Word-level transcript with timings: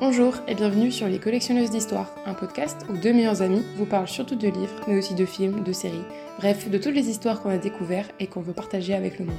Bonjour 0.00 0.34
et 0.48 0.56
bienvenue 0.56 0.90
sur 0.90 1.06
Les 1.06 1.20
Collectionneuses 1.20 1.70
d'Histoire, 1.70 2.12
un 2.26 2.34
podcast 2.34 2.84
où 2.90 2.94
deux 2.94 3.12
meilleurs 3.12 3.42
amis 3.42 3.62
vous 3.76 3.86
parlent 3.86 4.08
surtout 4.08 4.34
de 4.34 4.48
livres, 4.48 4.80
mais 4.88 4.98
aussi 4.98 5.14
de 5.14 5.24
films, 5.24 5.62
de 5.62 5.72
séries, 5.72 6.02
bref, 6.38 6.68
de 6.68 6.78
toutes 6.78 6.96
les 6.96 7.08
histoires 7.08 7.40
qu'on 7.40 7.50
a 7.50 7.58
découvertes 7.58 8.12
et 8.18 8.26
qu'on 8.26 8.40
veut 8.40 8.52
partager 8.52 8.92
avec 8.92 9.20
le 9.20 9.26
monde. 9.26 9.36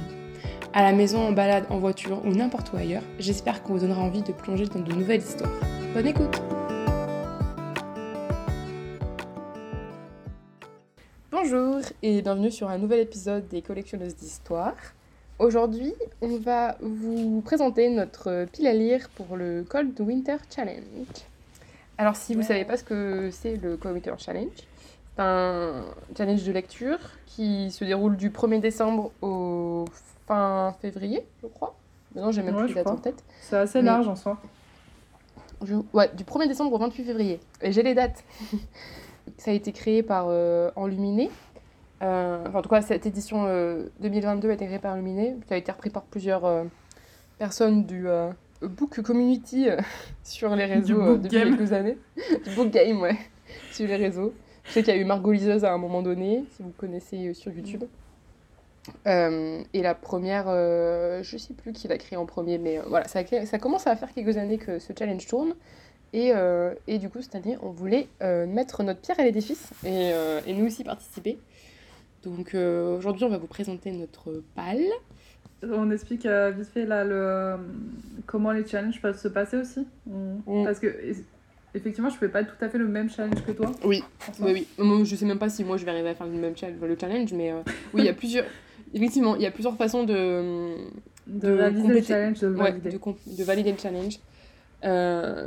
À 0.72 0.80
la 0.80 0.94
maison, 0.94 1.20
en 1.28 1.32
balade, 1.32 1.66
en 1.68 1.78
voiture 1.78 2.24
ou 2.24 2.30
n'importe 2.30 2.72
où 2.72 2.78
ailleurs, 2.78 3.02
j'espère 3.18 3.62
qu'on 3.62 3.74
vous 3.74 3.80
donnera 3.80 4.00
envie 4.00 4.22
de 4.22 4.32
plonger 4.32 4.64
dans 4.64 4.80
de 4.80 4.94
nouvelles 4.94 5.20
histoires. 5.20 5.52
Bonne 5.92 6.06
écoute 6.06 6.40
Bonjour 11.30 11.80
et 12.02 12.22
bienvenue 12.22 12.50
sur 12.50 12.70
un 12.70 12.78
nouvel 12.78 13.00
épisode 13.00 13.46
des 13.48 13.60
Collectionneuses 13.60 14.16
d'Histoire. 14.16 14.74
Aujourd'hui, 15.38 15.92
on 16.22 16.38
va 16.38 16.76
vous 16.80 17.42
présenter 17.42 17.90
notre 17.90 18.46
pile 18.52 18.66
à 18.66 18.72
lire 18.72 19.08
pour 19.16 19.36
le 19.36 19.64
Cold 19.68 19.98
Winter 20.00 20.36
Challenge. 20.54 20.80
Alors, 21.98 22.16
si 22.16 22.34
vous 22.34 22.40
ne 22.40 22.44
savez 22.44 22.64
pas 22.64 22.76
ce 22.76 22.84
que 22.84 23.30
c'est 23.30 23.56
le 23.56 23.76
Cold 23.76 23.94
Winter 23.94 24.14
Challenge, 24.18 24.48
c'est 24.56 25.22
un 25.22 25.84
challenge 26.16 26.42
de 26.44 26.52
lecture 26.52 26.98
qui 27.26 27.70
se 27.70 27.84
déroule 27.84 28.16
du 28.16 28.30
1er 28.30 28.60
décembre 28.60 29.12
au 29.20 29.84
fin 30.26 30.74
février, 30.80 31.26
je 31.42 31.48
crois. 31.48 31.74
Maintenant, 32.14 32.32
j'ai 32.32 32.42
même 32.42 32.54
Ouais, 32.56 32.62
plus 32.64 32.68
les 32.74 32.82
dates 32.82 32.86
en 32.88 32.96
tête. 32.96 33.22
C'est 33.42 33.56
assez 33.56 33.80
Mais- 33.80 33.86
large 33.86 34.08
en 34.08 34.16
soi. 34.16 34.38
Je- 35.64 35.74
Ouais, 35.92 36.10
du 36.14 36.24
1er 36.24 36.48
décembre 36.48 36.72
au 36.72 36.78
28 36.78 37.04
février. 37.04 37.40
Et 37.60 37.72
j'ai 37.72 37.82
les 37.82 37.94
dates. 37.94 38.24
Ça 39.38 39.50
a 39.50 39.54
été 39.54 39.72
créé 39.72 40.02
par 40.02 40.26
euh, 40.28 40.70
Enluminé. 40.76 41.30
Euh, 42.02 42.44
enfin, 42.46 42.58
en 42.58 42.62
tout 42.62 42.68
cas, 42.68 42.82
cette 42.82 43.06
édition 43.06 43.44
euh, 43.46 43.86
2022 44.00 44.50
a 44.50 44.52
été 44.52 44.66
créée 44.66 44.78
par 44.78 44.94
Enluminé. 44.94 45.36
Ça 45.48 45.54
a 45.54 45.58
été 45.58 45.72
repris 45.72 45.90
par 45.90 46.02
plusieurs 46.02 46.44
euh, 46.44 46.64
personnes 47.38 47.86
du 47.86 48.08
euh, 48.08 48.30
Book 48.62 49.00
Community 49.00 49.68
sur 50.22 50.54
les 50.54 50.66
réseaux 50.66 51.16
depuis 51.16 51.38
game. 51.38 51.56
quelques 51.56 51.72
années. 51.72 51.96
du 52.44 52.50
Book 52.54 52.70
Game, 52.70 53.00
ouais. 53.00 53.16
sur 53.72 53.86
les 53.86 53.96
réseaux. 53.96 54.34
Je 54.64 54.72
sais 54.72 54.82
qu'il 54.82 54.94
y 54.94 54.98
a 54.98 55.00
eu 55.00 55.04
Margot 55.04 55.32
Liseuse 55.32 55.64
à 55.64 55.72
un 55.72 55.78
moment 55.78 56.02
donné, 56.02 56.44
si 56.50 56.62
vous 56.62 56.72
connaissez 56.76 57.32
sur 57.34 57.52
YouTube. 57.52 57.84
Euh, 59.06 59.62
et 59.72 59.82
la 59.82 59.94
première, 59.94 60.46
je 60.46 61.36
sais 61.38 61.54
plus 61.54 61.72
qui 61.72 61.86
l'a 61.86 61.98
créé 61.98 62.16
en 62.16 62.26
premier, 62.26 62.58
mais 62.58 62.80
voilà, 62.88 63.06
ça, 63.06 63.20
ça 63.24 63.58
commence 63.60 63.86
à 63.86 63.94
faire 63.94 64.12
quelques 64.12 64.36
années 64.38 64.58
que 64.58 64.80
ce 64.80 64.92
challenge 64.92 65.24
tourne. 65.28 65.54
Et, 66.12 66.32
et 66.88 66.98
du 66.98 67.08
coup, 67.08 67.22
cette 67.22 67.36
année, 67.36 67.56
on 67.62 67.70
voulait 67.70 68.08
mettre 68.20 68.82
notre 68.82 68.98
pierre 68.98 69.20
à 69.20 69.22
l'édifice 69.22 69.70
et, 69.84 70.10
et 70.44 70.52
nous 70.52 70.66
aussi 70.66 70.82
participer. 70.82 71.38
Donc 72.26 72.54
euh, 72.54 72.98
aujourd'hui, 72.98 73.24
on 73.24 73.28
va 73.28 73.38
vous 73.38 73.46
présenter 73.46 73.92
notre 73.92 74.42
pal. 74.56 74.78
On 75.62 75.90
explique 75.92 76.26
euh, 76.26 76.50
vite 76.50 76.68
fait 76.68 76.84
là 76.84 77.04
le 77.04 77.54
comment 78.26 78.50
les 78.50 78.66
challenges 78.66 79.00
peuvent 79.00 79.18
se 79.18 79.28
passer 79.28 79.56
aussi. 79.58 79.86
On- 80.10 80.62
Mm. 80.62 80.64
Parce 80.64 80.80
que 80.80 80.88
effectivement, 81.74 82.10
je 82.10 82.16
fais 82.18 82.28
pas 82.28 82.42
tout 82.44 82.56
à 82.60 82.68
fait 82.68 82.78
le 82.78 82.88
même 82.88 83.08
challenge 83.08 83.42
que 83.46 83.52
toi. 83.52 83.70
Oui, 83.84 84.02
oui, 84.40 84.52
oui. 84.52 84.66
Moi, 84.84 85.04
je 85.04 85.14
sais 85.16 85.24
même 85.24 85.38
pas 85.38 85.48
si 85.48 85.62
moi 85.64 85.76
je 85.76 85.84
vais 85.84 85.92
arriver 85.92 86.08
à 86.10 86.14
faire 86.14 86.26
le 86.26 86.32
même 86.32 86.56
challenge, 86.56 86.80
le 86.80 86.96
challenge, 87.00 87.32
mais 87.32 87.52
euh, 87.52 87.60
oui, 87.94 88.02
il 88.02 88.04
y 88.04 88.08
a 88.08 88.12
plusieurs. 88.14 88.44
Effectivement, 88.92 89.36
il 89.36 89.42
y 89.42 89.46
a 89.46 89.50
plusieurs 89.52 89.76
façons 89.76 90.04
de, 90.04 90.74
De, 91.26 91.56
compléter- 91.56 91.88
le 91.88 92.02
challenge, 92.02 92.40
de 92.40 92.48
Ouais, 92.48 92.70
valider. 92.70 92.90
de, 92.90 92.98
comp- 92.98 93.18
de 93.38 93.44
valider 93.44 93.72
le 93.72 93.78
challenge. 93.78 94.18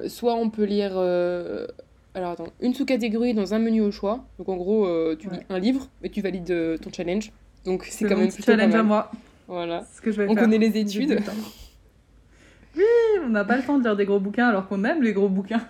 Soit 0.10 0.36
on 0.36 0.50
peut 0.50 0.64
lire. 0.66 0.94
Alors 2.20 2.32
attends, 2.32 2.48
une 2.62 2.74
sous-catégorie 2.74 3.34
dans 3.34 3.54
un 3.54 3.60
menu 3.60 3.82
au 3.82 3.92
choix. 3.92 4.24
Donc 4.38 4.50
en 4.50 4.56
gros, 4.58 4.86
euh, 4.86 5.16
tu 5.18 5.30
lis 5.30 5.40
un 5.50 5.60
livre 5.60 5.90
et 6.04 6.10
tu 6.10 6.22
valides 6.22 6.52
euh, 6.52 6.78
ton 6.78 6.92
challenge. 6.92 7.32
Donc 7.66 7.86
c'est 7.90 8.06
quand 8.06 8.16
mon 8.16 8.22
même 8.22 8.30
petit 8.30 8.44
challenge 8.44 8.76
à 8.76 8.84
moi. 8.84 9.12
Voilà. 9.48 9.86
Ce 9.94 10.02
que 10.02 10.12
je 10.12 10.18
vais 10.22 10.28
On 10.30 10.36
faire. 10.36 10.44
connaît 10.44 10.58
les 10.60 10.78
études. 10.78 11.20
Oui, 12.76 12.84
on 13.26 13.30
n'a 13.30 13.44
pas 13.44 13.58
le 13.58 13.64
temps 13.64 13.78
de 13.80 13.84
lire 13.84 13.96
des 13.96 14.06
gros 14.06 14.20
bouquins 14.20 14.48
alors 14.48 14.68
qu'on 14.68 14.84
aime 14.84 15.02
les 15.02 15.14
gros 15.14 15.28
bouquins. 15.28 15.66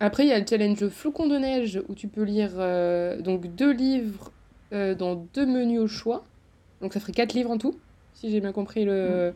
Après, 0.00 0.24
il 0.24 0.28
y 0.28 0.32
a 0.32 0.38
le 0.38 0.46
challenge 0.46 0.86
Flocon 0.88 1.26
de 1.26 1.36
neige 1.36 1.82
où 1.88 1.94
tu 1.94 2.08
peux 2.08 2.22
lire 2.22 2.52
euh, 2.56 3.20
donc 3.20 3.54
deux 3.54 3.72
livres 3.72 4.30
dans 4.70 5.14
deux 5.34 5.46
menus 5.46 5.80
au 5.80 5.86
choix. 5.86 6.24
Donc 6.80 6.92
ça 6.92 7.00
ferait 7.00 7.12
quatre 7.12 7.32
livres 7.32 7.50
en 7.50 7.58
tout, 7.58 7.76
si 8.14 8.30
j'ai 8.30 8.40
bien 8.40 8.52
compris 8.52 8.84
le. 8.84 9.32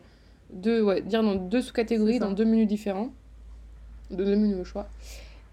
Deux, 0.51 0.81
ouais, 0.81 1.01
dire 1.01 1.21
dans 1.21 1.35
deux 1.35 1.61
sous-catégories, 1.61 2.17
dans 2.19 2.31
deux 2.31 2.43
menus 2.43 2.67
différents. 2.67 3.11
De 4.11 4.23
deux 4.23 4.35
menus 4.35 4.57
au 4.61 4.63
choix. 4.63 4.87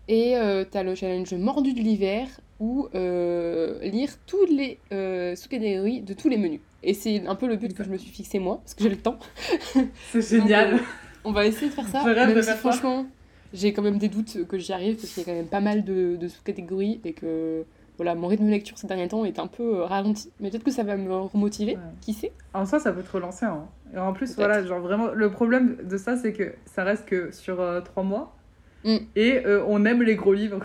Et 0.08 0.36
euh, 0.36 0.64
t'as 0.70 0.82
le 0.82 0.94
challenge 0.94 1.34
Mordu 1.34 1.72
de 1.74 1.80
l'hiver 1.80 2.28
où 2.60 2.88
euh, 2.94 3.78
lire 3.82 4.10
toutes 4.26 4.50
les 4.50 4.78
euh, 4.92 5.34
sous-catégories 5.36 6.00
de 6.00 6.14
tous 6.14 6.28
les 6.28 6.38
menus. 6.38 6.60
Et 6.82 6.94
c'est 6.94 7.26
un 7.26 7.34
peu 7.34 7.46
le 7.48 7.56
but 7.56 7.74
que 7.74 7.82
je 7.84 7.90
me 7.90 7.98
suis 7.98 8.10
fixé 8.10 8.38
moi, 8.38 8.60
parce 8.62 8.74
que 8.74 8.82
j'ai 8.84 8.88
le 8.88 8.96
temps. 8.96 9.18
C'est 10.12 10.22
génial. 10.22 10.70
Donc, 10.72 10.80
euh, 10.80 10.84
On 11.24 11.32
va 11.32 11.46
essayer 11.46 11.68
de 11.68 11.72
faire 11.74 11.88
ça. 11.88 12.00
Je 12.04 12.08
rêve 12.10 12.28
même 12.28 12.36
de 12.36 12.40
si 12.40 12.46
faire 12.46 12.56
ça. 12.56 12.60
franchement, 12.70 13.06
j'ai 13.52 13.72
quand 13.72 13.82
même 13.82 13.98
des 13.98 14.08
doutes 14.08 14.46
que 14.46 14.58
j'y 14.58 14.72
arrive 14.72 14.94
parce 14.96 15.08
qu'il 15.12 15.22
y 15.22 15.26
a 15.26 15.32
quand 15.32 15.36
même 15.36 15.48
pas 15.48 15.60
mal 15.60 15.84
de, 15.84 16.16
de 16.16 16.28
sous-catégories 16.28 17.00
et 17.04 17.12
que 17.12 17.64
voilà, 17.96 18.14
mon 18.14 18.28
rythme 18.28 18.44
de 18.46 18.50
lecture 18.50 18.78
ces 18.78 18.86
derniers 18.86 19.08
temps 19.08 19.24
est 19.24 19.38
un 19.38 19.46
peu 19.48 19.80
ralenti. 19.82 20.30
Mais 20.40 20.50
peut-être 20.50 20.64
que 20.64 20.70
ça 20.70 20.82
va 20.84 20.96
me 20.96 21.12
remotiver, 21.12 21.72
Ouais. 21.76 21.82
qui 22.00 22.12
sait? 22.14 22.32
En 22.54 22.64
soi, 22.64 22.78
ça 22.78 22.92
peut 22.92 23.02
te 23.02 23.10
relancer. 23.12 23.44
hein. 23.46 23.66
Et 23.94 23.98
en 23.98 24.12
plus, 24.12 24.34
voilà, 24.36 24.64
genre 24.64 24.80
vraiment, 24.80 25.08
le 25.12 25.30
problème 25.30 25.76
de 25.82 25.96
ça, 25.98 26.16
c'est 26.16 26.32
que 26.32 26.54
ça 26.66 26.84
reste 26.84 27.06
que 27.06 27.32
sur 27.32 27.56
trois 27.84 28.02
mois. 28.04 28.35
Mm. 28.84 28.97
Et 29.16 29.44
euh, 29.47 29.64
on 29.66 29.84
aime 29.84 30.03
les 30.03 30.14
gros 30.16 30.34
livres. 30.34 30.64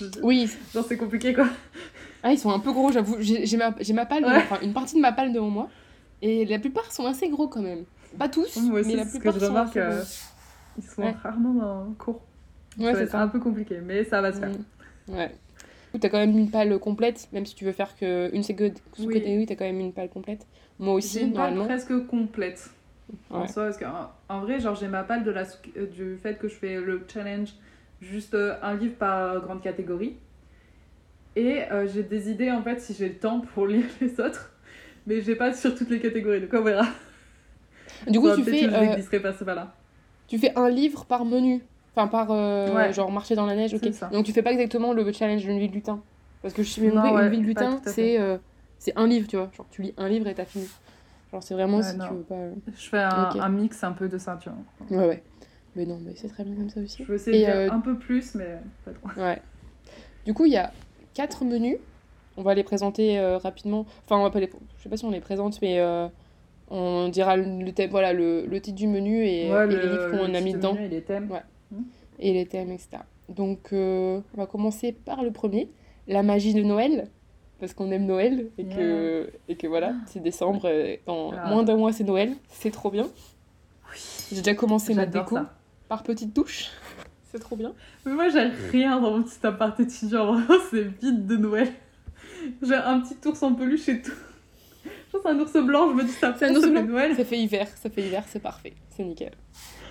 Oui, 0.22 0.48
Genre, 0.72 0.84
c'est 0.88 0.96
compliqué 0.96 1.34
quoi. 1.34 1.48
ah, 2.22 2.30
ils 2.30 2.38
sont 2.38 2.50
un 2.52 2.60
peu 2.60 2.70
gros, 2.72 2.92
j'avoue. 2.92 3.16
J'ai 3.18 3.56
ma, 3.56 3.70
ma 3.70 4.04
Ouais. 4.04 4.36
enfin 4.36 4.58
une 4.62 4.72
partie 4.72 4.94
de 4.94 5.00
ma 5.00 5.10
palle 5.10 5.32
devant 5.32 5.50
moi. 5.50 5.68
Et 6.22 6.44
la 6.44 6.60
plupart 6.60 6.92
sont 6.92 7.04
assez 7.06 7.28
gros 7.28 7.48
quand 7.48 7.62
même. 7.62 7.84
Pas 8.16 8.28
tous, 8.28 8.56
Moi 8.62 8.80
aussi, 8.80 8.90
mais 8.90 8.96
la 8.96 9.04
que 9.04 9.10
plupart 9.10 9.34
je 9.34 9.38
sont 9.40 9.46
remarque. 9.48 9.76
assez 9.76 9.80
euh, 9.80 9.96
gros. 10.02 10.04
ils 10.78 10.84
sont 10.84 11.02
Ouais. 11.02 11.14
rarement 11.22 11.62
euh, 11.62 11.84
courts. 11.98 12.20
Ouais, 12.78 12.94
c'est 12.94 13.14
un 13.16 13.26
peu 13.28 13.40
compliqué, 13.40 13.80
mais 13.84 14.04
ça 14.04 14.20
va 14.22 14.32
se 14.32 14.38
faire. 14.38 14.50
Mm. 14.50 15.14
Ouais. 15.14 15.34
Coup, 15.90 15.98
T'as 15.98 16.08
quand 16.10 16.18
même 16.18 16.36
une 16.38 16.50
palle 16.50 16.78
complète, 16.78 17.28
même 17.32 17.44
si 17.46 17.54
tu 17.56 17.64
veux 17.64 17.72
faire 17.72 17.96
qu'une 17.96 18.42
sous-catégorie, 18.42 19.46
t'as 19.46 19.56
quand 19.56 19.64
même 19.64 19.80
une 19.80 19.92
palle 19.92 20.10
complète. 20.10 20.46
Moi 20.78 20.94
aussi, 20.94 21.18
J'ai 21.18 21.24
une 21.24 21.32
palle 21.32 21.54
normalement. 21.54 21.64
presque 21.64 22.06
complète. 22.06 22.70
En 23.30 23.40
Ouais. 23.40 23.46
soi, 23.46 23.64
parce 23.64 23.78
qu'en 23.78 24.10
en 24.28 24.40
vrai, 24.40 24.60
genre, 24.60 24.74
j'ai 24.74 24.88
ma 24.88 25.02
palle 25.04 25.24
de 25.24 25.30
la, 25.30 25.44
euh, 25.76 25.86
du 25.86 26.16
fait 26.18 26.38
que 26.38 26.48
je 26.48 26.54
fais 26.54 26.76
le 26.80 27.04
challenge 27.12 27.50
juste 28.00 28.34
euh, 28.34 28.56
un 28.62 28.74
livre 28.74 28.96
par 28.96 29.40
grande 29.40 29.62
catégorie. 29.62 30.16
Et 31.36 31.62
euh, 31.70 31.86
j'ai 31.86 32.02
des 32.02 32.30
idées 32.30 32.50
en 32.50 32.62
fait 32.62 32.80
si 32.80 32.94
j'ai 32.94 33.08
le 33.08 33.18
temps 33.18 33.40
pour 33.40 33.66
lire 33.66 33.84
les 34.00 34.20
autres. 34.20 34.52
Mais 35.06 35.20
j'ai 35.20 35.36
pas 35.36 35.52
sur 35.54 35.74
toutes 35.74 35.90
les 35.90 36.00
catégories, 36.00 36.40
donc 36.40 36.50
on 36.52 36.62
verra. 36.62 36.86
Du 38.06 38.20
coup, 38.20 38.30
tu 38.30 38.42
fais, 38.44 38.72
euh, 38.74 38.94
glisserai 38.94 39.20
par-ci 39.20 39.44
par-là. 39.44 39.74
tu 40.26 40.38
fais 40.38 40.52
un 40.58 40.68
livre 40.68 41.04
par 41.06 41.24
menu. 41.24 41.62
Enfin, 41.94 42.08
par 42.08 42.30
euh, 42.30 42.74
Ouais. 42.74 42.92
genre 42.92 43.10
marcher 43.10 43.34
dans 43.34 43.46
la 43.46 43.56
neige, 43.56 43.74
ok. 43.74 43.80
C'est 43.82 43.92
ça. 43.92 44.08
Donc 44.12 44.24
tu 44.24 44.32
fais 44.32 44.42
pas 44.42 44.52
exactement 44.52 44.92
le 44.92 45.10
challenge 45.12 45.42
d'une 45.42 45.58
ville 45.58 45.70
de 45.70 45.74
lutin. 45.76 46.04
Parce 46.42 46.54
que 46.54 46.62
je 46.62 46.68
suis 46.70 46.82
une, 46.82 46.94
Non, 46.94 47.14
ouais, 47.14 47.24
une 47.24 47.30
ville 47.30 47.40
de 47.42 47.46
pas 47.46 47.48
lutin, 47.48 47.80
c'est 47.84 48.18
c'est 48.78 48.96
un 48.96 49.08
livre, 49.08 49.26
tu 49.26 49.36
vois. 49.36 49.50
Genre 49.56 49.66
tu 49.70 49.82
lis 49.82 49.94
un 49.96 50.08
livre 50.08 50.28
et 50.28 50.34
t'as 50.34 50.44
fini. 50.44 50.70
Genre 51.32 51.42
c'est 51.42 51.54
vraiment 51.54 51.78
Ouais, 51.78 51.82
si 51.82 51.96
non. 51.96 52.06
tu 52.08 52.14
veux 52.14 52.22
pas. 52.22 52.34
euh, 52.34 52.54
Je 52.74 52.88
fais 52.88 52.98
un, 52.98 53.48
mix 53.50 53.84
un 53.84 53.92
peu 53.92 54.08
de 54.08 54.16
vois. 54.16 54.98
Ouais, 55.02 55.06
ouais. 55.08 55.22
Mais 55.76 55.84
non, 55.86 55.98
mais 56.04 56.12
c'est 56.16 56.28
très 56.28 56.44
bien 56.44 56.54
comme 56.54 56.70
ça 56.70 56.80
aussi. 56.80 57.04
Je 57.04 57.08
vais 57.08 57.16
essayer 57.16 57.46
de 57.46 57.50
euh, 57.52 57.70
un 57.70 57.80
peu 57.80 57.96
plus, 57.98 58.34
mais 58.34 58.58
pas 58.84 58.92
trop. 58.92 59.20
Ouais. 59.20 59.40
Du 60.24 60.34
coup, 60.34 60.46
il 60.46 60.52
y 60.52 60.56
a 60.56 60.72
quatre 61.14 61.44
menus. 61.44 61.76
On 62.36 62.42
va 62.42 62.54
les 62.54 62.64
présenter 62.64 63.18
euh, 63.18 63.36
rapidement. 63.38 63.84
Enfin, 64.04 64.18
on 64.18 64.22
va 64.22 64.30
pas 64.30 64.40
les... 64.40 64.50
Je 64.78 64.82
sais 64.82 64.88
pas 64.88 64.96
si 64.96 65.04
on 65.04 65.10
les 65.10 65.20
présente, 65.20 65.60
mais 65.60 65.78
euh, 65.80 66.08
on 66.70 67.08
dira 67.08 67.36
le, 67.36 67.70
thème, 67.72 67.90
voilà, 67.90 68.12
le, 68.12 68.46
le 68.46 68.60
titre 68.60 68.76
du 68.76 68.86
menu 68.86 69.24
et, 69.26 69.52
Ouais, 69.52 69.64
et 69.64 69.66
le- 69.66 69.76
les 69.80 69.88
livres 69.88 70.10
qu'on 70.10 70.28
le 70.28 70.34
a 70.34 70.40
mis 70.40 70.52
dedans. 70.54 70.74
menu 70.74 70.86
et 70.86 70.88
les 70.88 71.02
thèmes. 71.02 71.30
Ouais. 71.30 71.42
et 72.18 72.32
les 72.32 72.46
thèmes, 72.46 72.70
etc. 72.70 72.98
Donc, 73.28 73.68
on 73.72 74.22
va 74.36 74.46
commencer 74.46 74.92
par 74.92 75.22
le 75.22 75.30
premier, 75.32 75.68
la 76.06 76.22
magie 76.22 76.54
de 76.54 76.62
Noël, 76.62 77.08
parce 77.60 77.74
qu'on 77.74 77.90
aime 77.90 78.06
Noël 78.06 78.50
et 78.58 78.64
que, 78.64 79.30
et 79.48 79.56
que 79.56 79.66
voilà, 79.66 79.94
c'est 80.06 80.20
décembre, 80.22 80.68
et 80.68 81.02
dans 81.06 81.32
Ah. 81.32 81.48
moins 81.48 81.62
d'un 81.64 81.76
mois 81.76 81.92
c'est 81.92 82.04
Noël, 82.04 82.32
c'est 82.50 82.70
trop 82.70 82.90
bien. 82.90 83.08
J'ai 84.30 84.36
déjà 84.42 84.54
commencé 84.54 84.94
ma 84.94 85.06
déco 85.06 85.34
ça. 85.36 85.54
par 85.88 86.02
petites 86.02 86.34
touches, 86.34 86.70
c'est 87.32 87.38
trop 87.38 87.56
bien. 87.56 87.72
Mais 88.04 88.12
moi, 88.12 88.28
j'ai 88.28 88.42
rien 88.70 89.00
dans 89.00 89.10
mon 89.16 89.22
petit 89.22 89.44
appart 89.46 89.78
étudiant. 89.80 90.32
Vraiment, 90.34 90.62
c'est 90.70 90.82
vide 90.82 91.26
de 91.26 91.36
Noël. 91.36 91.68
J'ai 92.62 92.74
un 92.74 93.00
petit 93.00 93.16
ours 93.26 93.42
en 93.42 93.54
peluche 93.54 93.88
et 93.88 94.00
tout. 94.02 94.12
Je 94.84 95.16
pense 95.16 95.26
un 95.26 95.38
ours 95.40 95.52
blanc, 95.64 95.88
je 95.90 95.94
me 95.94 96.04
dis 96.04 96.12
ça, 96.12 96.34
C'est 96.38 96.46
un 96.46 96.54
ours 96.54 96.68
blanc. 96.68 96.84
Noël. 96.84 97.16
Ça 97.16 97.24
fait 97.24 97.38
hiver, 97.38 97.66
ça 97.76 97.88
fait 97.90 98.02
hiver, 98.02 98.22
c'est 98.28 98.40
parfait, 98.42 98.74
c'est 98.90 99.02
nickel. 99.04 99.32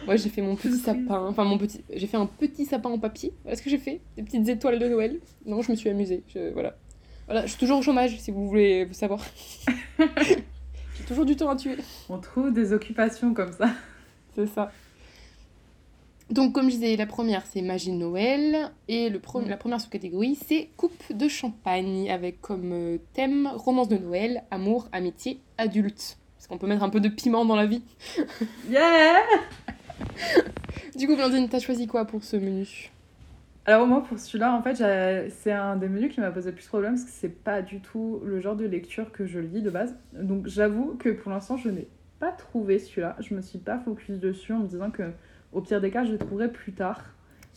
Moi 0.05 0.15
j'ai 0.15 0.29
fait 0.29 0.43
mon 0.43 0.55
petit 0.55 0.77
sapin, 0.77 1.25
enfin 1.27 1.43
mon 1.43 1.57
petit, 1.57 1.83
j'ai 1.91 2.05
fait 2.05 2.17
un 2.17 2.27
petit 2.27 2.65
sapin 2.65 2.89
en 2.89 2.99
papier. 2.99 3.33
Voilà 3.43 3.57
ce 3.57 3.63
que 3.63 3.69
j'ai 3.69 3.79
fait, 3.79 3.99
des 4.15 4.21
petites 4.23 4.47
étoiles 4.47 4.77
de 4.77 4.87
Noël. 4.87 5.19
Non, 5.45 5.61
je 5.63 5.71
me 5.71 5.75
suis 5.75 5.89
amusée, 5.89 6.23
je- 6.27 6.51
voilà. 6.53 6.77
Voilà, 7.27 7.43
je 7.45 7.51
suis 7.51 7.59
toujours 7.59 7.79
au 7.79 7.81
chômage 7.81 8.17
si 8.19 8.31
vous 8.31 8.47
voulez 8.47 8.85
vous 8.85 8.93
savoir. 8.93 9.19
j'ai 9.99 11.03
toujours 11.07 11.25
du 11.25 11.35
temps 11.35 11.49
à 11.49 11.55
tuer. 11.55 11.75
On 12.09 12.17
trouve 12.19 12.51
des 12.53 12.73
occupations 12.73 13.33
comme 13.33 13.51
ça. 13.51 13.69
C'est 14.35 14.47
ça. 14.47 14.71
Donc, 16.29 16.53
comme 16.53 16.65
je 16.69 16.75
disais, 16.75 16.95
la 16.97 17.05
première, 17.05 17.45
c'est 17.45 17.61
magie 17.61 17.91
de 17.91 17.95
Noël. 17.97 18.71
Et 18.89 19.09
le 19.09 19.19
pre- 19.19 19.43
Mm. 19.45 19.49
la 19.49 19.57
première 19.57 19.79
sous-catégorie, 19.81 20.37
c'est 20.47 20.69
coupe 20.77 21.13
de 21.13 21.27
champagne, 21.27 22.09
avec 22.11 22.41
comme 22.41 22.71
euh, 22.73 22.97
thème 23.13 23.47
romance 23.55 23.87
de 23.87 23.97
Noël, 23.97 24.43
amour, 24.51 24.87
amitié, 24.91 25.39
adulte. 25.57 26.17
Parce 26.37 26.47
qu'on 26.47 26.57
peut 26.57 26.67
mettre 26.67 26.83
un 26.83 26.89
peu 26.89 26.99
de 26.99 27.09
piment 27.09 27.45
dans 27.45 27.55
la 27.55 27.65
vie. 27.65 27.81
Yeah 28.69 29.21
Du 30.97 31.07
coup, 31.07 31.15
Blandine, 31.15 31.47
t'as 31.49 31.59
choisi 31.59 31.87
quoi 31.87 32.05
pour 32.05 32.23
ce 32.23 32.35
menu? 32.37 32.89
Alors 33.67 33.85
moi 33.85 34.01
pour 34.01 34.17
celui-là, 34.17 34.53
en 34.53 34.61
fait, 34.61 34.75
c'est 35.29 35.51
un 35.51 35.75
des 35.75 35.89
menus 35.89 36.13
qui 36.13 36.21
m'a 36.21 36.31
posé 36.31 36.51
plus 36.53 36.63
de 36.63 36.67
problème 36.69 36.93
parce 36.93 37.03
que 37.03 37.11
c'est 37.11 37.27
pas 37.43 37.61
du 37.61 37.81
tout 37.81 38.21
le 38.23 38.39
genre 38.39 38.55
de 38.55 38.65
lecture 38.65 39.11
que 39.11 39.25
je 39.25 39.39
lis 39.39 39.61
de 39.61 39.69
base. 39.69 39.95
Donc 40.13 40.47
j'avoue 40.47 40.95
que 40.97 41.09
pour 41.09 41.31
l'instant, 41.31 41.57
je 41.57 41.69
n'ai 41.69 41.87
pas 42.19 42.31
trouvé 42.31 42.79
celui-là. 42.79 43.17
Je 43.19 43.35
me 43.35 43.41
suis 43.41 43.59
pas 43.59 43.77
focus 43.77 44.19
dessus 44.19 44.53
en 44.53 44.59
me 44.59 44.67
disant 44.67 44.89
que 44.89 45.03
au 45.51 45.59
pire 45.61 45.81
des 45.81 45.91
cas, 45.91 46.05
je 46.05 46.13
le 46.13 46.17
trouverai 46.17 46.49
plus 46.49 46.71
tard. 46.71 47.03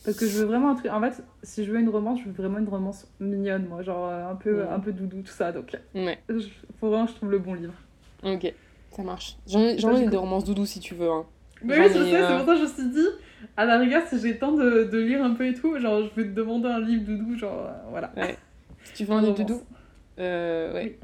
Parce 0.03 0.17
que 0.17 0.25
je 0.27 0.39
veux 0.39 0.45
vraiment 0.45 0.71
un 0.71 0.75
truc. 0.75 0.91
En 0.91 0.99
fait, 0.99 1.23
si 1.43 1.63
je 1.63 1.71
veux 1.71 1.79
une 1.79 1.87
romance, 1.89 2.19
je 2.19 2.25
veux 2.25 2.31
vraiment 2.31 2.57
une 2.57 2.67
romance 2.67 3.07
mignonne, 3.19 3.67
moi, 3.67 3.83
genre 3.83 4.07
euh, 4.09 4.31
un 4.31 4.35
peu, 4.35 4.63
Ouais. 4.63 4.67
un 4.67 4.79
peu 4.79 4.91
doudou, 4.91 5.21
tout 5.21 5.31
ça. 5.31 5.51
Donc, 5.51 5.77
Ouais, 5.93 6.19
je- 6.27 6.47
faut 6.79 6.89
vraiment 6.89 7.05
que 7.05 7.11
je 7.11 7.15
trouve 7.17 7.29
le 7.31 7.37
bon 7.39 7.53
livre. 7.53 7.73
ok, 8.23 8.51
ça 8.89 9.03
marche. 9.03 9.37
J'en 9.47 9.59
ai, 9.61 9.73
ai 9.73 10.03
du 10.05 10.09
des 10.09 10.17
romances 10.17 10.43
doudou 10.43 10.65
si 10.65 10.79
tu 10.79 10.95
veux. 10.95 11.09
Hein. 11.09 11.25
Mais 11.63 11.79
oui, 11.79 11.85
je 11.93 11.99
ai, 11.99 12.11
sais, 12.11 12.15
euh, 12.15 12.27
c'est 12.27 12.37
pour 12.37 12.45
ça 12.45 12.51
que 12.53 12.57
je 12.57 12.63
me 12.63 12.67
suis 12.67 12.89
dit, 13.01 13.07
à 13.57 13.65
la 13.65 13.77
rigueur, 13.79 14.03
si 14.07 14.19
j'ai 14.19 14.33
le 14.33 14.37
temps 14.39 14.53
de, 14.53 14.83
de 14.85 14.97
lire 14.99 15.23
un 15.23 15.33
peu 15.33 15.45
et 15.47 15.53
tout, 15.53 15.77
genre, 15.79 16.01
je 16.03 16.21
vais 16.21 16.27
te 16.29 16.33
demander 16.33 16.67
un 16.69 16.79
livre 16.79 17.03
doudou, 17.05 17.37
genre, 17.37 17.65
euh, 17.67 17.89
voilà. 17.89 18.11
Si 18.83 18.93
tu 18.93 19.05
veux 19.05 19.13
un 19.13 19.21
livre 19.23 19.35
doudou 19.35 19.61
euh, 20.19 20.73
Ouais. 20.73 20.97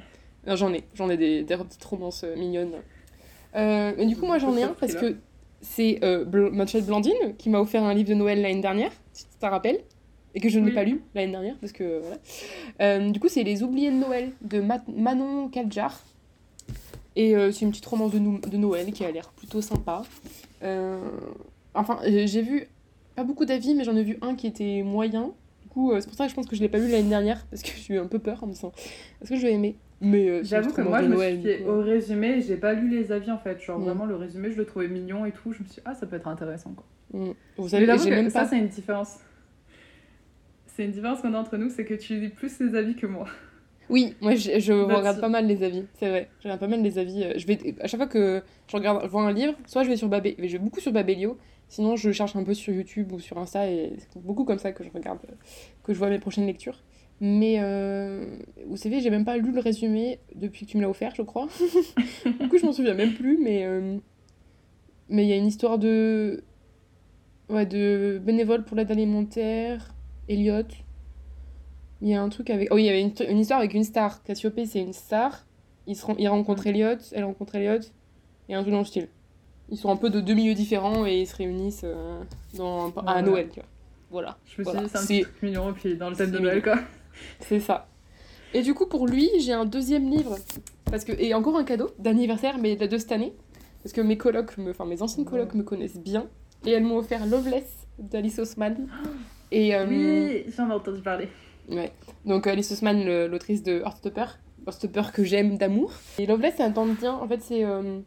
Oui. 0.47 0.55
J'en 0.55 0.73
ai, 0.73 0.83
j'en 0.93 1.09
ai 1.09 1.17
des, 1.17 1.43
des 1.43 1.57
petites 1.57 1.83
romances 1.83 2.23
euh, 2.23 2.33
mignonnes. 2.37 2.71
Euh, 3.55 3.91
mais 3.97 4.05
du 4.05 4.15
coup, 4.15 4.25
moi 4.25 4.37
j'en 4.37 4.55
ai 4.55 4.63
un 4.63 4.69
parce 4.79 4.93
que 4.95 5.15
c'est 5.61 5.99
euh, 6.03 6.23
Bl- 6.23 6.51
ma 6.51 6.65
chère 6.65 6.81
Blandine 6.83 7.35
qui 7.37 7.49
m'a 7.49 7.59
offert 7.59 7.83
un 7.83 7.93
livre 7.93 8.07
de 8.09 8.13
Noël 8.13 8.41
l'année 8.41 8.61
dernière, 8.61 8.91
si 9.11 9.25
tu 9.25 9.37
te 9.39 9.45
rappelles, 9.45 9.81
et 10.35 10.39
que 10.39 10.47
je 10.47 10.59
n'ai 10.59 10.67
Oui. 10.67 10.73
pas 10.73 10.83
lu 10.85 11.01
l'année 11.15 11.31
dernière 11.31 11.55
parce 11.59 11.73
que 11.73 11.99
voilà. 11.99 12.17
Euh, 12.81 13.09
du 13.09 13.19
coup, 13.19 13.27
c'est 13.27 13.43
Les 13.43 13.61
Oubliés 13.63 13.91
de 13.91 13.95
Noël 13.97 14.31
de 14.41 14.61
Ma- 14.61 14.81
Manon 14.87 15.49
Kadjar. 15.49 16.01
Et 17.17 17.35
euh, 17.35 17.51
c'est 17.51 17.65
une 17.65 17.71
petite 17.71 17.85
romance 17.87 18.11
de, 18.13 18.19
de 18.47 18.57
Noël 18.57 18.91
qui 18.93 19.03
a 19.03 19.11
l'air 19.11 19.29
plutôt 19.31 19.61
sympa. 19.61 20.03
Euh, 20.63 21.09
enfin, 21.73 21.99
euh, 22.03 22.25
j'ai 22.25 22.41
vu 22.41 22.67
pas 23.15 23.23
beaucoup 23.23 23.45
d'avis, 23.45 23.75
mais 23.75 23.83
j'en 23.83 23.95
ai 23.95 24.03
vu 24.03 24.17
un 24.21 24.35
qui 24.35 24.47
était 24.47 24.83
moyen. 24.83 25.33
Du 25.63 25.69
coup, 25.69 25.91
euh, 25.91 25.99
c'est 25.99 26.07
pour 26.07 26.15
ça 26.15 26.25
que 26.25 26.29
je 26.29 26.35
pense 26.35 26.47
que 26.47 26.55
je 26.55 26.61
l'ai 26.61 26.69
pas 26.69 26.77
lu 26.77 26.87
l'année 26.87 27.09
dernière 27.09 27.45
parce 27.47 27.61
que 27.61 27.71
j'ai 27.77 27.95
eu 27.95 27.99
un 27.99 28.07
peu 28.07 28.19
peur 28.19 28.43
en 28.43 28.47
me 28.47 28.53
disant 28.53 28.71
est-ce 29.21 29.31
que 29.31 29.35
je 29.35 29.41
vais 29.41 29.53
aimer? 29.53 29.75
Mais 29.99 30.29
euh, 30.29 30.43
J'avoue 30.43 30.71
que 30.71 30.81
moi, 30.81 31.01
je 31.01 31.07
me 31.07 31.17
suis 31.17 31.41
fait 31.41 31.65
au 31.65 31.81
résumé, 31.81 32.41
j'ai 32.41 32.57
pas 32.57 32.73
lu 32.73 32.87
les 32.87 33.11
avis 33.11 33.31
en 33.31 33.39
fait. 33.39 33.59
Genre, 33.59 33.79
vraiment, 33.79 34.05
le 34.05 34.15
résumé, 34.15 34.51
je 34.51 34.57
le 34.57 34.65
trouvais 34.65 34.87
mignon 34.87 35.25
et 35.25 35.31
tout. 35.31 35.51
Je 35.53 35.63
me 35.63 35.65
suis 35.65 35.75
dit, 35.75 35.81
ah, 35.85 35.95
ça 35.95 36.05
peut 36.05 36.15
être 36.15 36.27
intéressant 36.27 36.73
quoi. 36.73 36.85
Mm. 37.13 37.31
Vous 37.57 37.69
savez, 37.69 37.85
que 37.87 38.09
même 38.09 38.29
ça, 38.29 38.41
pas. 38.41 38.47
c'est 38.47 38.59
une 38.59 38.67
différence. 38.67 39.17
C'est 40.67 40.85
une 40.85 40.91
différence 40.91 41.21
qu'on 41.21 41.33
a 41.33 41.39
entre 41.39 41.57
nous, 41.57 41.69
c'est 41.69 41.85
que 41.85 41.95
tu 41.95 42.19
lis 42.19 42.29
plus 42.29 42.59
les 42.59 42.75
avis 42.75 42.95
que 42.95 43.07
moi. 43.07 43.27
Oui, 43.89 44.15
moi 44.21 44.35
je, 44.35 44.59
je 44.59 44.73
That's 44.85 44.97
regarde 44.97 45.21
pas 45.21 45.29
mal 45.29 45.47
les 45.47 45.63
avis, 45.63 45.85
c'est 45.93 46.09
vrai. 46.09 46.29
Je 46.39 46.43
regarde 46.43 46.59
pas 46.59 46.67
mal 46.67 46.81
les 46.81 46.97
avis. 46.97 47.23
euh, 47.23 47.33
Je 47.37 47.47
vais, 47.47 47.57
à 47.79 47.87
chaque 47.87 47.99
fois 47.99 48.07
que 48.07 48.43
je 48.67 48.75
regarde, 48.75 49.01
je 49.03 49.07
vois 49.09 49.23
un 49.23 49.31
livre, 49.31 49.53
soit 49.65 49.83
je 49.83 49.89
vais 49.89 49.95
sur 49.97 50.09
Babé, 50.09 50.35
je 50.37 50.43
vais 50.53 50.57
beaucoup 50.59 50.79
sur 50.81 50.91
Babelio, 50.91 51.37
sinon 51.69 51.95
je 51.95 52.11
cherche 52.11 52.35
un 52.35 52.43
peu 52.43 52.53
sur 52.53 52.73
YouTube 52.73 53.11
ou 53.13 53.19
sur 53.19 53.37
Insta 53.37 53.69
et 53.69 53.93
c'est 53.97 54.21
beaucoup 54.21 54.43
comme 54.43 54.59
ça 54.59 54.71
que 54.73 54.83
je 54.83 54.89
regarde, 54.93 55.19
euh, 55.29 55.33
que 55.83 55.93
je 55.93 55.97
vois 55.99 56.09
mes 56.09 56.19
prochaines 56.19 56.45
lectures. 56.45 56.83
Mais 57.19 57.55
euh, 57.59 58.37
vous 58.67 58.77
savez, 58.77 58.99
j'ai 58.99 59.09
même 59.09 59.25
pas 59.25 59.37
lu 59.37 59.51
le 59.51 59.59
résumé 59.59 60.19
depuis 60.35 60.65
que 60.65 60.71
tu 60.71 60.77
me 60.77 60.83
l'as 60.83 60.89
offert, 60.89 61.15
je 61.15 61.23
crois. 61.23 61.47
du 62.39 62.47
coup, 62.49 62.57
je 62.57 62.65
m'en 62.65 62.73
souviens 62.73 62.93
même 62.93 63.13
plus, 63.13 63.39
mais 63.41 63.65
euh, 63.65 63.97
mais 65.09 65.23
il 65.23 65.29
y 65.29 65.33
a 65.33 65.37
une 65.37 65.47
histoire 65.47 65.79
de 65.79 66.43
ouais 67.49 67.65
de 67.65 68.19
bénévole 68.23 68.65
pour 68.65 68.75
l'aide 68.77 68.91
alimentaire, 68.91 69.93
Elliot. 70.29 70.63
Il 72.01 72.09
y 72.09 72.13
a 72.13 72.21
un 72.21 72.29
truc 72.29 72.49
avec. 72.49 72.67
Oh, 72.71 72.77
il 72.77 72.85
y 72.85 72.89
avait 72.89 73.01
une, 73.01 73.11
une 73.27 73.39
histoire 73.39 73.59
avec 73.59 73.73
une 73.73 73.83
star. 73.83 74.23
Cassiopée, 74.23 74.65
c'est 74.65 74.79
une 74.81 74.93
star. 74.93 75.45
Ils, 75.87 75.95
se 75.95 76.05
ils 76.19 76.27
rencontrent 76.27 76.67
Elliot, 76.67 76.97
elle 77.13 77.23
rencontre 77.23 77.55
Elliot. 77.55 77.79
Et 78.49 78.55
un 78.55 78.61
truc 78.61 78.73
dans 78.73 78.79
le 78.79 78.85
style. 78.85 79.07
Ils 79.69 79.77
sont 79.77 79.89
un 79.89 79.95
peu 79.97 80.09
de 80.09 80.21
deux 80.21 80.33
milieux 80.33 80.53
différents 80.53 81.05
et 81.05 81.21
ils 81.21 81.27
se 81.27 81.35
réunissent 81.35 81.81
euh, 81.83 82.21
dans, 82.55 82.85
un- 82.85 82.87
à 82.89 82.91
Voilà. 83.03 83.21
Noël, 83.21 83.47
tu 83.49 83.59
vois. 83.59 83.69
Voilà, 84.09 84.37
Je 84.45 84.51
me 84.51 84.53
suis 84.55 84.63
Voilà, 84.63 84.81
dit, 84.83 84.89
c'est 84.89 84.97
un 84.97 85.01
petit 85.01 85.21
truc 85.23 85.43
mignon, 85.43 85.73
puis 85.73 85.97
dans 85.97 86.09
le 86.09 86.15
thème 86.15 86.31
de 86.31 86.39
Noël 86.39 86.61
quoi. 86.63 86.75
c'est 87.41 87.59
ça. 87.59 87.89
Et 88.53 88.61
du 88.61 88.73
coup, 88.73 88.85
pour 88.85 89.05
lui, 89.07 89.29
j'ai 89.39 89.51
un 89.51 89.65
deuxième 89.65 90.09
livre. 90.09 90.37
Parce 90.85 91.03
que, 91.03 91.11
et 91.19 91.33
encore 91.33 91.57
un 91.57 91.65
cadeau 91.65 91.89
d'anniversaire, 91.99 92.57
mais 92.57 92.77
de 92.77 92.97
cette 92.97 93.11
année. 93.11 93.33
Parce 93.83 93.91
que 93.91 93.99
mes 93.99 94.17
colocs, 94.17 94.57
me, 94.57 94.69
enfin 94.71 94.85
mes 94.85 95.01
anciennes 95.01 95.25
colocs 95.25 95.53
me 95.53 95.63
connaissent 95.63 95.99
bien. 95.99 96.27
Et 96.65 96.71
elles 96.71 96.83
m'ont 96.83 96.97
offert 96.97 97.25
Loveless 97.25 97.65
d'Alice 97.99 98.39
Osman. 98.39 98.87
Et, 99.51 99.75
euh, 99.75 99.85
Oui, 99.87 100.45
j'en 100.55 100.69
ai 100.69 100.73
entendu 100.73 101.01
parler. 101.01 101.27
Ouais. 101.69 101.91
Donc 102.25 102.47
Alice 102.47 102.71
Ousmane, 102.71 103.03
le- 103.05 103.27
l'autrice 103.27 103.63
de 103.63 103.79
Heartstopper. 103.81 104.25
Heartstopper 104.65 105.03
que 105.13 105.23
j'aime 105.23 105.57
d'amour. 105.57 105.93
Et 106.19 106.25
Loveless, 106.25 106.55
c'est 106.57 106.63
un 106.63 106.71
temps 106.71 106.85
de 106.85 106.93
bien. 106.93 107.13
En 107.13 107.27
fait, 107.27 107.41
c'est. 107.41 107.63
euh, 107.63 107.99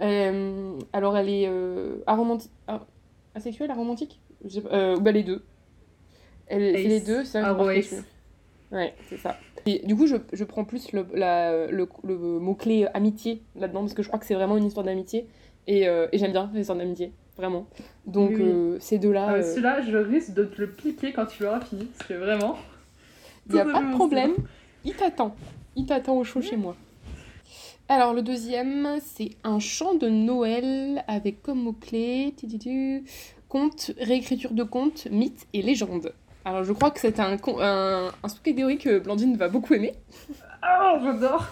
euh, 0.00 0.78
alors, 0.92 1.16
elle 1.16 1.28
est 1.28 1.46
euh, 1.48 2.02
aromanti- 2.06 2.50
a- 2.66 2.86
asexuelle, 3.34 3.70
aromantique? 3.70 4.20
Pas, 4.42 4.74
euh, 4.74 4.96
bah, 4.98 5.12
les 5.12 5.22
deux. 5.22 5.44
Elle, 6.46 6.76
c'est 6.76 6.84
les 6.84 7.00
deux, 7.00 7.24
c'est 7.24 7.38
Ace. 7.38 7.76
dessus. 7.76 8.02
Ouais, 8.72 8.94
c'est 9.08 9.18
ça. 9.18 9.38
Et 9.66 9.84
du 9.86 9.94
coup, 9.94 10.06
je, 10.06 10.16
je 10.32 10.44
prends 10.44 10.64
plus 10.64 10.92
le, 10.92 11.06
la- 11.14 11.66
le, 11.66 11.88
le 12.04 12.16
mot-clé 12.16 12.86
amitié 12.94 13.42
là-dedans, 13.54 13.80
parce 13.80 13.94
que 13.94 14.02
je 14.02 14.08
crois 14.08 14.18
que 14.18 14.26
c'est 14.26 14.34
vraiment 14.34 14.56
une 14.56 14.64
histoire 14.64 14.84
d'amitié. 14.86 15.28
Et, 15.66 15.86
euh, 15.86 16.06
et 16.12 16.18
j'aime 16.18 16.32
bien 16.32 16.50
les 16.54 16.60
histoires 16.60 16.78
d'amitié, 16.78 17.12
vraiment. 17.36 17.66
Donc, 18.06 18.30
Oui, 18.30 18.36
oui. 18.36 18.42
euh, 18.48 18.76
ces 18.80 18.98
deux-là. 18.98 19.26
Ah, 19.28 19.34
euh, 19.34 19.42
Celui-là, 19.42 19.82
je 19.82 19.96
risque 19.96 20.32
de 20.34 20.44
te 20.44 20.60
le 20.60 20.70
piquer 20.70 21.12
quand 21.12 21.26
tu 21.26 21.42
l'auras 21.42 21.60
fini, 21.60 21.84
parce 21.84 22.08
que 22.08 22.14
vraiment. 22.14 22.56
Il 23.50 23.54
n'y 23.54 23.60
a 23.60 23.64
pas 23.64 23.82
de 23.82 23.92
problème. 23.92 24.32
Il 24.84 24.94
t'attend. 24.94 25.34
Il 25.76 25.86
t'attend 25.86 26.16
au 26.16 26.24
chaud 26.24 26.40
chez 26.40 26.56
moi. 26.56 26.76
Alors, 27.88 28.14
le 28.14 28.22
deuxième, 28.22 28.98
c'est 29.04 29.30
un 29.42 29.58
chant 29.58 29.94
de 29.94 30.08
Noël 30.08 31.04
avec 31.08 31.42
comme 31.42 31.60
mot-clé 31.62 32.34
conte, 33.48 33.90
réécriture 34.00 34.52
de 34.52 34.62
contes, 34.62 35.08
mythes 35.10 35.48
et 35.52 35.60
légendes. 35.62 36.12
Alors, 36.44 36.62
je 36.62 36.72
crois 36.72 36.92
que 36.92 37.00
c'est 37.00 37.18
un, 37.18 37.36
un, 37.58 38.10
un 38.22 38.28
sous-catégorie 38.28 38.78
que 38.78 39.00
Blandine 39.00 39.36
va 39.36 39.48
beaucoup 39.48 39.74
aimer. 39.74 39.94
Ah, 40.62 41.00
j'adore 41.02 41.48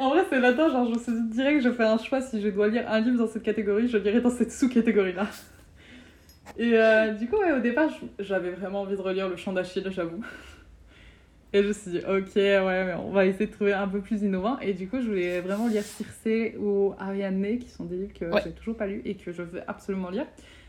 En 0.00 0.10
vrai, 0.10 0.24
c'est 0.28 0.40
là-dedans, 0.40 0.68
genre, 0.68 0.86
je 0.86 0.90
me 0.90 0.98
suis 0.98 1.12
dit 1.12 1.36
direct, 1.36 1.62
je 1.62 1.70
fais 1.70 1.84
un 1.84 1.98
choix. 1.98 2.20
Si 2.20 2.40
je 2.40 2.48
dois 2.48 2.66
lire 2.66 2.90
un 2.90 3.00
livre 3.00 3.18
dans 3.18 3.28
cette 3.28 3.44
catégorie, 3.44 3.86
je 3.88 3.98
lirai 3.98 4.20
dans 4.20 4.30
cette 4.30 4.50
sous-catégorie-là. 4.50 5.28
Et 6.58 6.72
euh, 6.74 7.12
du 7.12 7.28
coup, 7.28 7.36
ouais, 7.36 7.52
au 7.52 7.60
départ, 7.60 7.88
j'avais 8.18 8.50
vraiment 8.50 8.82
envie 8.82 8.96
de 8.96 9.00
relire 9.00 9.28
Le 9.28 9.36
Chant 9.36 9.52
d'Achille, 9.52 9.86
j'avoue. 9.90 10.22
Et 11.54 11.62
je 11.62 11.68
me 11.68 11.72
suis 11.72 11.90
dit, 11.92 11.98
ok, 11.98 12.34
ouais, 12.34 12.84
mais 12.84 12.94
on 12.94 13.10
va 13.12 13.26
essayer 13.26 13.46
de 13.46 13.52
trouver 13.52 13.72
un 13.72 13.86
peu 13.86 14.00
plus 14.00 14.22
innovant. 14.22 14.58
Et 14.58 14.72
du 14.74 14.88
coup, 14.88 15.00
je 15.00 15.06
voulais 15.06 15.40
vraiment 15.40 15.68
lire 15.68 15.82
Circé 15.84 16.56
ou 16.58 16.94
Ariane, 16.98 17.58
qui 17.60 17.68
sont 17.68 17.84
des 17.84 17.96
livres 17.96 18.12
que 18.12 18.24
Ouais. 18.24 18.40
j'ai 18.44 18.50
toujours 18.50 18.76
pas 18.76 18.88
lus 18.88 19.02
et 19.04 19.14
que 19.14 19.30
je 19.30 19.42
veux 19.42 19.60
absolument 19.68 20.10
lire. 20.10 20.26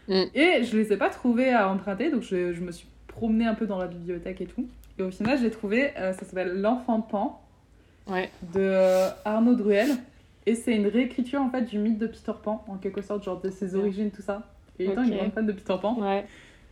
Mm. 0.08 0.24
Et 0.36 0.64
je 0.64 0.78
les 0.78 0.94
ai 0.94 0.98
pas 0.98 1.10
trouvés 1.10 1.50
à 1.52 1.68
emprunter, 1.70 2.12
donc 2.12 2.22
je, 2.22 2.54
je 2.54 2.62
me 2.62 2.72
suis 2.72 2.88
promenée 3.08 3.46
un 3.48 3.56
peu 3.56 3.66
dans 3.66 3.80
la 3.80 3.88
bibliothèque 3.88 4.42
et 4.42 4.46
tout. 4.46 4.68
Et 5.00 5.02
au 5.02 5.10
final, 5.10 5.40
j'ai 5.42 5.50
trouvé, 5.50 5.90
euh, 5.98 6.14
ça 6.14 6.24
s'appelle 6.24 6.62
L'Enfant 6.62 7.02
Pan 7.02 7.42
Ouais. 8.08 8.30
de 8.54 8.60
euh, 8.62 9.10
Arnaud 9.26 9.56
Druel. 9.56 9.90
Et 10.46 10.54
c'est 10.54 10.76
une 10.76 10.86
réécriture 10.86 11.42
en 11.42 11.50
fait 11.50 11.64
du 11.64 11.80
mythe 11.80 11.98
de 11.98 12.06
Peter 12.06 12.34
Pan, 12.44 12.64
en 12.68 12.76
quelque 12.78 13.02
sorte, 13.02 13.24
genre 13.24 13.42
de 13.42 13.50
ses 13.50 13.74
origines, 13.76 14.12
tout 14.12 14.22
ça. 14.22 14.44
Et 14.78 14.86
étant 14.86 15.02
Ok. 15.02 15.08
une 15.08 15.16
grande 15.18 15.34
fan 15.34 15.48
de 15.48 15.52
Peter 15.52 15.74
Pan, 15.82 15.98
Ouais. 16.00 16.26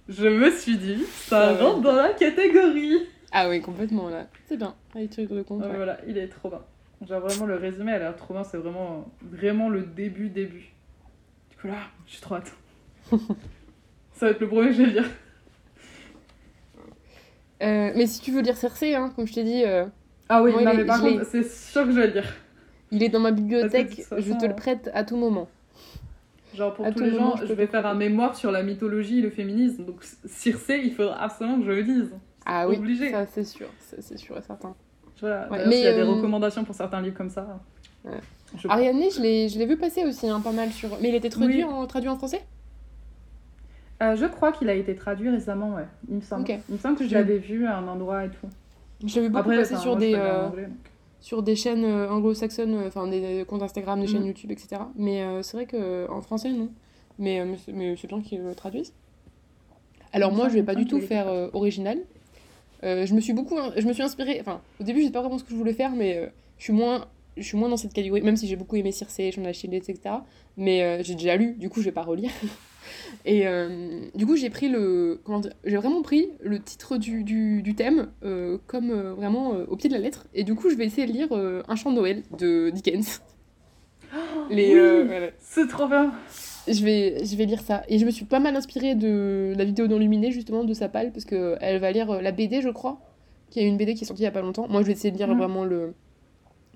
je 0.07 0.27
me 0.27 0.51
suis 0.51 0.77
dit, 0.77 1.03
ça 1.09 1.55
rentre 1.55 1.81
dans 1.81 1.95
la 1.95 2.09
catégorie. 2.13 2.99
Ah 3.33 3.49
oui, 3.49 3.61
complètement 3.61 4.09
là. 4.09 4.27
C'est 4.47 4.57
bien. 4.57 4.75
Réécriture 4.93 5.35
de 5.35 5.41
conte. 5.41 5.61
Ah, 5.65 5.69
ouais. 5.69 5.75
Voilà, 5.75 5.97
il 6.07 6.17
est 6.19 6.27
trop 6.27 6.49
bien. 6.49 6.61
Genre 7.07 7.19
vraiment, 7.19 7.47
le 7.47 7.55
résumé 7.55 7.91
a 7.91 7.99
l'air 7.99 8.15
trop 8.15 8.35
bien, 8.35 8.43
c'est 8.43 8.57
vraiment, 8.57 9.11
vraiment 9.23 9.69
le 9.69 9.81
début, 9.81 10.29
début. 10.29 10.71
Du 11.49 11.57
coup 11.57 11.67
là, 11.67 11.79
j'ai 12.05 12.21
trop 12.21 12.35
hâte. 12.35 12.53
ça 13.11 13.17
va 14.27 14.29
être 14.29 14.39
le 14.39 14.47
premier 14.47 14.67
que 14.69 14.73
je 14.73 14.83
vais 14.83 14.89
lire. 14.91 15.09
Euh, 17.63 17.91
mais 17.95 18.07
si 18.07 18.21
tu 18.21 18.31
veux 18.31 18.41
lire 18.41 18.55
Cersei, 18.55 18.93
hein, 18.93 19.11
comme 19.15 19.25
je 19.25 19.33
t'ai 19.33 19.43
dit, 19.43 19.63
euh, 19.65 19.85
Ah 20.29 20.43
oui, 20.43 20.51
non, 20.51 20.73
mais 20.75 20.85
par 20.85 20.97
je 20.97 21.09
contre, 21.09 21.25
c'est 21.25 21.43
sûr 21.43 21.85
que 21.85 21.91
je 21.91 21.99
vais 21.99 22.07
le 22.07 22.13
lire. 22.13 22.35
il 22.91 23.01
est 23.01 23.09
dans 23.09 23.19
ma 23.19 23.31
bibliothèque. 23.31 23.97
de 24.11 24.21
je 24.21 24.33
te 24.33 24.45
le 24.45 24.55
prête 24.55 24.91
à 24.93 25.03
tout 25.03 25.17
moment. 25.17 25.49
Genre 26.53 26.73
pour 26.73 26.85
À 26.85 26.91
tous 26.91 26.99
tout 26.99 27.05
les 27.05 27.11
moment, 27.11 27.35
gens, 27.35 27.41
je 27.41 27.47
je, 27.47 27.53
vais 27.53 27.65
faire 27.65 27.85
un 27.87 27.95
mémoire 27.95 28.35
sur 28.35 28.51
la 28.51 28.61
mythologie 28.61 29.19
et 29.19 29.21
le 29.21 29.31
féminisme. 29.31 29.85
Donc 29.85 30.03
Circé, 30.25 30.81
il 30.83 30.93
faudra 30.93 31.19
absolument 31.21 31.57
que 31.59 31.65
je 31.65 31.71
le 31.71 31.81
lise. 31.81 32.11
Ah 32.45 32.67
oui, 32.67 32.77
Obligé. 32.77 33.11
ça 33.11 33.25
c'est 33.25 33.43
sûr, 33.45 33.67
c'est 33.79 34.17
sûr 34.17 34.37
et 34.37 34.41
certain. 34.41 34.75
Voilà. 35.19 35.49
Ouais, 35.49 35.65
mais, 35.67 35.75
s'il 35.75 35.83
y 35.85 35.87
a 35.87 35.93
des 35.93 35.99
euh, 36.01 36.11
recommandations 36.11 36.63
pour 36.65 36.75
certains 36.75 37.01
livres 37.01 37.15
comme 37.15 37.29
ça. 37.29 37.59
Ouais. 38.03 38.11
je- 38.57 38.67
Ariane, 38.67 39.01
je 39.15 39.21
l'ai, 39.21 39.47
je 39.47 39.57
l'ai 39.57 39.65
vu 39.65 39.77
passer 39.77 40.03
aussi, 40.03 40.27
hein, 40.27 40.41
pas 40.41 40.51
mal 40.51 40.69
sur. 40.71 40.89
Mais 41.01 41.09
il 41.09 41.15
était 41.15 41.29
traduit, 41.29 41.63
Oui. 41.63 41.71
en, 41.71 41.85
traduit 41.87 42.09
en 42.09 42.17
français? 42.17 42.41
Euh, 44.01 44.15
je 44.15 44.25
crois 44.25 44.51
qu'il 44.51 44.69
a 44.69 44.73
été 44.73 44.95
traduit 44.95 45.29
récemment, 45.29 45.75
ouais. 45.75 45.85
Il 46.09 46.15
me 46.15 46.21
semble. 46.21 46.45
Il 46.49 46.73
me 46.73 46.77
semble 46.77 46.97
que 46.97 47.05
je 47.05 47.09
Je- 47.09 47.13
l'avais 47.15 47.37
vu 47.37 47.65
à 47.65 47.77
un 47.77 47.87
endroit 47.87 48.25
et 48.25 48.29
tout. 48.29 48.47
Je 49.05 49.15
l'ai 49.15 49.21
vu 49.21 49.29
beaucoup 49.29 49.51
Après, 49.51 49.57
passer 49.57 49.77
sur, 49.77 49.95
des, 49.95 50.13
euh, 50.15 50.47
anglais, 50.47 50.67
sur 51.21 51.43
des 51.43 51.55
chaînes 51.55 51.85
anglo-saxonnes, 51.85 52.83
enfin 52.87 53.07
des, 53.07 53.45
comptes 53.47 53.61
Instagram, 53.63 53.99
des 54.01 54.07
Mhm. 54.07 54.11
chaînes 54.13 54.25
YouTube, 54.25 54.51
etc. 54.51 54.81
Mais 54.95 55.21
euh, 55.23 55.41
c'est 55.41 55.55
vrai 55.55 55.65
qu'en 55.67 56.21
français, 56.21 56.51
non. 56.51 56.69
Mais, 57.19 57.45
mais 57.45 57.57
c'est- 57.95 58.07
bien 58.07 58.21
qu'ils 58.21 58.43
le 58.43 58.55
traduisent. 58.55 58.93
Alors 60.11 60.31
Il 60.31 60.35
moi, 60.37 60.49
je 60.49 60.53
vais 60.55 60.59
il 60.59 60.65
pas 60.65 60.75
du 60.75 60.85
tout 60.85 60.99
faire 60.99 61.27
euh, 61.27 61.49
original. 61.53 61.97
Euh, 62.83 63.05
je 63.05 63.13
me 63.13 63.21
suis 63.21 63.33
beaucoup, 63.33 63.57
je 63.75 63.85
me 63.87 63.93
suis 63.93 64.03
inspirée. 64.03 64.37
Enfin, 64.41 64.61
au 64.79 64.83
début, 64.83 65.01
je 65.01 65.05
sais 65.05 65.11
pas 65.11 65.21
vraiment 65.21 65.37
ce 65.37 65.43
que 65.43 65.51
je 65.51 65.55
voulais 65.55 65.73
faire, 65.73 65.91
mais 65.91 66.17
euh, 66.17 66.27
je 66.57 66.65
suis 66.65 66.73
moins 66.73 67.07
je 67.35 67.41
suis 67.41 67.57
moins 67.57 67.67
dans 67.67 67.77
cette 67.77 67.93
catégorie, 67.93 68.21
même 68.21 68.35
si 68.35 68.45
j'ai 68.45 68.55
beaucoup 68.55 68.75
aimé 68.75 68.91
Circe, 68.91 69.19
Jean 69.31 69.45
Achille, 69.45 69.73
etc. 69.73 70.17
Mais 70.55 70.83
euh, 70.83 71.01
j'ai 71.01 71.15
déjà 71.15 71.35
lu, 71.35 71.53
du 71.53 71.67
coup, 71.67 71.79
je 71.79 71.85
vais 71.85 71.91
pas 71.91 72.03
relire. 72.03 72.29
Et 73.25 73.45
du 74.13 74.25
coup, 74.25 74.35
j'ai 74.35 74.49
pris 74.49 74.67
le. 74.67 75.21
Comment 75.23 75.39
dire 75.39 75.53
J'ai 75.63 75.77
vraiment 75.77 76.01
pris 76.01 76.29
le 76.41 76.59
titre 76.59 76.97
du, 76.97 77.23
du, 77.23 77.61
du 77.61 77.75
thème 77.75 78.09
comme 78.67 78.91
vraiment 78.91 79.51
au 79.51 79.77
pied 79.77 79.89
de 79.89 79.93
la 79.93 80.01
lettre. 80.01 80.27
Et 80.33 80.43
du 80.43 80.53
coup, 80.53 80.69
je 80.69 80.75
vais 80.75 80.85
essayer 80.85 81.07
de 81.07 81.13
lire 81.13 81.31
Un 81.31 81.75
chant 81.77 81.91
de 81.91 81.95
Noël 81.95 82.23
de 82.37 82.69
Dickens. 82.71 83.21
Les, 84.49 84.73
oui, 84.73 85.07
voilà. 85.07 85.27
c'est 85.39 85.67
trop 85.67 85.87
bien. 85.87 86.11
Je 86.67 86.83
vais, 86.83 87.25
je 87.25 87.35
vais 87.35 87.45
lire 87.45 87.61
ça. 87.61 87.83
Et 87.89 87.99
je 87.99 88.05
me 88.05 88.11
suis 88.11 88.25
pas 88.25 88.39
mal 88.39 88.55
inspirée 88.55 88.95
de 88.95 89.53
la 89.57 89.65
vidéo 89.65 89.87
d'Enluminé, 89.87 90.31
justement, 90.31 90.63
de 90.63 90.73
Sapal, 90.73 91.11
parce 91.11 91.25
qu'elle 91.25 91.79
va 91.79 91.91
lire 91.91 92.09
euh, 92.11 92.21
la 92.21 92.31
BD, 92.31 92.61
je 92.61 92.69
crois. 92.69 92.99
Qu'il 93.49 93.61
y 93.61 93.65
a 93.65 93.67
une 93.67 93.77
BD 93.77 93.93
qui 93.93 94.03
est 94.03 94.07
sortie 94.07 94.23
il 94.23 94.25
y 94.25 94.27
a 94.27 94.31
pas 94.31 94.41
longtemps. 94.41 94.67
Moi, 94.69 94.81
je 94.81 94.87
vais 94.87 94.93
essayer 94.93 95.11
de 95.11 95.17
lire 95.17 95.27
Mm. 95.27 95.37
vraiment 95.37 95.63
le. 95.65 95.93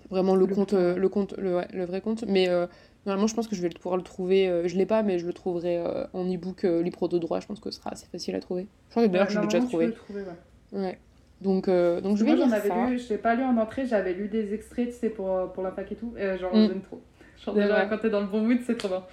Vraiment 0.10 0.36
le, 0.36 0.44
euh, 0.46 0.96
le 0.96 1.10
conte, 1.10 1.34
le, 1.38 1.58
ouais, 1.58 1.68
le 1.74 1.84
vrai 1.86 2.00
conte. 2.00 2.24
Mais 2.28 2.48
euh, 2.48 2.66
normalement, 3.06 3.28
je 3.28 3.36
pense 3.36 3.48
que 3.48 3.56
je 3.58 3.62
vais 3.62 3.70
pouvoir 3.70 3.98
le 3.98 4.04
trouver. 4.04 4.48
euh, 4.48 4.68
je 4.68 4.78
l'ai 4.78 4.86
pas, 4.86 5.04
mais 5.04 5.20
je 5.20 5.26
le 5.26 5.34
trouverai 5.34 5.82
en 6.14 6.26
e-book 6.34 6.64
libre 6.64 7.08
de 7.10 7.18
droit. 7.18 7.40
Je 7.42 7.48
pense 7.48 7.60
que 7.60 7.72
ce 7.72 7.80
sera 7.80 7.92
assez 7.92 8.06
facile 8.08 8.36
à 8.36 8.40
trouver. 8.40 8.68
Je 8.88 8.92
crois 8.92 9.04
que 9.04 9.12
d'ailleurs, 9.12 9.28
Ouais, 9.28 9.34
je 9.34 9.40
l'ai 9.40 9.48
déjà 9.48 9.60
trouvé. 9.60 9.92
trouver, 9.92 10.22
ouais. 10.22 10.80
Ouais. 10.80 10.98
Donc, 11.42 11.68
donc 11.68 12.18
je 12.18 12.24
vais 12.24 12.36
Moi, 12.36 12.46
j'en 12.48 12.54
lire 12.56 12.64
ça. 12.64 12.88
lu, 12.90 13.00
je 13.00 13.10
l'ai 13.10 13.18
pas 13.18 13.36
lu 13.36 13.44
en 13.44 13.58
entrée, 13.58 13.86
j'avais 13.86 14.14
lu 14.14 14.28
des 14.28 14.54
extraits, 14.54 14.88
tu 14.90 14.96
sais, 14.96 15.10
pour, 15.10 15.52
pour 15.54 15.62
la 15.64 15.72
fac 15.72 15.92
et 15.92 15.96
tout, 15.96 16.14
et 16.18 16.38
genre, 16.38 16.56
Mm. 16.56 16.82
trop. 16.88 17.00
Genre, 17.44 17.56
déjà, 17.56 17.68
vrai. 17.68 17.88
quand 17.90 17.98
t'es 18.00 18.10
dans 18.10 18.22
le 18.22 18.28
bon 18.28 18.42
mood, 18.42 18.60
c'est 18.66 18.78
trop 18.78 18.88
bien. 18.88 19.04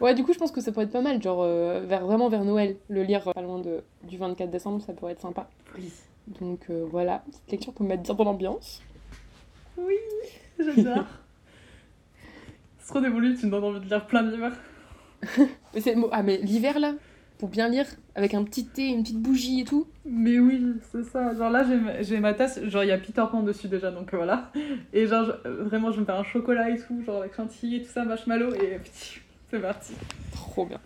Ouais, 0.00 0.14
du 0.14 0.24
coup, 0.24 0.32
je 0.32 0.38
pense 0.38 0.50
que 0.50 0.60
ça 0.60 0.72
pourrait 0.72 0.84
être 0.84 0.92
pas 0.92 1.00
mal. 1.00 1.22
Genre, 1.22 1.42
euh, 1.42 1.80
vers, 1.86 2.04
vraiment 2.04 2.28
vers 2.28 2.44
Noël. 2.44 2.76
Le 2.88 3.02
lire 3.02 3.26
euh, 3.28 3.32
pas 3.32 3.42
loin 3.42 3.58
de, 3.58 3.82
du 4.04 4.18
24 4.18 4.50
décembre, 4.50 4.82
ça 4.82 4.92
pourrait 4.92 5.12
être 5.12 5.20
sympa. 5.20 5.48
Oui. 5.76 5.90
Donc 6.40 6.66
euh, 6.70 6.86
voilà, 6.90 7.24
cette 7.32 7.50
lecture 7.50 7.72
me 7.80 7.88
mettre 7.88 8.02
bien 8.02 8.14
dans 8.14 8.24
l'ambiance. 8.24 8.82
Oui, 9.76 9.94
j'adore. 10.58 11.04
c'est 12.78 12.88
trop 12.88 13.00
dévolu, 13.00 13.36
tu 13.36 13.46
me 13.46 13.50
donnes 13.50 13.64
envie 13.64 13.80
de 13.80 13.86
lire 13.86 14.06
plein 14.06 14.22
de 14.22 14.30
livres. 14.36 14.52
Ah, 16.12 16.22
mais 16.22 16.38
l'hiver 16.38 16.80
là, 16.80 16.94
pour 17.38 17.48
bien 17.48 17.68
lire, 17.68 17.86
avec 18.20 18.34
un 18.34 18.44
petit 18.44 18.66
thé, 18.66 18.86
une 18.88 19.02
petite 19.02 19.18
bougie 19.18 19.60
et 19.60 19.64
tout. 19.64 19.86
Mais 20.04 20.38
oui, 20.38 20.62
c'est 20.92 21.04
ça. 21.04 21.34
Genre 21.34 21.50
là, 21.50 21.64
j'ai 22.02 22.20
ma- 22.20 22.34
tasse, 22.34 22.62
genre 22.66 22.84
il 22.84 22.88
y 22.88 22.92
a 22.92 22.98
Peter 22.98 23.24
Pan 23.30 23.42
dessus 23.42 23.66
déjà, 23.66 23.90
donc 23.90 24.12
euh, 24.12 24.18
voilà. 24.18 24.52
Et 24.92 25.06
genre, 25.06 25.24
je- 25.24 25.48
euh, 25.48 25.64
vraiment, 25.64 25.90
je 25.90 26.00
me 26.00 26.04
faire 26.04 26.16
un 26.18 26.22
chocolat 26.24 26.68
et 26.68 26.78
tout, 26.78 27.02
genre 27.04 27.22
avec 27.22 27.34
chantilly 27.34 27.76
et 27.76 27.82
tout 27.82 27.90
ça, 27.90 28.04
marshmallow, 28.04 28.52
et 28.54 28.78
c'est 29.50 29.58
parti. 29.60 29.94
Trop 30.32 30.66
bien. 30.66 30.78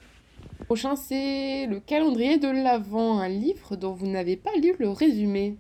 Prochain, 0.67 0.95
c'est 0.95 1.67
le 1.67 1.81
calendrier 1.81 2.39
de 2.39 2.49
l'Avent, 2.49 3.19
un 3.19 3.29
livre 3.29 3.75
dont 3.77 3.93
vous 3.93 4.07
n'avez 4.07 4.37
pas 4.37 4.51
lu 4.63 4.75
le 4.79 4.89
résumé. 4.91 5.57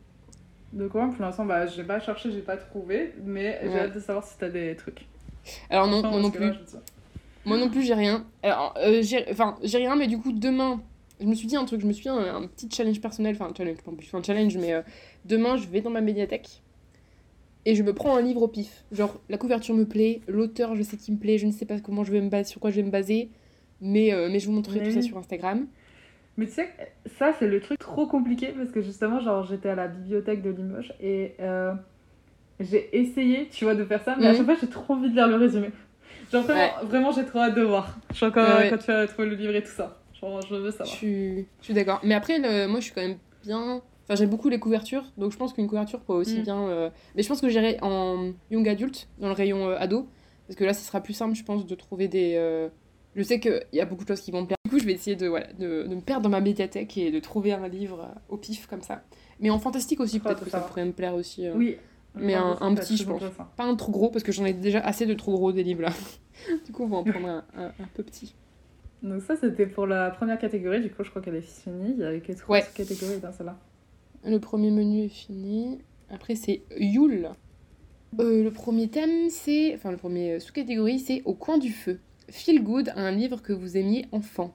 De 0.72 0.86
quoi? 0.86 1.08
Pour 1.08 1.22
l'instant, 1.24 1.44
bah, 1.44 1.66
j'ai 1.66 1.82
pas 1.84 1.98
cherché, 1.98 2.30
j'ai 2.30 2.40
pas 2.40 2.56
trouvé, 2.56 3.14
mais 3.24 3.60
j'ai 3.64 3.78
hâte 3.80 3.94
de 3.94 4.00
savoir 4.00 4.24
si 4.24 4.38
t'as 4.38 4.48
des 4.48 4.76
trucs. 4.76 5.06
Alors 5.70 5.88
non, 5.88 5.98
Enfin, 5.98 6.10
moi 6.10 6.20
non 6.20 6.30
là, 6.30 6.52
plus. 6.52 6.52
je 6.64 6.70
sais. 6.70 6.78
Moi 7.44 7.58
non 7.58 7.68
plus, 7.68 7.82
j'ai 7.82 7.94
rien. 7.94 8.24
Alors, 8.42 8.74
euh, 8.78 9.00
j'ai 9.02 9.26
enfin, 9.30 9.56
j'ai 9.62 9.78
rien, 9.78 9.96
mais 9.96 10.06
du 10.06 10.18
coup, 10.18 10.32
demain, 10.32 10.80
je 11.24 11.28
me 11.28 11.34
suis 11.34 11.46
dit 11.46 11.56
un 11.56 11.64
truc, 11.64 11.80
je 11.80 11.86
me 11.86 11.92
suis 11.92 12.02
dit 12.02 12.08
un, 12.10 12.18
un 12.36 12.46
petit 12.46 12.68
challenge 12.70 13.00
personnel, 13.00 13.34
enfin, 13.34 13.50
un 13.50 13.54
challenge, 13.54 13.78
un 14.12 14.22
challenge, 14.22 14.56
mais 14.58 14.74
euh, 14.74 14.82
demain, 15.24 15.56
je 15.56 15.66
vais 15.68 15.80
dans 15.80 15.90
ma 15.90 16.00
médiathèque 16.02 16.62
et 17.64 17.74
je 17.74 17.82
me 17.82 17.94
prends 17.94 18.14
un 18.16 18.20
livre 18.22 18.42
au 18.42 18.48
pif. 18.48 18.84
Genre, 18.92 19.18
la 19.30 19.38
couverture 19.38 19.74
me 19.74 19.86
plaît, 19.86 20.20
l'auteur, 20.28 20.76
je 20.76 20.82
sais 20.82 20.96
qui 20.98 21.10
me 21.12 21.16
plaît, 21.18 21.38
je 21.38 21.46
ne 21.46 21.52
sais 21.52 21.64
pas 21.64 21.80
comment 21.80 22.04
je 22.04 22.12
vais 22.12 22.20
me 22.20 22.28
baser, 22.28 22.50
sur 22.50 22.60
quoi 22.60 22.70
je 22.70 22.76
vais 22.76 22.82
me 22.82 22.90
baser, 22.90 23.30
mais, 23.80 24.12
euh, 24.12 24.28
mais 24.30 24.38
je 24.38 24.46
vous 24.46 24.52
montrerai 24.52 24.80
Mais 24.80 24.86
tout 24.86 24.92
ça 24.92 25.02
sur 25.02 25.16
Instagram. 25.16 25.66
Mais 26.36 26.46
tu 26.46 26.52
sais, 26.52 26.68
ça, 27.18 27.32
c'est 27.38 27.46
le 27.48 27.60
truc 27.60 27.78
trop 27.78 28.06
compliqué 28.06 28.48
parce 28.48 28.70
que 28.70 28.82
justement, 28.82 29.18
genre, 29.20 29.44
j'étais 29.46 29.70
à 29.70 29.74
la 29.76 29.88
bibliothèque 29.88 30.42
de 30.42 30.50
Limoges 30.50 30.92
et 31.00 31.34
euh, 31.40 31.72
j'ai 32.60 32.94
essayé, 32.98 33.48
tu 33.48 33.64
vois, 33.64 33.74
de 33.74 33.84
faire 33.84 34.02
ça, 34.04 34.16
mais 34.18 34.26
à 34.26 34.30
Mhm. 34.32 34.36
chaque 34.38 34.44
fois, 34.46 34.56
j'ai 34.60 34.66
trop 34.68 34.92
envie 34.94 35.08
de 35.10 35.14
lire 35.14 35.28
le 35.28 35.36
résumé. 35.36 35.70
Genre, 36.32 36.42
vraiment, 36.42 36.70
vraiment 36.84 37.12
j'ai 37.12 37.24
trop 37.24 37.38
hâte 37.38 37.54
de 37.54 37.62
voir. 37.62 37.98
Quand, 38.20 38.30
Ouais, 38.34 38.54
ouais. 38.56 38.70
quand 38.70 38.78
tu 38.78 38.86
vas 38.88 39.06
trouver 39.06 39.28
le 39.28 39.36
livre 39.36 39.54
et 39.54 39.62
tout 39.62 39.70
ça. 39.70 40.00
Genre, 40.30 40.40
je 40.48 40.54
veux 40.54 40.66
Je 40.70 40.76
savoir. 40.76 40.88
suis, 40.96 41.46
je 41.60 41.64
suis 41.64 41.74
d'accord. 41.74 42.00
Mais 42.02 42.14
après, 42.14 42.38
le- 42.38 42.66
moi, 42.66 42.80
je 42.80 42.84
suis 42.86 42.94
quand 42.94 43.02
même 43.02 43.18
bien. 43.44 43.82
Enfin, 44.04 44.16
j'aime 44.16 44.28
beaucoup 44.28 44.48
les 44.50 44.58
couvertures, 44.58 45.04
donc 45.16 45.32
je 45.32 45.36
pense 45.38 45.52
qu'une 45.54 45.66
couverture 45.66 46.00
peut 46.00 46.12
aussi 46.12 46.40
Mm. 46.40 46.42
bien. 46.42 46.68
euh, 46.68 46.90
Mais 47.16 47.22
je 47.22 47.28
pense 47.28 47.40
que 47.40 47.48
j'irai 47.48 47.78
en 47.80 48.32
young 48.50 48.68
adulte, 48.68 49.08
dans 49.18 49.28
le 49.28 49.32
rayon 49.34 49.68
euh, 49.70 49.76
ado, 49.78 50.06
parce 50.46 50.56
que 50.58 50.64
là, 50.64 50.74
ce 50.74 50.84
sera 50.84 51.00
plus 51.00 51.14
simple, 51.14 51.34
je 51.34 51.42
pense, 51.44 51.64
de 51.66 51.74
trouver 51.74 52.08
des. 52.08 52.34
euh, 52.36 52.68
Je 53.16 53.22
sais 53.22 53.38
qu'il 53.40 53.64
y 53.72 53.80
a 53.80 53.84
beaucoup 53.86 54.02
de 54.02 54.08
choses 54.08 54.20
qui 54.20 54.30
vont 54.32 54.40
me 54.42 54.46
plaire. 54.46 54.56
Du 54.64 54.70
coup, 54.72 54.78
je 54.80 54.84
vais 54.84 54.92
essayer 54.92 55.14
de, 55.16 55.28
voilà, 55.28 55.46
de, 55.52 55.84
de 55.88 55.94
me 55.94 56.00
perdre 56.00 56.22
dans 56.24 56.28
ma 56.30 56.40
médiathèque 56.40 56.98
et 56.98 57.10
de 57.12 57.20
trouver 57.20 57.52
un 57.52 57.68
livre 57.68 58.00
euh, 58.00 58.18
au 58.28 58.36
pif 58.36 58.66
comme 58.66 58.82
ça. 58.82 59.02
Mais 59.40 59.50
en 59.50 59.58
fantastique 59.60 60.00
aussi, 60.00 60.18
peut-être 60.20 60.44
que 60.44 60.50
ça 60.50 60.58
pourrait 60.60 60.84
me 60.84 60.92
plaire 60.92 61.14
aussi. 61.14 61.46
Oui. 61.54 61.76
Mais 62.16 62.34
un- 62.34 62.56
petit, 62.74 62.96
je 62.96 63.04
pense. 63.04 63.22
Pas 63.56 63.64
un 63.64 63.74
trop 63.76 63.90
gros, 63.92 64.10
parce 64.10 64.22
que 64.24 64.32
j'en 64.32 64.44
ai 64.44 64.52
déjà 64.52 64.80
assez 64.80 65.06
de 65.06 65.14
trop 65.14 65.32
gros 65.32 65.50
des 65.52 65.62
livres 65.62 65.82
là. 65.82 65.92
du 66.66 66.72
coup, 66.72 66.82
on 66.84 66.88
va 66.88 66.96
en 66.98 67.04
prendre 67.04 67.26
un, 67.28 67.44
un- 67.56 67.66
un 67.68 67.88
peu 67.94 68.02
petit. 68.02 68.34
Donc, 69.04 69.22
ça, 69.22 69.36
c'était 69.36 69.66
pour 69.66 69.86
la 69.86 70.10
première 70.10 70.38
catégorie. 70.38 70.80
Du 70.80 70.90
coup, 70.90 71.04
je 71.04 71.10
crois 71.10 71.22
qu'elle 71.22 71.36
est 71.36 71.40
finie. 71.42 71.92
Il 71.92 72.00
y 72.00 72.04
avait 72.04 72.20
que 72.20 72.32
trois 72.32 72.56
Ouais. 72.56 72.64
catégories 72.74 73.20
dans 73.20 73.30
celle-là. 73.32 73.56
Le 74.24 74.38
premier 74.38 74.70
menu 74.70 75.04
est 75.04 75.08
fini. 75.08 75.78
Après, 76.10 76.34
c'est 76.34 76.62
Yule. 76.76 77.28
Euh, 78.18 78.42
le 78.42 78.50
premier 78.50 78.88
thème, 78.88 79.28
c'est. 79.30 79.74
Enfin, 79.74 79.90
le 79.90 79.96
premier 79.98 80.40
sous-catégorie, 80.40 80.98
c'est 80.98 81.22
Au 81.26 81.34
coin 81.34 81.58
du 81.58 81.70
feu. 81.70 82.00
Feel 82.30 82.62
Good, 82.64 82.92
un 82.96 83.10
livre 83.10 83.42
que 83.42 83.52
vous 83.52 83.76
aimiez 83.76 84.06
enfant. 84.10 84.54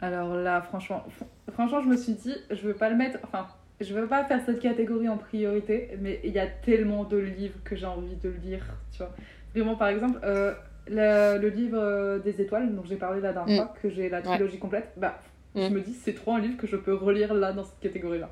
Alors 0.00 0.34
là, 0.36 0.62
franchement, 0.62 1.02
fr- 1.08 1.52
franchement, 1.52 1.82
je 1.82 1.88
me 1.88 1.96
suis 1.96 2.12
dit, 2.14 2.34
je 2.50 2.62
veux 2.66 2.74
pas 2.74 2.88
le 2.88 2.96
mettre. 2.96 3.18
Enfin, 3.24 3.48
je 3.80 3.92
veux 3.92 4.06
pas 4.06 4.24
faire 4.24 4.40
cette 4.46 4.60
catégorie 4.60 5.08
en 5.08 5.18
priorité, 5.18 5.90
mais 6.00 6.20
il 6.24 6.32
y 6.32 6.38
a 6.38 6.46
tellement 6.46 7.04
de 7.04 7.16
livres 7.18 7.58
que 7.64 7.76
j'ai 7.76 7.86
envie 7.86 8.16
de 8.16 8.28
lire, 8.28 8.64
tu 8.92 8.98
vois. 8.98 9.10
Vraiment, 9.54 9.76
par 9.76 9.88
exemple, 9.88 10.20
euh, 10.22 10.54
le, 10.90 11.38
le 11.38 11.48
livre 11.48 11.78
euh, 11.78 12.18
des 12.18 12.40
étoiles, 12.40 12.74
dont 12.74 12.84
j'ai 12.84 12.96
parlé 12.96 13.20
la 13.20 13.32
dernière 13.32 13.54
Mm. 13.62 13.66
fois, 13.66 13.74
que 13.82 13.88
j'ai 13.88 14.08
la 14.08 14.20
trilogie 14.22 14.58
complète, 14.58 14.92
bah, 14.96 15.22
je 15.54 15.62
Mm. 15.62 15.68
me 15.74 15.80
dis, 15.80 15.94
c'est 15.94 16.14
trop 16.14 16.32
un 16.34 16.40
livre 16.40 16.56
que 16.58 16.66
je 16.66 16.76
peux 16.76 16.94
relire 16.94 17.32
là, 17.34 17.52
dans 17.52 17.64
cette 17.64 17.80
catégorie-là. 17.80 18.30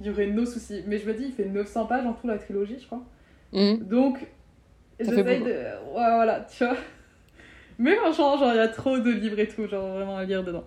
Il 0.00 0.06
y 0.06 0.10
aurait 0.10 0.26
no 0.26 0.44
soucis. 0.44 0.82
Mais 0.86 0.98
je 0.98 1.06
me 1.06 1.14
dis, 1.14 1.24
il 1.26 1.32
fait 1.32 1.44
900 1.44 1.86
pages 1.86 2.04
en 2.06 2.12
tout, 2.12 2.26
la 2.26 2.38
trilogie, 2.38 2.78
je 2.80 2.86
crois. 2.86 3.02
Mhm. 3.52 3.78
Donc, 3.84 4.26
j'essaye 5.00 5.40
de. 5.40 5.50
Ouais, 5.50 5.92
voilà, 5.92 6.40
tu 6.40 6.64
vois. 6.64 6.76
Mais 7.78 7.96
franchement, 7.96 8.36
genre, 8.38 8.52
il 8.52 8.56
y 8.56 8.60
a 8.60 8.68
trop 8.68 8.98
de 8.98 9.10
livres 9.10 9.38
et 9.38 9.48
tout, 9.48 9.66
genre, 9.66 9.94
vraiment 9.94 10.16
à 10.18 10.24
lire 10.24 10.42
dedans. 10.44 10.64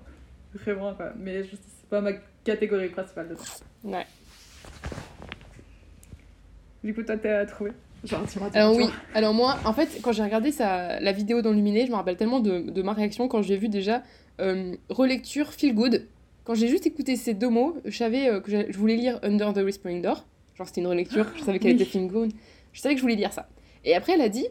Vraiment, 0.53 0.93
quoi. 0.95 1.11
Mais 1.17 1.43
je- 1.43 1.51
c'est 1.55 1.89
pas 1.89 2.01
ma 2.01 2.11
catégorie 2.43 2.89
principale 2.89 3.29
dedans. 3.29 3.41
Ouais. 3.83 4.05
Du 6.83 6.93
coup, 6.93 7.03
toi, 7.03 7.17
t'as 7.17 7.45
trouvé? 7.45 7.71
Genre, 8.05 8.21
tu 8.31 8.39
m'as 8.39 8.47
Alors, 8.53 8.75
oui. 8.75 8.85
Alors, 9.13 9.33
moi, 9.33 9.57
en 9.65 9.73
fait, 9.73 9.99
quand 10.01 10.11
j'ai 10.11 10.23
regardé 10.23 10.51
sa... 10.51 10.99
la 10.99 11.11
vidéo 11.11 11.41
d'Enluminé, 11.41 11.85
je 11.85 11.91
me 11.91 11.95
rappelle 11.95 12.17
tellement 12.17 12.39
de, 12.39 12.59
de 12.59 12.81
ma 12.81 12.93
réaction 12.93 13.27
quand 13.27 13.41
j'ai 13.41 13.57
vu 13.57 13.67
déjà 13.69 14.03
euh, 14.39 14.75
relecture 14.89 15.51
Feel 15.53 15.73
Good. 15.73 16.07
Quand 16.43 16.53
j'ai 16.53 16.67
juste 16.67 16.85
écouté 16.85 17.15
ces 17.15 17.33
deux 17.33 17.49
mots, 17.49 17.77
je 17.85 17.97
savais 17.97 18.29
euh, 18.29 18.39
que 18.39 18.51
je 18.51 18.77
voulais 18.77 18.95
lire 18.95 19.19
Under 19.23 19.53
the 19.53 19.57
Whispering 19.57 20.01
Door. 20.01 20.25
Genre, 20.55 20.67
c'était 20.67 20.81
une 20.81 20.87
relecture, 20.87 21.25
je 21.37 21.43
savais 21.43 21.59
qu'elle 21.59 21.75
oui. 21.75 21.81
était 21.81 21.89
Feel 21.89 22.07
Good. 22.07 22.31
Je 22.73 22.81
savais 22.81 22.93
que 22.93 22.99
je 22.99 23.03
voulais 23.03 23.15
lire 23.15 23.33
ça. 23.33 23.49
Et 23.83 23.95
après, 23.95 24.13
elle 24.13 24.21
a 24.21 24.29
dit, 24.29 24.45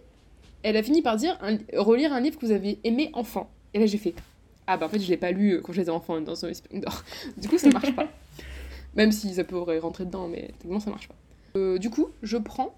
elle 0.63 0.77
a 0.77 0.83
fini 0.83 1.03
par 1.03 1.17
dire 1.17 1.39
un- 1.43 1.59
relire 1.79 2.13
un 2.13 2.21
livre 2.21 2.39
que 2.39 2.45
vous 2.47 2.53
avez 2.53 2.79
aimé 2.85 3.11
enfant. 3.13 3.49
Et 3.73 3.79
là, 3.79 3.87
j'ai 3.87 3.99
fait, 3.99 4.15
ah 4.67 4.77
bah 4.77 4.87
en 4.87 4.89
fait, 4.89 4.99
je 4.99 5.09
l'ai 5.09 5.17
pas 5.17 5.31
lu 5.31 5.53
euh, 5.53 5.61
quand 5.61 5.73
j'étais 5.73 5.91
enfant, 5.91 6.15
Under 6.17 6.35
the 6.37 6.43
Whispering 6.45 6.81
Door. 6.81 7.05
du 7.37 7.49
coup, 7.49 7.59
ça 7.59 7.71
marche 7.71 7.95
pas. 7.95 8.09
Même 8.97 9.13
si 9.13 9.35
ça 9.35 9.45
pourrait 9.45 9.79
rentrer 9.79 10.05
dedans, 10.05 10.29
mais 10.29 10.49
techniquement, 10.59 10.81
ça 10.81 10.91
marche 10.91 11.09
pas. 11.09 11.15
Euh, 11.57 11.79
du 11.79 11.91
coup, 11.91 12.09
je 12.23 12.37
prends 12.37 12.75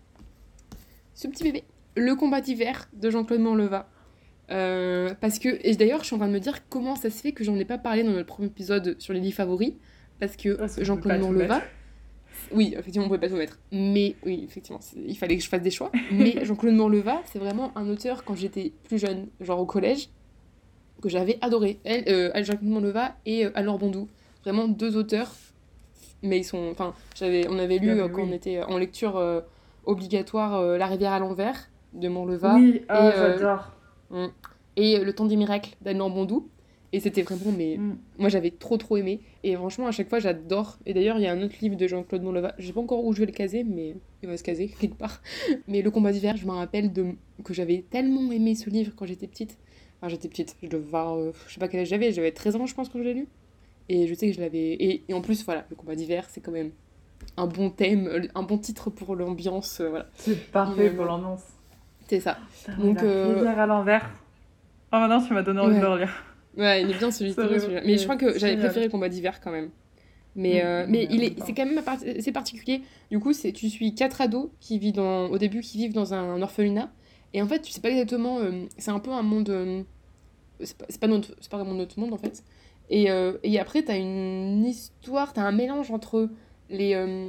ce 1.16 1.26
petit 1.26 1.42
bébé, 1.42 1.64
Le 1.96 2.14
combat 2.14 2.40
d'hiver 2.40 2.88
de 2.92 3.10
Jean-Claude 3.10 3.40
Manleva. 3.40 3.88
Euh, 4.52 5.12
parce 5.20 5.40
que, 5.40 5.58
et 5.66 5.74
d'ailleurs, 5.74 6.00
je 6.00 6.06
suis 6.06 6.14
en 6.14 6.18
train 6.18 6.28
de 6.28 6.32
me 6.32 6.38
dire 6.38 6.68
comment 6.68 6.94
ça 6.94 7.10
se 7.10 7.20
fait 7.20 7.32
que 7.32 7.42
j'en 7.42 7.56
ai 7.56 7.64
pas 7.64 7.78
parlé 7.78 8.04
dans 8.04 8.12
notre 8.12 8.26
premier 8.28 8.46
épisode 8.46 8.94
sur 9.00 9.12
les 9.12 9.18
livres 9.18 9.34
favoris. 9.34 9.72
Parce 10.20 10.36
que 10.36 10.50
peux 10.50 10.84
Jean-Claude 10.84 11.20
Manleva, 11.20 11.62
oui, 12.52 12.74
effectivement, 12.78 13.06
on 13.06 13.08
pouvait 13.08 13.20
pas 13.20 13.28
tout 13.28 13.36
mettre. 13.36 13.58
Mais 13.72 14.14
oui, 14.24 14.44
effectivement, 14.46 14.80
il 14.96 15.16
fallait 15.16 15.36
que 15.36 15.42
je 15.42 15.48
fasse 15.48 15.62
des 15.62 15.70
choix. 15.70 15.90
Mais 16.12 16.36
Jean-Claude 16.44 16.74
Manleva, 16.74 17.22
c'est 17.26 17.38
vraiment 17.38 17.76
un 17.76 17.88
auteur 17.88 18.24
quand 18.24 18.34
j'étais 18.34 18.72
plus 18.84 18.98
jeune, 18.98 19.26
genre 19.40 19.60
au 19.60 19.66
collège, 19.66 20.08
que 21.02 21.08
j'avais 21.08 21.38
adoré. 21.40 21.80
Elle, 21.84 22.04
euh, 22.08 22.30
Jean-Claude 22.36 22.70
Manleva 22.70 23.16
et 23.26 23.46
euh, 23.46 23.50
Anne-Laure 23.54 23.78
Bondou, 23.78 24.08
vraiment 24.44 24.68
deux 24.68 24.96
auteurs. 24.96 25.32
Mais 26.22 26.38
ils 26.38 26.44
sont, 26.44 26.68
enfin, 26.70 26.94
j'avais, 27.14 27.46
on 27.48 27.58
avait 27.58 27.78
lu 27.78 27.90
Ah, 27.90 28.04
euh, 28.04 28.08
quand 28.08 28.22
oui. 28.22 28.28
on 28.30 28.34
était 28.34 28.62
en 28.62 28.78
lecture 28.78 29.16
obligatoire 29.86 30.54
euh, 30.56 30.78
La 30.78 30.86
rivière 30.86 31.12
à 31.12 31.18
l'envers 31.18 31.70
de 31.94 32.08
Manleva 32.08 32.54
Oui, 32.54 32.82
ah, 32.88 33.08
Et, 33.08 33.12
euh, 33.18 33.38
j'adore. 33.38 33.72
et 34.76 34.98
euh, 34.98 35.04
Le 35.04 35.12
temps 35.14 35.24
des 35.26 35.36
miracles 35.36 35.70
d'Anne-Laure 35.80 36.10
Bondou. 36.10 36.48
Et 36.92 37.00
c'était 37.00 37.22
vraiment, 37.22 37.52
mais 37.56 37.76
Mm. 37.76 37.98
moi 38.18 38.28
j'avais 38.28 38.50
trop 38.52 38.76
trop 38.76 38.96
aimé. 38.96 39.20
Et 39.42 39.54
franchement, 39.56 39.86
à 39.86 39.90
chaque 39.90 40.08
fois, 40.08 40.18
j'adore. 40.20 40.78
Et 40.86 40.94
d'ailleurs, 40.94 41.18
il 41.18 41.22
y 41.22 41.26
a 41.26 41.32
un 41.32 41.42
autre 41.42 41.56
livre 41.60 41.76
de 41.76 41.86
Jean-Claude 41.86 42.22
Monleva. 42.22 42.54
Je 42.58 42.66
sais 42.68 42.72
pas 42.72 42.80
encore 42.80 43.04
où 43.04 43.12
je 43.12 43.20
vais 43.20 43.26
le 43.26 43.32
caser, 43.32 43.64
mais 43.64 43.96
il 44.22 44.28
va 44.28 44.36
se 44.36 44.42
caser 44.44 44.68
quelque 44.80 44.96
part. 44.96 45.20
Mais 45.66 45.82
Le 45.82 45.90
combat 45.90 46.12
d'hiver, 46.12 46.36
je 46.36 46.46
me 46.46 46.52
rappelle 46.52 46.92
de... 46.92 47.06
que 47.44 47.52
j'avais 47.52 47.84
tellement 47.90 48.30
aimé 48.32 48.54
ce 48.54 48.70
livre 48.70 48.92
quand 48.96 49.04
j'étais 49.04 49.26
petite. 49.26 49.58
Enfin, 50.00 50.08
j'étais 50.08 50.28
petite, 50.28 50.56
je 50.62 50.68
devais 50.68 50.84
avoir, 50.84 51.16
euh, 51.16 51.32
je 51.48 51.54
sais 51.54 51.60
pas 51.60 51.68
quel 51.68 51.80
âge 51.80 51.88
j'avais, 51.88 52.12
j'avais 52.12 52.30
13 52.30 52.56
ans, 52.56 52.66
je 52.66 52.74
pense, 52.74 52.88
quand 52.88 52.98
je 52.98 53.04
l'ai 53.04 53.14
lu. 53.14 53.26
Et 53.88 54.06
je 54.06 54.14
sais 54.14 54.28
que 54.28 54.34
je 54.34 54.40
l'avais. 54.40 54.58
Et, 54.74 55.04
et 55.08 55.14
en 55.14 55.20
plus, 55.22 55.44
voilà, 55.44 55.66
Le 55.70 55.76
combat 55.76 55.94
d'hiver, 55.96 56.26
c'est 56.30 56.40
quand 56.40 56.52
même 56.52 56.70
un 57.36 57.46
bon 57.46 57.70
thème, 57.70 58.28
un 58.34 58.42
bon 58.42 58.58
titre 58.58 58.90
pour 58.90 59.14
l'ambiance, 59.16 59.80
euh, 59.80 59.88
voilà. 59.90 60.06
C'est 60.14 60.50
parfait 60.50 60.90
pour 60.90 61.04
l'ambiance. 61.04 61.42
C'est 62.08 62.20
ça. 62.20 62.38
Putain, 62.64 62.78
Donc, 62.78 63.02
euh, 63.02 63.46
à 63.46 63.66
l'envers. 63.66 64.08
Oh 64.92 64.96
maintenant 64.98 65.20
tu 65.20 65.32
m'as 65.34 65.42
donné 65.42 65.60
envie 65.60 65.74
Ouais. 65.74 65.80
de 65.80 65.84
le 65.84 65.90
relire. 65.90 66.24
Ouais, 66.56 66.82
il 66.82 66.90
est 66.90 66.98
bien 66.98 67.10
Ça 67.10 67.18
celui-là. 67.18 67.82
Mais 67.84 67.98
je 67.98 68.04
crois 68.04 68.16
que 68.16 68.38
j'avais 68.38 68.56
préféré 68.56 68.88
Combat 68.88 69.08
d'hiver 69.08 69.40
quand 69.40 69.50
même. 69.50 69.70
Mais, 70.34 70.64
euh, 70.64 70.84
mais 70.88 71.06
il 71.10 71.24
est, 71.24 71.34
c'est 71.44 71.54
quand 71.54 71.64
même 71.66 71.82
c'est 72.20 72.32
particulier. 72.32 72.82
Du 73.10 73.18
coup, 73.18 73.32
c'est 73.32 73.52
tu 73.52 73.68
suis 73.70 73.94
quatre 73.94 74.20
ados 74.20 74.48
qui 74.60 74.78
vivent 74.78 74.94
dans, 74.94 75.26
au 75.28 75.38
début 75.38 75.60
qui 75.60 75.78
vivent 75.78 75.94
dans 75.94 76.14
un 76.14 76.40
orphelinat. 76.42 76.90
Et 77.34 77.42
en 77.42 77.46
fait, 77.46 77.60
tu 77.60 77.72
sais 77.72 77.80
pas 77.80 77.90
exactement. 77.90 78.38
euh, 78.38 78.52
c'est 78.78 78.90
un 78.90 78.98
peu 79.00 79.10
un 79.10 79.22
monde. 79.22 79.48
euh, 79.50 79.82
c'est 80.62 80.76
pas, 80.78 80.86
pas, 81.00 81.06
notre- 81.06 81.34
c'est 81.40 81.50
pas 81.50 81.56
vraiment 81.58 81.74
notre 81.74 81.98
monde 81.98 82.12
en 82.14 82.18
fait. 82.18 82.42
Et, 82.88 83.10
et 83.42 83.58
après, 83.58 83.82
t'as 83.82 83.96
une 83.98 84.64
histoire, 84.64 85.32
t'as 85.32 85.42
un 85.42 85.52
mélange 85.52 85.90
entre 85.90 86.28
les. 86.70 86.94
euh, 86.94 87.28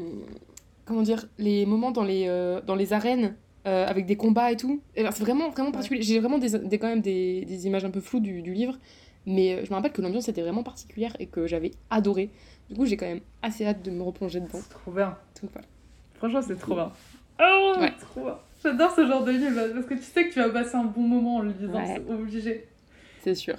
comment 0.86 1.01
dire 1.01 1.25
Les 1.38 1.65
moments 1.65 1.91
dans 1.91 2.03
les, 2.03 2.25
euh, 2.27 2.62
dans 2.62 2.75
les 2.75 2.94
arènes 2.94 3.36
euh, 3.65 3.86
avec 3.86 4.06
des 4.06 4.15
combats 4.15 4.51
et 4.51 4.58
tout. 4.58 4.82
Et 4.96 5.01
alors, 5.01 5.13
C'est 5.13 5.24
vraiment, 5.24 5.50
vraiment 5.50 5.72
particulier. 5.72 6.01
J'ai 6.01 6.20
vraiment 6.20 6.38
des, 6.38 6.58
des- 6.60 6.79
quand 6.79 6.88
même 6.88 7.01
des, 7.01 7.44
des 7.46 7.67
images 7.67 7.84
un 7.86 7.89
peu 7.91 8.00
floues 8.01 8.20
du, 8.22 8.41
du 8.41 8.53
livre. 8.53 8.77
Mais 9.25 9.65
je 9.65 9.70
me 9.70 9.75
rappelle 9.75 9.91
que 9.91 10.01
l'ambiance 10.01 10.29
était 10.29 10.41
vraiment 10.41 10.63
particulière 10.63 11.13
et 11.20 11.25
que 11.25 11.48
j'avais 11.48 11.72
adoré. 11.89 12.29
Du 12.70 12.75
coup, 12.75 12.86
j'ai 12.86 12.96
quand 12.96 13.06
même 13.06 13.20
assez 13.41 13.65
hâte 13.65 13.84
de 13.84 13.91
me 13.91 14.01
replonger 14.01 14.39
dedans. 14.39 14.60
C'est 14.62 14.70
trop 14.70 14.91
bien. 14.91 15.17
Donc, 15.41 15.51
voilà. 15.51 15.67
Franchement, 16.15 16.41
c'est 16.41 16.56
trop 16.58 16.75
bien. 16.75 16.91
Oh, 17.41 17.74
Ouais. 17.79 17.91
trop 18.00 18.22
bien. 18.24 18.38
J'adore 18.63 18.96
ce 18.96 19.06
genre 19.06 19.24
de 19.25 19.32
livre 19.32 19.74
parce 19.74 19.86
que 19.86 19.94
tu 19.96 20.01
sais 20.01 20.29
que 20.29 20.34
tu 20.34 20.39
vas 20.39 20.50
passer 20.50 20.75
un 20.75 20.86
bon 20.86 21.01
moment 21.01 21.36
en 21.36 21.41
le 21.41 21.51
lisant, 21.60 21.74
Ouais. 21.74 21.96
c'est 22.08 22.12
obligé. 22.13 22.67
C'est 23.22 23.36
sûr. 23.36 23.58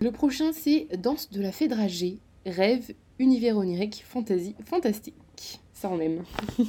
Le 0.00 0.12
prochain, 0.12 0.52
c'est 0.52 0.88
Danse 0.98 1.30
de 1.30 1.40
la 1.40 1.52
fée 1.52 1.68
dragée, 1.68 2.18
rêve, 2.46 2.94
univers 3.18 3.56
onirique, 3.56 4.04
fantasy, 4.06 4.54
fantastique. 4.64 5.60
Ça, 5.72 5.90
on 5.90 6.00
aime. 6.00 6.24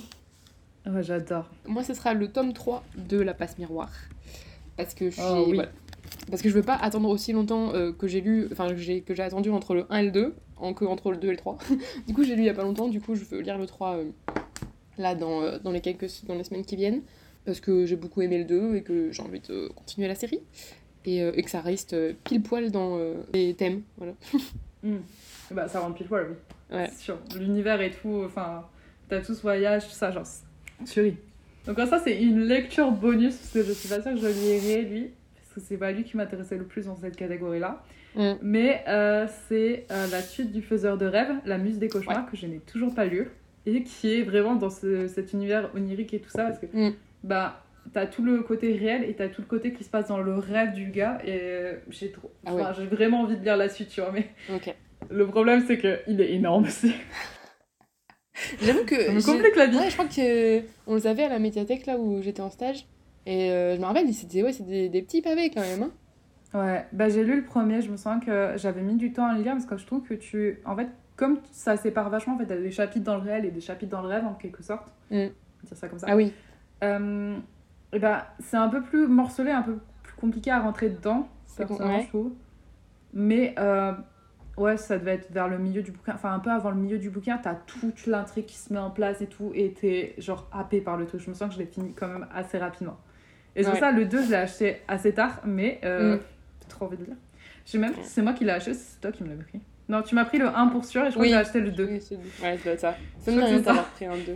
Ouais, 0.90 1.04
j'adore. 1.04 1.50
Moi, 1.66 1.84
ce 1.84 1.94
sera 1.94 2.14
le 2.14 2.30
tome 2.30 2.54
3 2.54 2.84
de 3.10 3.20
La 3.20 3.34
Passe 3.34 3.58
Miroir. 3.58 3.92
Parce 4.78 4.94
que 4.94 5.10
j'ai. 5.10 5.22
Oh, 5.22 5.44
oui. 5.48 5.56
voilà. 5.56 5.70
Parce 6.30 6.42
que 6.42 6.50
je 6.50 6.54
veux 6.54 6.64
pas 6.64 6.76
attendre 6.76 7.10
aussi 7.10 7.34
longtemps 7.34 7.74
euh, 7.74 7.92
que 7.92 8.08
j'ai 8.08 8.22
lu. 8.22 8.48
Enfin, 8.52 8.70
que 8.70 8.78
j'ai 8.78 9.02
que 9.02 9.14
j'ai 9.14 9.24
attendu 9.24 9.50
entre 9.50 9.74
le 9.74 9.86
1 9.90 9.98
et 9.98 10.04
le 10.06 10.12
2, 10.12 10.36
en 10.58 10.74
que 10.74 10.86
entre 10.86 11.12
le 11.12 11.18
2 11.18 11.28
et 11.28 11.32
le 11.32 11.38
3. 11.38 11.58
du 12.08 12.14
coup, 12.14 12.24
j'ai 12.24 12.36
lu 12.36 12.44
il 12.44 12.46
y 12.46 12.50
a 12.50 12.54
pas 12.54 12.64
longtemps. 12.64 12.88
Du 12.88 13.02
coup, 13.02 13.16
je 13.16 13.26
veux 13.26 13.42
lire 13.42 13.58
le 13.58 13.66
3 13.66 13.98
euh, 13.98 14.06
là 14.98 15.16
dans, 15.16 15.42
euh, 15.42 15.60
dans, 15.60 15.72
les 15.72 15.82
quelques, 15.82 16.08
dans 16.26 16.36
les 16.36 16.44
semaines 16.44 16.66
qui 16.66 16.76
viennent. 16.76 17.02
Parce 17.44 17.60
que 17.60 17.86
j'ai 17.86 17.96
beaucoup 17.96 18.22
aimé 18.22 18.38
le 18.38 18.46
2 18.46 18.76
et 18.76 18.82
que 18.82 19.12
j'ai 19.12 19.22
envie 19.22 19.40
de 19.40 19.70
continuer 19.76 20.08
la 20.08 20.16
série. 20.16 20.42
Et, 21.06 21.22
euh, 21.22 21.32
et 21.36 21.44
que 21.44 21.50
ça 21.50 21.62
reste 21.62 21.96
pile 22.24 22.42
poil 22.42 22.72
dans 22.72 22.98
les 23.34 23.54
thèmes. 23.54 23.82
Voilà. 23.98 24.14
Hmm. 24.84 24.98
Bah, 25.52 25.68
ça 25.68 25.80
rentre 25.80 25.96
pile 25.96 26.08
poil, 26.08 26.28
oui. 26.30 26.76
Ouais. 26.78 26.88
C'est 26.92 27.04
sûr. 27.04 27.18
L'univers 27.40 27.80
et 27.82 27.92
tout, 27.92 28.24
enfin, 28.26 28.66
t'as 29.10 29.22
tout 29.22 29.34
ce 29.34 29.42
voyage, 29.42 29.86
tout 29.86 29.94
ça, 29.94 30.12
genre, 30.12 30.26
chérie. 30.86 31.18
Donc, 31.66 31.78
ça, 31.80 32.00
c'est 32.04 32.22
une 32.22 32.42
lecture 32.42 32.92
bonus, 32.92 33.36
parce 33.36 33.52
que 33.54 33.64
je 33.64 33.72
suis 33.72 33.90
pas 33.90 34.02
sûre 34.02 34.12
que 34.14 34.18
je 34.20 34.28
lirai, 34.28 34.82
lui, 34.84 35.12
parce 35.36 35.54
que 35.56 35.60
c'est 35.62 35.78
pas 35.78 35.92
lui 35.92 36.04
qui 36.04 36.18
m'intéressait 36.18 36.58
le 36.58 36.66
plus 36.66 36.86
dans 36.86 36.96
cette 36.96 37.16
catégorie-là. 37.16 37.84
Mm. 38.16 38.34
Mais 38.42 38.84
euh, 38.88 39.28
c'est 39.48 39.86
euh, 39.92 40.08
la 40.12 40.22
suite 40.22 40.52
du 40.52 40.62
Faiseur 40.62 40.98
de 40.98 41.06
rêves, 41.06 41.34
La 41.46 41.58
Muse 41.58 41.78
des 41.78 41.88
cauchemars, 41.90 42.30
que 42.30 42.36
je 42.38 42.46
n'ai 42.48 42.60
toujours 42.60 42.94
pas 42.96 43.06
lu, 43.06 43.28
et 43.66 43.84
qui 43.84 44.14
est 44.16 44.24
vraiment 44.24 44.56
dans 44.56 44.70
ce- 44.70 45.08
cet 45.08 45.34
univers 45.34 45.70
onirique 45.76 46.14
et 46.14 46.20
tout 46.20 46.30
ça, 46.30 46.44
parce 46.46 46.60
que, 46.60 46.66
Mm. 46.68 46.94
bah, 47.24 47.64
t'as 47.94 48.06
tout 48.06 48.24
le 48.24 48.42
côté 48.44 48.74
réel 48.74 49.04
et 49.06 49.14
t'as 49.14 49.28
tout 49.30 49.42
le 49.42 49.48
côté 49.48 49.72
qui 49.74 49.84
se 49.86 49.90
passe 49.90 50.08
dans 50.08 50.20
le 50.20 50.34
rêve 50.36 50.74
du 50.74 50.88
gars, 50.90 51.20
et 51.24 51.38
euh, 51.42 51.74
j'ai 51.90 52.12
trop... 52.12 52.32
Ah 52.46 52.54
ouais. 52.56 52.64
j'ai 52.78 52.86
vraiment 52.86 53.22
envie 53.22 53.38
de 53.38 53.44
lire 53.44 53.56
la 53.58 53.70
suite, 53.70 53.90
tu 53.90 54.02
vois, 54.02 54.12
mais... 54.12 54.28
Ok. 54.54 54.74
Le 55.10 55.26
problème, 55.28 55.64
c'est 55.68 55.78
qu'il 55.78 56.22
est 56.22 56.34
énorme 56.34 56.66
aussi. 56.66 56.94
J'avoue 58.62 58.86
que. 58.86 58.96
Ça 59.06 59.12
me 59.12 59.22
complique 59.26 59.56
la 59.56 59.68
vie. 59.68 59.78
Ouais, 59.78 59.90
je 59.90 59.94
crois 59.96 60.06
que 60.08 60.62
on 60.86 60.96
les 60.96 61.08
avait 61.08 61.24
à 61.24 61.30
la 61.30 61.40
médiathèque 61.40 61.86
là 61.86 61.98
où 61.98 62.22
j'étais 62.22 62.42
en 62.42 62.50
stage. 62.50 62.86
Et 63.26 63.52
euh, 63.52 63.76
je 63.76 63.82
me 63.82 63.86
rappelle, 63.86 64.12
c'était 64.14 64.44
ouais, 64.44 64.54
des, 64.62 64.90
des 64.90 65.02
petits 65.02 65.22
pavés 65.22 65.50
quand 65.50 65.62
même. 65.62 65.84
hein. 65.84 65.92
Ouais, 66.54 66.86
bah 66.94 67.10
j'ai 67.10 67.24
lu 67.26 67.36
le 67.36 67.44
premier, 67.44 67.82
je 67.82 67.92
me 67.92 67.98
sens 67.98 68.24
que 68.24 68.54
j'avais 68.56 68.82
mis 68.82 68.96
du 68.96 69.12
temps 69.12 69.26
à 69.28 69.34
le 69.36 69.44
lire 69.44 69.52
parce 69.54 69.66
que 69.66 69.78
je 69.78 69.86
trouve 69.86 70.04
que 70.04 70.14
tu. 70.14 70.60
En 70.66 70.76
fait, 70.76 70.88
comme 71.18 71.40
ça 71.52 71.76
sépare 71.76 72.10
vachement, 72.10 72.36
en 72.36 72.38
fait, 72.38 72.46
t'as 72.46 72.56
des 72.58 72.72
chapitres 72.72 73.04
dans 73.06 73.16
le 73.18 73.22
réel 73.24 73.44
et 73.46 73.52
des 73.52 73.60
chapitres 73.60 73.92
dans 73.92 74.02
le 74.02 74.08
rêve 74.08 74.26
en 74.26 74.34
quelque 74.34 74.64
sorte. 74.64 74.88
Mm. 75.12 75.16
On 75.16 75.20
va 75.20 75.30
dire 75.66 75.78
ça 75.78 75.90
comme 75.90 76.00
ça. 76.00 76.08
Ah 76.10 76.16
oui. 76.16 76.32
Euh, 76.84 77.36
et 77.92 78.00
bah, 78.00 78.28
c'est 78.40 78.58
un 78.58 78.70
peu 78.70 78.82
plus 78.82 79.08
morcelé, 79.08 79.52
un 79.52 79.62
peu 79.64 79.78
plus 80.04 80.14
compliqué 80.16 80.52
à 80.52 80.60
rentrer 80.62 80.90
dedans, 80.90 81.28
personnellement, 81.58 81.98
ouais. 81.98 82.04
je 82.04 82.08
trouve. 82.08 82.32
Mais 83.14 83.56
euh, 83.60 83.92
ouais, 84.58 84.78
ça 84.78 84.98
devait 84.98 85.14
être 85.16 85.32
vers 85.32 85.48
le 85.48 85.58
milieu 85.58 85.82
du 85.84 85.92
bouquin, 85.92 86.14
enfin 86.16 86.34
un 86.34 86.40
peu 86.40 86.50
avant 86.52 86.72
le 86.72 86.78
milieu 86.78 86.98
du 86.98 87.10
bouquin, 87.10 87.38
t'as 87.38 87.56
toute 87.56 88.06
l'intrigue 88.08 88.46
qui 88.46 88.58
se 88.58 88.74
met 88.74 88.80
en 88.80 88.90
place 88.92 89.22
et 89.22 89.28
tout, 89.28 89.52
et 89.56 89.72
t'es 89.74 90.14
genre 90.18 90.48
happé 90.52 90.82
par 90.82 90.98
le 90.98 91.06
truc. 91.06 91.22
Je 91.22 91.30
me 91.30 91.36
sens 91.36 91.50
que 91.50 91.54
je 91.56 91.60
l'ai 91.60 91.66
fini 91.68 91.94
quand 91.94 92.08
même 92.08 92.28
assez 92.34 92.58
rapidement. 92.58 92.98
Et 93.56 93.64
c'est 93.64 93.70
pour 93.70 93.74
Ouais. 93.76 93.80
ça, 93.80 93.92
le 93.92 94.06
2, 94.06 94.24
je 94.24 94.30
l'ai 94.30 94.36
acheté 94.36 94.78
assez 94.88 95.14
tard, 95.14 95.42
mais 95.46 95.80
euh, 95.84 96.16
Mm. 96.18 96.20
trop 96.70 96.86
envie 96.86 96.98
de 96.98 97.06
lire. 97.06 97.16
J'ai 97.66 97.78
même, 97.80 97.94
c'est 98.04 98.22
moi 98.22 98.34
qui 98.34 98.46
l'ai 98.46 98.52
acheté, 98.52 98.74
c'est 98.74 99.00
toi 99.02 99.12
qui 99.12 99.24
me 99.24 99.30
l'as 99.30 99.44
pris. 99.44 99.60
Non, 99.90 100.02
tu 100.02 100.16
m'as 100.16 100.26
pris 100.26 100.38
le 100.38 100.48
1 100.48 100.68
pour 100.68 100.86
sûr, 100.86 101.02
et 101.04 101.08
je 101.08 101.12
crois 101.12 101.22
Oui. 101.24 101.30
que 101.30 101.34
j'ai 101.36 101.40
acheté 101.40 101.60
le 101.62 101.72
2. 101.72 101.86
Oui, 101.86 102.02
c'est 102.02 102.16
ouais, 102.44 102.60
être 102.66 102.80
ça. 102.80 102.96
Je 103.26 103.32
c'est 103.32 103.40
ça. 103.40 103.60
d'avoir 103.62 103.86
pris 103.86 104.06
un 104.06 104.16
2. 104.18 104.36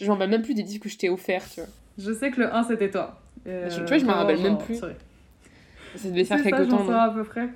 Je 0.00 0.06
m'en 0.06 0.12
rappelle 0.14 0.30
même 0.30 0.42
plus 0.42 0.54
des 0.54 0.62
disques 0.62 0.82
que 0.82 0.88
je 0.88 0.98
t'ai 0.98 1.08
offert, 1.08 1.42
tu 1.48 1.60
vois. 1.60 1.68
Je 1.98 2.12
sais 2.12 2.30
que 2.30 2.40
le 2.40 2.54
1 2.54 2.62
c'était 2.64 2.90
toi. 2.90 3.20
Et, 3.46 3.68
Je- 3.70 3.78
tu 3.80 3.84
vois, 3.86 3.98
je 3.98 4.04
m'en 4.04 4.14
rappelle 4.14 4.40
même 4.42 4.58
plus. 4.58 4.76
Ça 4.76 4.88
devait 6.04 6.24
faire 6.24 6.38
C'est 6.38 6.50
j'en 6.50 6.56
temps. 6.68 6.78
saurais 6.84 6.92
non 6.92 7.00
à 7.00 7.10
peu 7.14 7.24
près. 7.24 7.48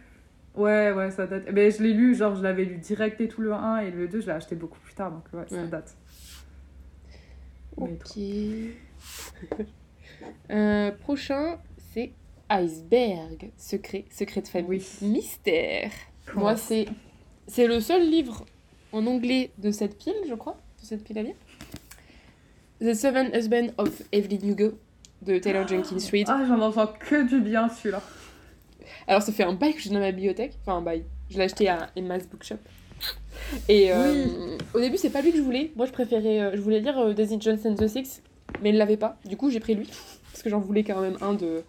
Ouais, 0.54 0.92
ouais, 0.92 1.10
ça 1.10 1.26
date. 1.26 1.44
Mais 1.52 1.70
je 1.70 1.82
l'ai 1.82 1.92
lu, 1.94 2.14
genre 2.14 2.34
je 2.34 2.42
l'avais 2.42 2.64
lu 2.64 2.76
direct 2.76 3.20
et 3.20 3.28
tout 3.28 3.40
le 3.40 3.52
1 3.52 3.78
et 3.78 3.90
le 3.90 4.06
2, 4.06 4.20
je 4.20 4.26
l'ai 4.26 4.32
acheté 4.32 4.54
beaucoup 4.54 4.78
plus 4.80 4.94
tard, 4.94 5.10
donc 5.10 5.24
ouais, 5.32 5.46
ça 5.48 5.66
date. 5.66 5.96
Ok. 7.76 8.18
Euh, 10.50 10.92
prochain, 10.92 11.58
c'est 11.92 12.12
Iceberg. 12.48 13.50
Secret, 13.56 14.04
secret 14.08 14.42
de 14.42 14.46
famille. 14.46 14.68
Oui. 14.68 15.08
Mystère. 15.08 15.90
Moi, 16.34 16.56
c'est 16.56 16.86
c'est 17.48 17.66
le 17.66 17.80
seul 17.80 18.08
livre 18.08 18.44
en 18.92 19.06
anglais 19.06 19.50
de 19.58 19.70
cette 19.70 19.98
pile, 19.98 20.14
je 20.28 20.34
crois, 20.34 20.60
de 20.80 20.86
cette 20.86 21.02
pile 21.02 21.18
à 21.18 21.22
lire. 21.22 21.34
The 22.80 22.94
Seven 22.94 23.30
Husbands 23.34 23.72
of 23.78 24.02
Evelyn 24.12 24.48
Hugo 24.48 24.78
de 25.22 25.38
Taylor 25.38 25.66
Jenkins 25.66 25.98
Reid. 26.10 26.26
Ah, 26.28 26.44
j'en 26.46 26.60
entends 26.60 26.86
que 26.86 27.26
du 27.26 27.40
bien 27.40 27.68
celui-là. 27.68 28.02
Alors, 29.06 29.22
ça 29.22 29.32
fait 29.32 29.44
un 29.44 29.52
bail 29.54 29.74
que 29.74 29.80
j'ai 29.80 29.90
dans 29.90 29.98
ma 30.00 30.12
bibliothèque. 30.12 30.58
Enfin, 30.62 30.78
un 30.78 30.82
bail. 30.82 31.04
Je 31.30 31.38
l'ai 31.38 31.44
acheté 31.44 31.68
à 31.68 31.90
Emma's 31.96 32.26
Bookshop. 32.28 32.56
Et 33.68 33.92
euh, 33.92 34.56
au 34.74 34.80
début, 34.80 34.96
c'est 34.96 35.10
pas 35.10 35.22
lui 35.22 35.32
que 35.32 35.38
je 35.38 35.42
voulais. 35.42 35.72
Moi, 35.76 35.86
je 35.86 35.92
préférais. 35.92 36.40
euh, 36.40 36.50
je 36.54 36.60
voulais 36.60 36.80
lire 36.80 36.98
euh, 36.98 37.12
Daisy 37.14 37.38
Jones 37.40 37.58
and 37.64 37.74
the 37.74 37.88
Six, 37.88 38.22
mais 38.62 38.70
il 38.70 38.76
l'avait 38.76 38.96
pas. 38.96 39.18
Du 39.24 39.36
coup, 39.36 39.50
j'ai 39.50 39.60
pris 39.60 39.74
lui. 39.74 39.88
Parce 40.30 40.42
que 40.42 40.50
j'en 40.50 40.60
voulais 40.60 40.84
quand 40.84 41.00
même 41.00 41.16
un 41.20 41.34
de 41.34 41.62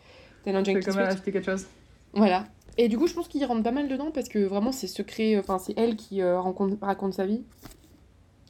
Taylor 0.43 0.63
Jenkins 0.63 0.79
quand 0.85 0.95
même 0.95 1.07
acheter 1.07 1.31
quelque 1.31 1.45
chose. 1.45 1.65
Voilà. 2.13 2.45
Et 2.77 2.87
du 2.87 2.97
coup, 2.97 3.07
je 3.07 3.13
pense 3.13 3.27
qu'il 3.27 3.43
rentre 3.45 3.63
pas 3.63 3.71
mal 3.71 3.87
dedans 3.87 4.11
parce 4.11 4.29
que 4.29 4.39
vraiment, 4.39 4.71
c'est 4.71 4.87
secret. 4.87 5.37
Enfin, 5.37 5.59
c'est 5.59 5.73
elle 5.77 5.95
qui 5.95 6.21
euh, 6.21 6.39
rencontre- 6.39 6.77
raconte 6.81 7.13
sa 7.13 7.25
vie. 7.25 7.43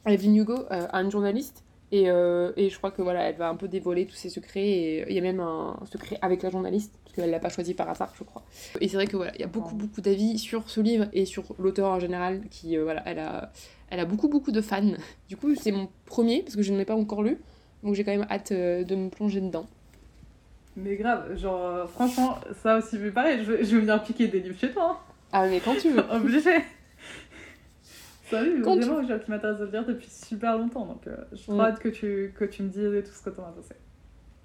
Evelyn 0.06 0.34
Hugo 0.34 0.54
euh, 0.70 0.86
a 0.92 1.00
une 1.00 1.10
journaliste. 1.10 1.62
Et, 1.92 2.10
euh, 2.10 2.52
et 2.56 2.70
je 2.70 2.76
crois 2.78 2.90
que 2.90 3.02
voilà, 3.02 3.22
elle 3.22 3.36
va 3.36 3.48
un 3.48 3.54
peu 3.54 3.68
dévoiler 3.68 4.06
tous 4.06 4.16
ses 4.16 4.28
secrets. 4.28 4.66
Et 4.68 5.02
euh, 5.02 5.06
il 5.08 5.14
y 5.14 5.18
a 5.18 5.22
même 5.22 5.40
un 5.40 5.78
secret 5.90 6.18
avec 6.22 6.42
la 6.42 6.50
journaliste, 6.50 6.92
qu'elle 7.14 7.30
l'a 7.30 7.38
pas 7.38 7.48
choisi 7.48 7.74
par 7.74 7.88
hasard, 7.88 8.12
je 8.18 8.24
crois. 8.24 8.42
Et 8.80 8.88
c'est 8.88 8.96
vrai 8.96 9.06
que 9.06 9.16
voilà, 9.16 9.32
il 9.34 9.40
y 9.40 9.44
a 9.44 9.48
beaucoup, 9.48 9.74
beaucoup 9.74 10.00
d'avis 10.00 10.38
sur 10.38 10.68
ce 10.68 10.80
livre 10.80 11.06
et 11.12 11.24
sur 11.26 11.44
l'auteur 11.58 11.90
en 11.90 12.00
général, 12.00 12.42
qui 12.50 12.76
euh, 12.76 12.82
voilà, 12.84 13.02
elle 13.06 13.18
a, 13.18 13.52
elle 13.90 14.00
a 14.00 14.04
beaucoup, 14.04 14.28
beaucoup 14.28 14.52
de 14.52 14.60
fans. 14.60 14.92
Du 15.28 15.36
coup, 15.36 15.54
c'est 15.54 15.72
mon 15.72 15.88
premier, 16.06 16.42
parce 16.42 16.56
que 16.56 16.62
je 16.62 16.72
ne 16.72 16.78
l'ai 16.78 16.84
pas 16.84 16.96
encore 16.96 17.22
lu. 17.22 17.38
Donc 17.82 17.94
j'ai 17.94 18.04
quand 18.04 18.12
même 18.16 18.26
hâte 18.30 18.52
euh, 18.52 18.82
de 18.84 18.94
me 18.96 19.08
plonger 19.10 19.40
dedans. 19.40 19.66
Mais 20.76 20.96
grave, 20.96 21.36
genre, 21.36 21.60
euh, 21.66 21.86
franchement, 21.86 22.38
ça 22.62 22.78
aussi, 22.78 22.98
mais 22.98 23.10
pareil, 23.10 23.44
je 23.44 23.52
vais, 23.52 23.64
je 23.64 23.74
vais 23.76 23.82
venir 23.82 24.02
piquer 24.02 24.26
des 24.26 24.40
livres 24.40 24.58
chez 24.58 24.72
toi. 24.72 25.00
Ah, 25.32 25.46
mais 25.46 25.60
quand 25.60 25.76
tu 25.76 25.90
veux. 25.90 26.00
hein. 26.00 26.06
Obligé. 26.20 26.50
Salut, 28.30 28.62
Quand 28.62 28.74
vraiment, 28.76 29.06
genre, 29.06 29.20
qui 29.22 29.30
m'intéresse 29.30 29.58
de 29.60 29.66
le 29.66 29.70
lire 29.70 29.84
depuis 29.86 30.08
super 30.10 30.56
longtemps, 30.58 30.86
donc 30.86 31.06
euh, 31.06 31.14
j'ai 31.32 31.42
trop 31.44 31.52
Mm. 31.56 31.60
hâte 31.60 31.78
que 31.78 31.88
tu, 31.90 32.32
que 32.36 32.44
tu 32.44 32.62
me 32.62 32.68
dises 32.70 33.04
tout 33.04 33.12
ce 33.12 33.22
que 33.22 33.30
t'en 33.30 33.44
as 33.44 33.52
pensé. 33.52 33.74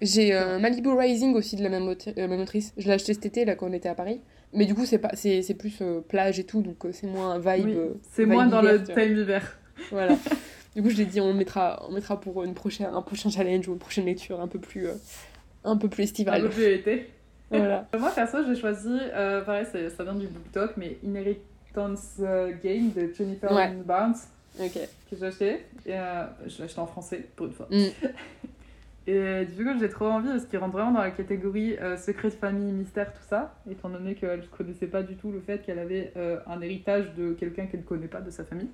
J'ai 0.00 0.34
euh, 0.34 0.58
Malibu 0.58 0.90
Rising 0.90 1.34
aussi 1.34 1.56
de 1.56 1.62
la 1.62 1.68
même, 1.68 1.88
euh, 1.88 2.28
même 2.28 2.40
autrice. 2.40 2.72
Je 2.78 2.86
l'ai 2.86 2.94
acheté 2.94 3.12
cet 3.14 3.26
été 3.26 3.44
là 3.44 3.54
quand 3.54 3.68
on 3.68 3.72
était 3.72 3.88
à 3.88 3.94
Paris. 3.94 4.20
Mais 4.52 4.64
du 4.64 4.74
coup, 4.74 4.84
c'est 4.86 4.98
pas 4.98 5.10
c'est 5.14 5.42
c'est 5.42 5.54
plus 5.54 5.78
euh, 5.80 6.00
plage 6.00 6.40
et 6.40 6.44
tout, 6.44 6.62
donc 6.62 6.84
euh, 6.84 6.90
c'est 6.92 7.06
moins 7.06 7.38
vibe. 7.38 7.66
Oui, 7.66 7.76
c'est 8.10 8.26
moins 8.26 8.46
dans 8.46 8.62
le 8.62 8.80
hiver, 8.80 8.96
time 8.96 9.16
hiver. 9.16 9.58
Voilà. 9.90 10.16
du 10.74 10.82
coup, 10.82 10.90
je 10.90 10.96
l'ai 10.96 11.04
dit, 11.04 11.20
on 11.20 11.28
le 11.28 11.34
mettra, 11.34 11.84
on 11.88 11.92
mettra 11.92 12.18
pour 12.18 12.42
une 12.42 12.54
prochaine, 12.54 12.88
un 12.92 13.02
prochain 13.02 13.30
challenge 13.30 13.68
ou 13.68 13.72
une 13.72 13.78
prochaine 13.78 14.06
lecture 14.06 14.40
un 14.40 14.48
peu 14.48 14.58
plus, 14.58 14.88
un 15.64 15.76
peu 15.76 15.88
plus 15.88 16.02
Un 16.02 16.04
estivale. 16.04 16.42
peu 16.42 16.48
plus 16.48 16.64
été. 16.64 17.10
voilà. 17.50 17.86
Moi, 17.98 18.10
perso, 18.10 18.38
j'ai 18.46 18.56
choisi, 18.60 18.98
pareil, 19.44 19.66
ça 19.96 20.02
vient 20.02 20.14
du 20.14 20.26
BookTok, 20.26 20.72
mais 20.76 20.98
Inheritance 21.04 22.20
Game 22.64 22.90
de 22.92 23.12
Jennifer 23.16 23.52
Ouais. 23.52 23.70
Barnes, 23.86 24.16
Ok. 24.58 24.72
que 25.10 25.16
j'ai 25.16 25.26
acheté. 25.26 25.50
Et, 25.86 25.92
je 26.46 26.58
l'ai 26.58 26.64
acheté 26.64 26.80
en 26.80 26.86
français, 26.86 27.24
pour 27.36 27.46
une 27.46 27.52
fois. 27.52 27.68
Mm. 27.70 27.84
Et 29.06 29.44
du 29.46 29.64
coup, 29.64 29.70
j'ai 29.80 29.88
trop 29.88 30.06
envie 30.06 30.28
parce 30.28 30.44
qu'il 30.44 30.58
rentre 30.58 30.72
vraiment 30.74 30.92
dans 30.92 31.00
la 31.00 31.10
catégorie 31.10 31.76
euh, 31.80 31.96
secret 31.96 32.28
de 32.28 32.34
famille, 32.34 32.70
mystère, 32.70 33.12
tout 33.12 33.22
ça, 33.28 33.54
étant 33.68 33.88
donné 33.88 34.14
qu'elle 34.14 34.40
ne 34.40 34.44
connaissait 34.46 34.86
pas 34.86 35.02
du 35.02 35.16
tout 35.16 35.32
le 35.32 35.40
fait 35.40 35.58
qu'elle 35.62 35.78
avait 35.78 36.12
euh, 36.16 36.38
un 36.46 36.60
héritage 36.60 37.12
de 37.14 37.32
quelqu'un 37.32 37.66
qu'elle 37.66 37.80
ne 37.80 37.84
connaît 37.86 38.08
pas 38.08 38.20
de 38.20 38.30
sa 38.30 38.44
famille. 38.44 38.68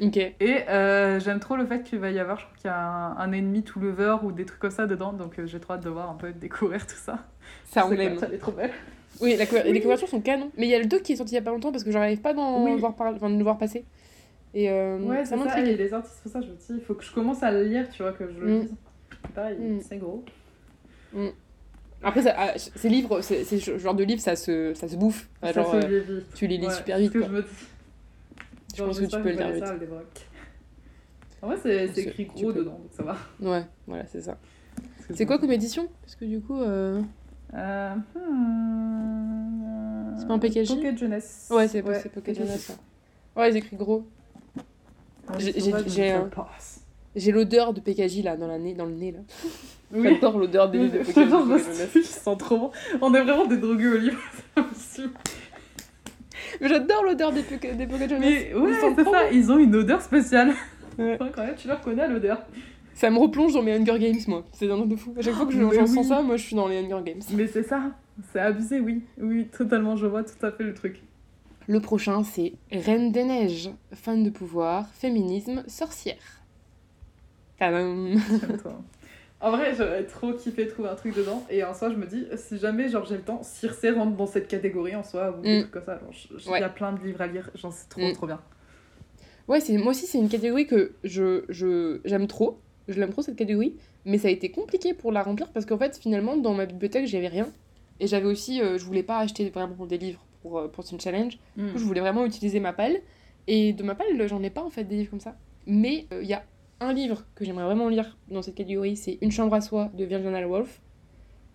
Ok. 0.00 0.16
Et 0.18 0.34
euh, 0.68 1.18
j'aime 1.18 1.40
trop 1.40 1.56
le 1.56 1.66
fait 1.66 1.82
qu'il 1.82 1.98
va 1.98 2.10
y 2.10 2.18
avoir, 2.18 2.38
je 2.38 2.44
crois 2.44 2.56
qu'il 2.58 2.66
y 2.68 2.72
a 2.72 2.78
un, 2.78 3.16
un 3.16 3.32
ennemi 3.32 3.62
tout 3.62 3.80
lever 3.80 4.16
ou 4.22 4.32
des 4.32 4.44
trucs 4.44 4.60
comme 4.60 4.70
ça 4.70 4.86
dedans, 4.86 5.12
donc 5.14 5.38
euh, 5.38 5.46
j'ai 5.46 5.58
trop 5.58 5.74
hâte 5.74 5.82
de 5.84 5.88
voir 5.90 6.10
un 6.10 6.14
peu 6.14 6.32
découvrir 6.32 6.86
tout 6.86 6.94
ça. 6.96 7.18
Ça, 7.64 7.86
on 7.86 7.90
l'aime. 7.90 8.18
Elle 8.22 8.34
est 8.34 8.38
trop 8.38 8.52
belle. 8.52 8.70
Oui, 9.20 9.36
la 9.36 9.62
les 9.64 9.80
couvertures 9.80 10.08
sont 10.08 10.20
canon. 10.20 10.50
Mais 10.56 10.66
il 10.66 10.70
y 10.70 10.74
a 10.74 10.78
le 10.78 10.86
2 10.86 11.00
qui 11.00 11.14
est 11.14 11.16
sorti 11.16 11.32
il 11.32 11.36
y 11.36 11.38
a 11.38 11.42
pas 11.42 11.50
longtemps 11.50 11.72
parce 11.72 11.84
que 11.84 11.90
j'arrive 11.90 12.20
pas 12.20 12.32
d'en 12.34 12.62
Oui. 12.64 12.78
voir 12.78 12.94
parler, 12.94 13.16
enfin, 13.16 13.30
de 13.30 13.36
le 13.36 13.42
voir 13.42 13.58
passer. 13.58 13.84
Et 14.54 14.70
Ouais, 14.70 15.24
ça 15.24 15.36
c'est 15.36 15.48
ça, 15.48 15.60
et 15.60 15.76
les 15.76 15.92
artistes, 15.94 16.20
pour 16.22 16.30
ça, 16.32 16.40
je 16.42 16.48
me 16.48 16.54
dis, 16.54 16.64
il 16.70 16.80
faut 16.80 16.94
que 16.94 17.04
je 17.04 17.12
commence 17.12 17.42
à 17.42 17.50
le 17.50 17.64
lire, 17.64 17.88
tu 17.90 18.02
vois, 18.02 18.12
que 18.12 18.28
je 18.30 18.38
le 18.38 18.46
Mm. 18.46 18.60
lise. 18.60 18.74
Pareil, 19.34 19.58
Mm. 19.58 19.80
c'est 19.82 19.98
gros. 19.98 20.24
Après, 22.02 22.22
ça, 22.22 22.34
ah, 22.36 22.52
ces 22.56 22.88
livres, 22.88 23.20
c'est 23.20 23.44
c'est 23.44 23.58
ce 23.58 23.76
genre 23.78 23.94
de 23.94 24.04
livre, 24.04 24.20
ça 24.22 24.34
se, 24.36 24.72
ça 24.74 24.88
se 24.88 24.96
bouffe. 24.96 25.28
Enfin, 25.42 25.52
ça 25.52 25.62
genre, 25.62 25.72
se 25.72 25.76
euh, 25.86 26.20
tu 26.34 26.46
les 26.46 26.56
lis 26.56 26.66
Ouais, 26.66 26.72
super 26.74 26.98
vite. 26.98 27.08
ce 27.08 27.12
que 27.14 27.18
quoi. 27.18 27.28
je 27.28 27.32
me 27.34 27.42
dis. 27.42 27.48
Je 28.72 28.76
Genre, 28.78 28.86
pense 28.88 29.00
que 29.00 29.04
tu 29.04 29.10
peux 29.20 29.30
le 29.30 29.36
lire 29.36 29.52
vite. 29.52 29.64
En 31.42 31.46
vrai, 31.48 31.56
c'est 31.62 31.98
écrit 31.98 32.24
gros 32.26 32.52
dedans, 32.52 32.78
donc 32.78 32.90
ça 32.92 33.02
va. 33.02 33.16
Ouais, 33.40 33.64
voilà, 33.86 34.06
c'est 34.06 34.20
ça. 34.22 34.38
C'est 35.14 35.26
quoi 35.26 35.38
comme 35.38 35.52
édition? 35.52 35.88
Parce 36.02 36.14
que 36.14 36.24
du 36.24 36.40
coup. 36.40 36.60
euh, 36.60 37.02
Euh, 37.54 37.94
hmm, 38.14 40.16
C'est 40.18 40.26
pas 40.28 40.34
un 40.34 40.38
PKJ? 40.38 40.68
Pocket 40.68 40.98
Jeunesse. 40.98 41.48
Ouais, 41.50 41.66
c'est 41.68 41.82
c'est 42.00 42.08
Pocket 42.10 42.46
ça. 42.46 42.74
Ouais, 43.36 43.50
ils 43.50 43.56
écrivent 43.56 43.78
gros. 43.78 44.06
J'ai- 45.38 45.52
j'ai- 47.16 47.32
l'odeur 47.32 47.72
de 47.72 47.80
PKJ 47.80 48.22
là, 48.22 48.36
dans, 48.36 48.46
la 48.46 48.58
nez, 48.58 48.74
dans 48.74 48.86
le 48.86 48.94
nez 48.94 49.12
là. 49.12 49.18
Oui. 49.92 50.04
J'adore 50.04 50.38
l'odeur 50.38 50.70
des 50.70 50.78
livres 50.78 50.98
de 50.98 51.02
Je 51.94 52.02
sentent 52.02 52.38
trop 52.38 52.56
bon. 52.56 52.70
On 53.00 53.12
est 53.12 53.22
vraiment 53.22 53.44
des 53.46 53.56
drogués 53.56 53.88
au 53.88 53.96
livre. 53.96 54.18
Mais 56.60 56.68
j'adore 56.68 57.02
l'odeur 57.04 57.32
des, 57.32 57.42
Pocket- 57.42 57.76
des 57.76 57.88
Jonas. 57.88 58.18
Mais 58.20 58.54
ouais, 58.54 58.72
c'est 58.96 59.04
ça, 59.04 59.30
ils 59.32 59.50
ont 59.50 59.58
une 59.58 59.74
odeur 59.74 60.00
spéciale. 60.00 60.52
Ouais. 60.98 61.18
Quand 61.34 61.44
même, 61.44 61.54
tu 61.56 61.68
le 61.68 61.74
reconnais 61.74 62.02
à 62.02 62.06
l'odeur. 62.08 62.42
Ça 62.94 63.10
me 63.10 63.18
replonge 63.18 63.54
dans 63.54 63.62
mes 63.62 63.72
Hunger 63.74 63.98
Games, 63.98 64.18
moi. 64.28 64.44
C'est 64.52 64.70
un 64.70 64.76
truc 64.76 64.88
de 64.90 64.96
fou. 64.96 65.14
À 65.18 65.22
chaque 65.22 65.34
fois 65.34 65.46
que 65.46 65.52
je- 65.52 65.62
oui. 65.62 65.88
sens 65.88 66.06
ça, 66.08 66.22
moi 66.22 66.36
je 66.36 66.44
suis 66.46 66.54
dans 66.56 66.68
les 66.68 66.78
Hunger 66.78 67.02
Games. 67.04 67.20
Mais 67.32 67.46
c'est 67.46 67.62
ça, 67.62 67.82
c'est 68.32 68.40
abusé, 68.40 68.80
oui. 68.80 69.02
Oui, 69.20 69.46
totalement, 69.46 69.96
je 69.96 70.06
vois 70.06 70.22
tout 70.22 70.44
à 70.44 70.52
fait 70.52 70.64
le 70.64 70.74
truc. 70.74 71.02
Le 71.66 71.80
prochain, 71.80 72.22
c'est 72.24 72.52
Reine 72.72 73.10
des 73.12 73.24
Neiges. 73.24 73.70
Fan 73.92 74.22
de 74.22 74.30
pouvoir, 74.30 74.88
féminisme, 74.92 75.62
sorcière. 75.66 76.39
Tadam. 77.60 78.14
En 79.42 79.50
vrai, 79.52 79.72
j'aurais 79.76 80.04
trop 80.04 80.32
kiffé 80.34 80.66
trouver 80.66 80.88
un 80.90 80.94
truc 80.94 81.14
dedans. 81.14 81.44
Et 81.48 81.62
en 81.64 81.72
soi, 81.72 81.90
je 81.90 81.94
me 81.96 82.06
dis, 82.06 82.26
si 82.36 82.58
jamais 82.58 82.88
genre 82.88 83.06
j'ai 83.06 83.16
le 83.16 83.22
temps, 83.22 83.42
Circe 83.42 83.86
rentre 83.94 84.16
dans 84.16 84.26
cette 84.26 84.48
catégorie 84.48 84.94
en 84.96 85.02
soi, 85.02 85.34
ou 85.38 85.40
des 85.42 85.58
Mm. 85.58 85.60
trucs 85.62 85.72
comme 85.72 85.84
ça. 85.84 86.00
Il 86.44 86.50
Ouais. 86.50 86.60
y 86.60 86.62
a 86.64 86.68
plein 86.68 86.92
de 86.92 87.02
livres 87.02 87.20
à 87.22 87.26
lire, 87.26 87.50
j'en 87.54 87.70
sais 87.70 87.86
trop, 87.88 88.00
Mm. 88.02 88.12
trop 88.12 88.26
bien. 88.26 88.40
Ouais, 89.48 89.60
c'est 89.60 89.76
moi 89.78 89.90
aussi, 89.92 90.06
c'est 90.06 90.18
une 90.18 90.28
catégorie 90.28 90.66
que 90.66 90.92
je 91.04 91.44
je- 91.48 92.00
j'aime 92.04 92.26
trop. 92.26 92.58
Je 92.88 92.98
l'aime 93.00 93.10
trop 93.12 93.22
cette 93.22 93.36
catégorie. 93.36 93.76
Mais 94.04 94.18
ça 94.18 94.28
a 94.28 94.30
été 94.30 94.50
compliqué 94.50 94.94
pour 94.94 95.12
la 95.12 95.22
remplir 95.22 95.48
parce 95.52 95.66
qu'en 95.66 95.76
fait, 95.78 95.96
finalement, 95.98 96.36
dans 96.36 96.54
ma 96.54 96.66
bibliothèque, 96.66 97.06
j'avais 97.06 97.28
rien. 97.28 97.48
Et 97.98 98.06
j'avais 98.06 98.26
aussi, 98.26 98.60
euh, 98.62 98.78
je 98.78 98.84
voulais 98.84 99.02
pas 99.02 99.18
acheter 99.18 99.48
vraiment 99.50 99.84
des 99.86 99.98
livres 99.98 100.20
pour, 100.42 100.58
euh, 100.58 100.68
pour 100.68 100.84
ce 100.84 100.96
challenge. 100.98 101.38
Mm. 101.56 101.66
Du 101.66 101.72
coup, 101.72 101.78
je 101.78 101.84
voulais 101.84 102.00
vraiment 102.00 102.24
utiliser 102.26 102.60
ma 102.60 102.72
palle. 102.72 102.96
Et 103.46 103.72
de 103.72 103.82
ma 103.82 103.94
palle, 103.94 104.06
j'en 104.28 104.42
ai 104.42 104.50
pas 104.50 104.62
en 104.62 104.70
fait 104.70 104.84
des 104.84 104.96
livres 104.96 105.10
comme 105.10 105.20
ça. 105.20 105.34
Mais 105.66 106.06
il 106.12 106.26
y 106.26 106.32
a 106.34 106.42
un 106.80 106.92
livre 106.92 107.24
que 107.34 107.44
j'aimerais 107.44 107.64
vraiment 107.64 107.88
lire 107.88 108.16
dans 108.28 108.42
cette 108.42 108.54
catégorie, 108.54 108.96
c'est 108.96 109.18
Une 109.20 109.30
chambre 109.30 109.54
à 109.54 109.60
soi 109.60 109.90
de 109.94 110.04
Virginia 110.04 110.46
Woolf. 110.46 110.80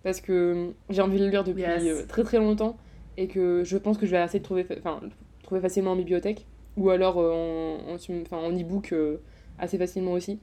Parce 0.02 0.20
que 0.20 0.32
euh, 0.32 0.70
j'ai 0.90 1.02
envie 1.02 1.18
de 1.18 1.24
le 1.24 1.30
lire 1.30 1.42
depuis 1.44 1.62
Yes. 1.62 1.82
euh, 1.84 2.06
très 2.06 2.22
très 2.22 2.38
longtemps. 2.38 2.76
Et 3.16 3.28
que 3.28 3.62
je 3.64 3.76
pense 3.76 3.98
que 3.98 4.06
je 4.06 4.10
vais 4.12 4.22
essayer 4.22 4.40
de 4.40 4.44
trouver, 4.44 4.64
fa- 4.64 5.00
trouver 5.42 5.60
facilement 5.60 5.92
en 5.92 5.96
bibliothèque. 5.96 6.46
Ou 6.76 6.90
alors 6.90 7.18
euh, 7.18 7.32
en, 7.32 7.94
en, 7.94 7.98
sum- 7.98 8.22
enfin, 8.22 8.36
en 8.38 8.50
e-book 8.52 8.94
assez 9.58 9.78
facilement 9.78 10.12
aussi. 10.12 10.38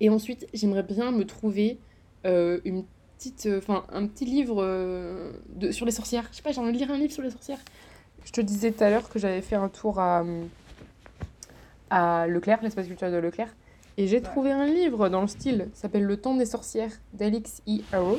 Et 0.00 0.08
ensuite, 0.10 0.46
j'aimerais 0.54 0.82
bien 0.82 1.12
me 1.12 1.24
trouver 1.24 1.78
euh, 2.26 2.60
une 2.64 2.84
petite, 3.18 3.48
enfin, 3.56 3.84
un 3.92 4.06
petit 4.06 4.24
livre 4.24 4.62
euh, 4.62 5.32
de, 5.54 5.70
sur 5.70 5.86
les 5.86 5.92
sorcières. 5.92 6.26
Je 6.32 6.36
sais 6.36 6.42
pas, 6.42 6.52
j'ai 6.52 6.60
envie 6.60 6.72
de 6.72 6.78
lire 6.78 6.90
un 6.90 6.98
livre 6.98 7.12
sur 7.12 7.22
les 7.22 7.30
sorcières. 7.30 7.58
Je 8.24 8.32
te 8.32 8.40
disais 8.40 8.72
tout 8.72 8.82
à 8.82 8.90
l'heure 8.90 9.08
que 9.08 9.18
j'avais 9.18 9.40
fait 9.42 9.56
un 9.56 9.68
tour 9.68 10.00
à, 10.00 10.24
à 11.90 12.26
Leclerc, 12.26 12.60
l'espace 12.62 12.86
culturel 12.86 13.12
de 13.12 13.18
Leclerc. 13.18 13.54
Et 13.98 14.06
j'ai 14.06 14.22
trouvé 14.22 14.50
un 14.50 14.64
livre 14.66 15.08
dans 15.08 15.20
le 15.20 15.26
style, 15.26 15.68
s'appelle 15.74 16.04
Le 16.04 16.16
temps 16.16 16.34
des 16.34 16.46
sorcières 16.46 16.90
d'Alix 17.12 17.60
E. 17.68 17.80
Harrow. 17.92 18.18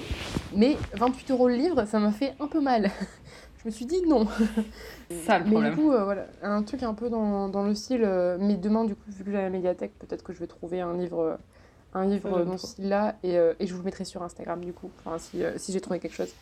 Mais 0.55 0.77
28 0.93 1.31
euros 1.31 1.47
le 1.47 1.55
livre, 1.55 1.86
ça 1.86 1.99
m'a 1.99 2.12
fait 2.12 2.34
un 2.39 2.47
peu 2.47 2.62
mal. 2.62 2.91
Je 3.63 3.67
me 3.67 3.71
suis 3.71 3.86
dit 3.86 4.01
non. 4.07 4.27
Ça 5.25 5.38
le 5.39 5.45
Mais 5.45 5.51
problème. 5.51 5.73
du 5.75 5.79
coup, 5.81 5.91
euh, 5.91 6.03
voilà, 6.03 6.25
un 6.41 6.63
truc 6.63 6.84
un 6.84 6.93
peu 6.93 7.10
dans, 7.10 7.47
dans 7.49 7.63
le 7.63 7.75
style. 7.75 8.01
euh, 8.03 8.38
mais 8.39 8.55
demain, 8.55 8.86
du 8.86 8.95
coup, 8.95 9.01
vu 9.10 9.23
que 9.23 9.31
j'ai 9.31 9.38
la 9.38 9.49
médiathèque, 9.49 9.93
peut-être 9.99 10.23
que 10.23 10.34
je 10.34 10.39
vais 10.39 10.47
trouver 10.47 10.81
un 10.81 10.93
livre, 10.97 11.19
euh, 11.21 11.36
un 11.93 12.05
livre 12.05 12.43
dans 12.43 12.57
ce 12.57 12.67
style-là. 12.67 13.15
Et, 13.23 13.38
euh, 13.38 13.53
et 13.60 13.67
je 13.67 13.73
vous 13.73 13.79
le 13.79 13.86
mettrai 13.86 14.03
sur 14.05 14.23
Instagram, 14.23 14.63
du 14.63 14.73
coup, 14.73 14.89
enfin, 15.05 15.17
si, 15.19 15.41
si 15.57 15.71
j'ai 15.71 15.81
trouvé 15.81 15.99
quelque 15.99 16.15
chose. 16.15 16.34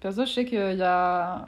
Perso, 0.00 0.24
je 0.26 0.32
sais 0.32 0.44
qu'il 0.44 0.58
y 0.76 0.82
a 0.82 1.46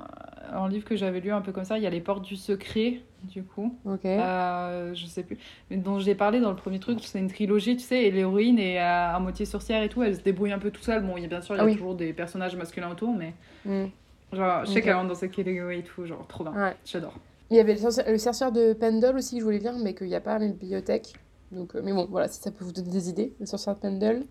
un 0.52 0.68
livre 0.68 0.84
que 0.84 0.96
j'avais 0.96 1.20
lu 1.20 1.30
un 1.32 1.40
peu 1.40 1.52
comme 1.52 1.64
ça, 1.64 1.78
il 1.78 1.84
y 1.84 1.86
a 1.86 1.90
Les 1.90 2.00
Portes 2.00 2.24
du 2.24 2.36
Secret, 2.36 3.00
du 3.26 3.42
coup. 3.42 3.76
Ok. 3.84 4.04
Euh, 4.04 4.94
je 4.94 5.06
sais 5.06 5.22
plus. 5.22 5.38
Mais 5.70 5.76
dont 5.76 5.98
j'ai 5.98 6.14
parlé 6.14 6.40
dans 6.40 6.50
le 6.50 6.56
premier 6.56 6.78
truc, 6.80 6.98
c'est 7.02 7.18
une 7.18 7.28
trilogie, 7.30 7.76
tu 7.76 7.82
sais, 7.84 8.04
et 8.04 8.10
l'héroïne 8.10 8.58
est 8.58 8.78
à, 8.78 9.14
à 9.14 9.20
moitié 9.20 9.44
sorcière 9.46 9.82
et 9.82 9.88
tout, 9.88 10.02
elle 10.02 10.16
se 10.16 10.22
débrouille 10.22 10.52
un 10.52 10.58
peu 10.58 10.70
tout 10.70 10.82
seule. 10.82 11.02
Bon, 11.04 11.16
y 11.16 11.24
a 11.24 11.28
bien 11.28 11.40
sûr, 11.40 11.54
il 11.54 11.58
y 11.58 11.60
a 11.60 11.64
Ah 11.64 11.66
oui. 11.66 11.72
toujours 11.74 11.94
des 11.94 12.12
personnages 12.12 12.56
masculins 12.56 12.90
autour, 12.90 13.14
mais 13.14 13.34
Mm. 13.64 13.86
genre, 14.32 14.64
je 14.64 14.70
sais 14.70 14.78
Ok. 14.78 14.84
qu'elle 14.84 14.94
rentre 14.94 15.08
dans 15.08 15.14
cette 15.14 15.32
catégorie 15.32 15.80
et 15.80 15.82
tout, 15.82 16.04
genre, 16.06 16.26
trop 16.26 16.44
bien. 16.44 16.52
Ouais. 16.54 16.76
J'adore. 16.84 17.14
Il 17.50 17.56
y 17.56 17.60
avait 17.60 17.74
le 18.08 18.18
sorcière 18.18 18.50
de 18.52 18.72
Pendle 18.72 19.16
aussi 19.16 19.34
que 19.36 19.40
je 19.40 19.44
voulais 19.44 19.58
lire, 19.58 19.74
mais 19.82 19.94
qu'il 19.94 20.08
n'y 20.08 20.14
a 20.16 20.20
pas 20.20 20.34
à 20.34 20.38
la 20.38 20.48
bibliothèque. 20.48 21.12
Donc, 21.52 21.76
euh, 21.76 21.80
mais 21.84 21.92
bon, 21.92 22.06
voilà, 22.10 22.26
si 22.28 22.40
ça 22.40 22.50
peut 22.50 22.64
vous 22.64 22.72
donner 22.72 22.90
des 22.90 23.08
idées, 23.08 23.32
le 23.38 23.46
sorcière 23.46 23.74
de 23.76 23.80
Pendle. 23.80 24.24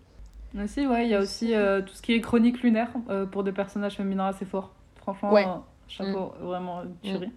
Mais 0.54 0.66
si, 0.68 0.86
ouais, 0.86 1.06
il 1.06 1.10
y 1.10 1.14
a 1.14 1.20
aussi 1.20 1.54
euh, 1.54 1.80
tout 1.82 1.94
ce 1.94 2.02
qui 2.02 2.14
est 2.14 2.20
chronique 2.20 2.62
lunaire 2.62 2.90
euh, 3.10 3.24
pour 3.26 3.42
des 3.42 3.52
personnages 3.52 3.96
féminins 3.96 4.26
assez 4.26 4.44
forts. 4.44 4.72
Franchement, 4.96 5.32
Ouais. 5.32 5.46
chapeau, 5.88 6.32
vraiment, 6.40 6.82
tuerie. 7.02 7.30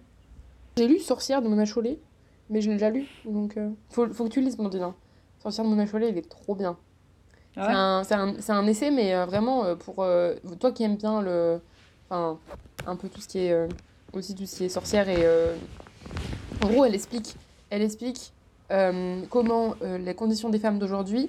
J'ai 0.76 0.88
lu 0.88 0.98
Sorcière 0.98 1.42
de 1.42 1.48
Mona 1.48 1.64
Chollet, 1.64 1.98
mais 2.48 2.60
je 2.60 2.68
l'ai 2.68 2.76
déjà 2.76 2.90
lu. 2.90 3.06
Donc, 3.24 3.56
euh, 3.56 3.70
faut, 3.90 4.08
faut 4.12 4.24
que 4.24 4.30
tu 4.30 4.40
lises, 4.40 4.56
Blondine. 4.56 4.92
Sorcière 5.42 5.64
de 5.64 5.70
Mona 5.70 5.86
Chollet, 5.86 6.10
il 6.10 6.18
est 6.18 6.28
trop 6.28 6.54
bien. 6.54 6.76
Ah 7.56 7.62
C'est 7.62 7.68
ouais 7.68 7.74
un, 7.74 8.04
c'est 8.04 8.14
un, 8.14 8.40
c'est 8.40 8.52
un 8.52 8.66
essai, 8.66 8.90
mais 8.90 9.14
euh, 9.14 9.26
vraiment 9.26 9.64
euh, 9.64 9.74
pour 9.74 9.96
euh, 9.98 10.34
toi 10.58 10.72
qui 10.72 10.84
aimes 10.84 10.96
bien 10.96 11.20
le. 11.20 11.60
Enfin, 12.08 12.38
un 12.86 12.96
peu 12.96 13.08
tout 13.08 13.20
ce 13.20 13.28
qui 13.28 13.38
est. 13.38 13.68
aussi 14.12 14.34
tout 14.34 14.46
ce 14.46 14.56
qui 14.56 14.64
est 14.64 14.68
sorcière 14.68 15.08
et. 15.08 15.24
en 16.64 16.68
gros, 16.68 16.84
elle 16.84 16.94
explique, 16.94 17.34
elle 17.70 17.82
explique 17.82 18.32
comment 19.30 19.74
les 19.82 20.14
conditions 20.14 20.48
des 20.48 20.58
femmes 20.58 20.78
d'aujourd'hui. 20.78 21.28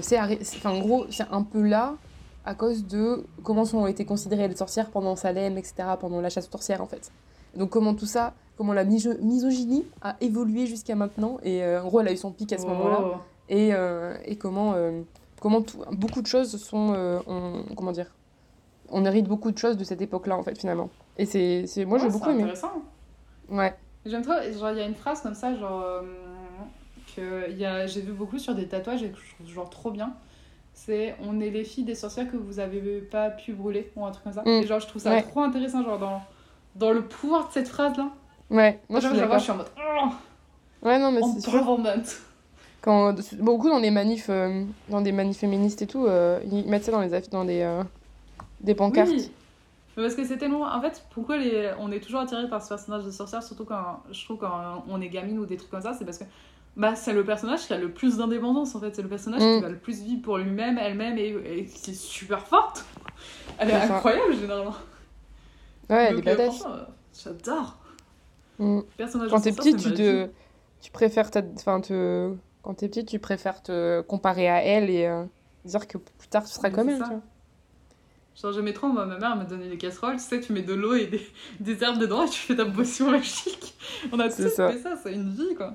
c'est 0.00 0.18
en 0.64 0.78
gros, 0.80 1.06
c'est 1.10 1.26
un 1.30 1.42
peu 1.42 1.62
là 1.62 1.94
à 2.44 2.54
cause 2.54 2.86
de 2.86 3.24
comment 3.44 3.62
ont 3.74 3.86
été 3.86 4.04
considérées 4.04 4.48
les 4.48 4.56
sorcières 4.56 4.90
pendant 4.90 5.14
Salem, 5.14 5.56
etc., 5.58 5.74
pendant 6.00 6.20
la 6.20 6.28
chasse 6.28 6.48
aux 6.48 6.50
sorcières, 6.50 6.82
en 6.82 6.86
fait. 6.86 7.12
Donc, 7.56 7.70
comment 7.70 7.94
tout 7.94 8.06
ça, 8.06 8.34
comment 8.56 8.72
la 8.72 8.84
miso- 8.84 9.18
misogynie 9.20 9.84
a 10.00 10.16
évolué 10.20 10.66
jusqu'à 10.66 10.94
maintenant. 10.94 11.38
Et 11.42 11.62
euh, 11.62 11.82
en 11.82 11.86
gros, 11.86 12.00
elle 12.00 12.08
a 12.08 12.12
eu 12.12 12.16
son 12.16 12.30
pic 12.32 12.52
à 12.52 12.58
ce 12.58 12.66
moment-là 12.66 13.20
et, 13.48 13.74
euh, 13.74 14.14
et 14.24 14.36
comment, 14.36 14.72
euh, 14.74 15.02
comment 15.40 15.62
tout- 15.62 15.82
beaucoup 15.92 16.22
de 16.22 16.26
choses 16.26 16.56
sont. 16.62 16.94
on- 17.26 17.64
comment 17.76 17.92
dire 17.92 18.06
On 18.90 19.04
hérite 19.06 19.26
beaucoup 19.26 19.50
de 19.52 19.58
choses 19.58 19.76
de 19.76 19.84
cette 19.84 20.02
époque-là, 20.02 20.36
en 20.36 20.42
fait, 20.42 20.58
finalement. 20.58 20.90
Et 21.18 21.24
c'est. 21.26 21.66
c'est- 21.66 21.84
Moi, 21.84 21.98
j'ai 21.98 22.08
beaucoup 22.08 22.26
c'est 22.26 22.32
aimé. 22.32 22.42
intéressant. 22.42 22.72
Ouais. 23.48 23.74
J'aime 24.04 24.22
trop, 24.22 24.32
genre 24.58 24.70
il 24.72 24.78
y 24.78 24.82
a 24.82 24.86
une 24.86 24.94
phrase 24.94 25.20
comme 25.22 25.34
ça, 25.34 25.54
genre 25.56 25.82
euh, 25.82 26.02
que 27.16 27.50
il 27.50 27.58
y 27.58 27.64
a- 27.64 27.86
j'ai 27.86 28.00
vu 28.00 28.12
beaucoup 28.12 28.38
sur 28.38 28.54
des 28.54 28.66
tatouages 28.66 29.02
et 29.02 29.10
que 29.10 29.18
je 29.18 29.34
trouve 29.34 29.46
genre 29.48 29.70
trop 29.70 29.90
bien. 29.90 30.12
C'est 30.74 31.14
on 31.22 31.38
est 31.40 31.50
les 31.50 31.64
filles 31.64 31.84
des 31.84 31.94
sorcières 31.94 32.30
que 32.30 32.36
vous 32.36 32.58
avez 32.58 33.00
pas 33.00 33.30
pu 33.30 33.52
brûler 33.52 33.92
ou 33.94 34.04
un 34.06 34.10
truc 34.10 34.24
comme 34.24 34.32
ça. 34.32 34.42
Mm. 34.42 34.48
Et 34.62 34.66
genre 34.66 34.80
je 34.80 34.86
trouve 34.88 35.02
ça 35.02 35.10
Ouais. 35.10 35.22
trop 35.22 35.40
intéressant, 35.40 35.82
genre 35.84 35.98
dans, 35.98 36.20
dans 36.76 36.90
le 36.92 37.02
pouvoir 37.02 37.48
de 37.48 37.52
cette 37.52 37.68
phrase 37.68 37.96
là. 37.96 38.08
Ouais, 38.50 38.80
moi, 38.88 39.00
je 39.00 39.04
Genre, 39.06 39.14
suis 39.14 39.22
je 39.22 39.26
vois, 39.26 39.38
suis 39.38 39.50
en 39.50 39.56
mode 39.56 39.66
oh, 39.78 40.08
Ouais, 40.82 40.98
non, 40.98 41.10
mais 41.12 41.20
c'est. 41.40 41.50
Quand, 42.82 43.14
beaucoup 43.38 43.68
dans 43.68 43.78
les 43.78 43.92
manifs, 43.92 44.26
euh, 44.28 44.64
dans 44.88 45.00
des 45.00 45.12
manifs 45.12 45.38
féministes 45.38 45.82
et 45.82 45.86
tout, 45.86 46.04
euh, 46.06 46.40
ils 46.50 46.66
mettent 46.66 46.84
ça 46.84 46.90
dans, 46.90 47.00
les 47.00 47.20
dans 47.30 47.44
des, 47.44 47.62
euh, 47.62 47.82
des 48.60 48.74
pancartes. 48.74 49.08
Oui. 49.08 49.30
Parce 49.94 50.14
que 50.14 50.24
c'est 50.24 50.36
tellement. 50.36 50.62
En 50.64 50.80
fait, 50.80 51.04
pourquoi 51.14 51.36
les... 51.36 51.70
on 51.78 51.92
est 51.92 52.00
toujours 52.00 52.20
attiré 52.20 52.48
par 52.48 52.62
ce 52.62 52.68
personnage 52.70 53.04
de 53.04 53.10
sorcière, 53.10 53.42
surtout 53.42 53.64
quand 53.64 54.00
je 54.10 54.24
trouve 54.24 54.38
quand 54.38 54.84
on 54.88 55.00
est 55.00 55.08
gamine 55.08 55.38
ou 55.38 55.46
des 55.46 55.56
trucs 55.56 55.70
comme 55.70 55.82
ça, 55.82 55.94
c'est 55.94 56.04
parce 56.04 56.18
que 56.18 56.24
bah, 56.76 56.96
c'est 56.96 57.12
le 57.12 57.24
personnage 57.24 57.66
qui 57.66 57.72
a 57.72 57.78
le 57.78 57.90
plus 57.90 58.16
d'indépendance 58.16 58.74
en 58.74 58.80
fait. 58.80 58.96
C'est 58.96 59.02
le 59.02 59.08
personnage 59.08 59.42
Mm. 59.42 59.56
qui 59.56 59.62
va 59.62 59.68
le 59.68 59.78
plus 59.78 60.02
vivre 60.02 60.22
pour 60.22 60.38
lui-même, 60.38 60.76
elle-même 60.78 61.16
et, 61.18 61.28
et 61.28 61.64
qui 61.66 61.92
est 61.92 61.94
super 61.94 62.46
forte. 62.46 62.84
Elle 63.58 63.68
est 63.70 63.86
ça. 63.86 63.94
incroyable 63.96 64.34
généralement. 64.34 64.74
Ouais, 65.90 66.06
elle 66.10 66.14
est 66.16 66.18
euh, 66.18 66.36
badass. 66.36 66.62
euh, 66.66 66.84
J'adore. 67.22 67.78
Mm. 68.58 68.80
Personnage 68.96 69.30
Quand 69.30 69.40
t'es 69.40 69.52
petite, 69.52 69.78
tu, 69.78 69.88
ma 69.88 69.94
te, 69.94 70.28
tu 70.80 70.90
préfères 70.90 71.30
ta- 71.30 71.42
enfin, 71.56 71.80
te, 71.80 72.34
quand 72.62 72.74
t'es 72.74 72.88
petite, 72.88 73.08
tu 73.08 73.18
préfères 73.18 73.62
te 73.62 74.00
comparer 74.02 74.48
à 74.48 74.62
elle 74.62 74.90
et, 74.90 75.06
euh, 75.06 75.24
dire 75.64 75.86
que 75.86 75.98
plus 75.98 76.28
tard 76.28 76.44
tu 76.44 76.52
seras 76.52 76.70
comme 76.70 76.88
elle. 76.88 77.02
Genre, 78.40 78.52
j'aimais 78.52 78.72
trop, 78.72 78.88
moi, 78.88 79.04
ma 79.04 79.18
mère 79.18 79.36
me 79.36 79.44
donnait 79.44 79.68
des 79.68 79.76
casseroles, 79.76 80.16
tu 80.16 80.22
sais, 80.22 80.40
tu 80.40 80.52
mets 80.54 80.62
de 80.62 80.72
l'eau 80.72 80.94
et 80.94 81.06
des, 81.06 81.20
des 81.60 81.82
herbes 81.84 81.98
dedans 81.98 82.24
et 82.24 82.28
tu 82.30 82.38
fais 82.40 82.56
ta 82.56 82.64
potion 82.64 83.10
magique. 83.10 83.74
On 84.10 84.18
a 84.20 84.28
tous 84.28 84.36
fait 84.36 84.48
ça, 84.78 84.96
c'est 85.02 85.12
une 85.12 85.30
vie, 85.30 85.54
quoi. 85.54 85.74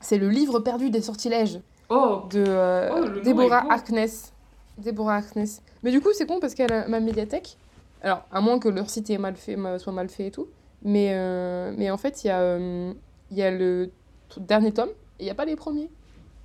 C'est 0.00 0.18
le 0.18 0.28
livre 0.28 0.60
perdu 0.60 0.90
des 0.90 1.00
sortilèges 1.02 1.60
Oh 1.88 2.22
de 2.30 2.44
euh, 2.46 2.90
Oh, 2.92 3.34
beau. 3.34 3.50
Harkness. 3.50 4.32
Deborah 4.78 5.16
Harkness. 5.16 5.62
Mais 5.82 5.90
du 5.90 6.00
coup, 6.00 6.10
c'est 6.14 6.26
con 6.26 6.40
parce 6.40 6.54
qu'elle 6.54 6.72
a 6.72 6.88
ma 6.88 7.00
médiathèque. 7.00 7.56
Alors, 8.04 8.24
à 8.30 8.40
moins 8.40 8.58
que 8.58 8.68
leur 8.68 8.88
site 8.90 9.10
est 9.10 9.18
mal 9.18 9.34
fait, 9.34 9.56
soit 9.78 9.92
mal 9.92 10.08
fait 10.08 10.26
et 10.28 10.30
tout. 10.30 10.46
Mais, 10.82 11.08
euh, 11.14 11.72
mais 11.76 11.90
en 11.90 11.96
fait, 11.96 12.22
il 12.22 12.26
y, 12.28 12.30
a, 12.30 12.38
euh, 12.40 12.92
y 13.30 13.42
a 13.42 13.50
le 13.50 13.90
dernier 14.36 14.72
tome 14.72 14.90
et 15.18 15.22
il 15.22 15.24
n'y 15.24 15.30
a 15.30 15.34
pas 15.34 15.46
les 15.46 15.56
premiers. 15.56 15.90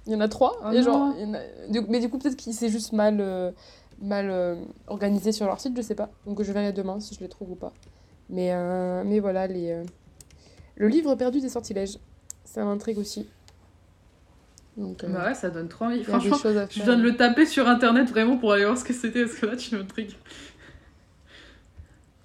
Il 0.08 0.14
y 0.14 0.16
en 0.16 0.22
a 0.22 0.30
trois. 0.30 0.58
Oh 0.66 0.72
et 0.72 0.82
genre, 0.82 1.08
non. 1.10 1.16
il 1.20 1.22
y 1.28 1.30
en 1.30 1.34
a- 1.34 1.68
du- 1.70 1.82
mais 1.90 2.00
du 2.00 2.10
coup, 2.10 2.18
peut-être 2.18 2.38
qu'il 2.38 2.54
s'est 2.54 2.70
juste 2.70 2.94
mal, 2.94 3.18
euh, 3.20 3.52
mal 4.02 4.30
euh, 4.32 4.56
organisé 4.88 5.34
sur 5.34 5.46
leur 5.46 5.60
site, 5.60 5.76
je 5.76 5.82
sais 5.82 5.96
pas. 5.96 6.10
Donc, 6.26 6.42
je 6.42 6.52
verrai 6.54 6.72
demain 6.72 7.00
si 7.02 7.14
je 7.14 7.20
les 7.20 7.28
trouve 7.28 7.52
ou 7.52 7.56
pas. 7.56 7.74
Mais, 8.30 8.54
euh, 8.54 9.04
mais 9.06 9.20
voilà, 9.20 9.46
les, 9.46 9.84
le 10.78 10.88
livre 10.88 11.14
perdu 11.16 11.42
des 11.42 11.50
sortilèges. 11.50 11.98
Ça 12.46 12.64
m'intrigue 12.64 12.98
aussi. 12.98 13.28
Donc, 14.78 15.04
Bah 15.06 15.26
ouais, 15.26 15.34
ça 15.36 15.50
donne 15.50 15.68
trop 15.68 15.86
envie. 15.86 16.04
Franchement, 16.04 16.38
je 16.70 16.84
viens 16.84 16.96
de 16.96 17.02
le 17.04 17.18
taper 17.18 17.46
sur 17.46 17.68
internet 17.68 18.08
vraiment 18.08 18.38
pour 18.38 18.54
aller 18.54 18.64
voir 18.64 18.78
ce 18.78 18.86
que 18.86 18.94
c'était, 18.94 19.26
parce 19.26 19.36
que 19.36 19.46
là, 19.46 19.58
tu 19.58 19.76
m'intrigues. 19.76 20.16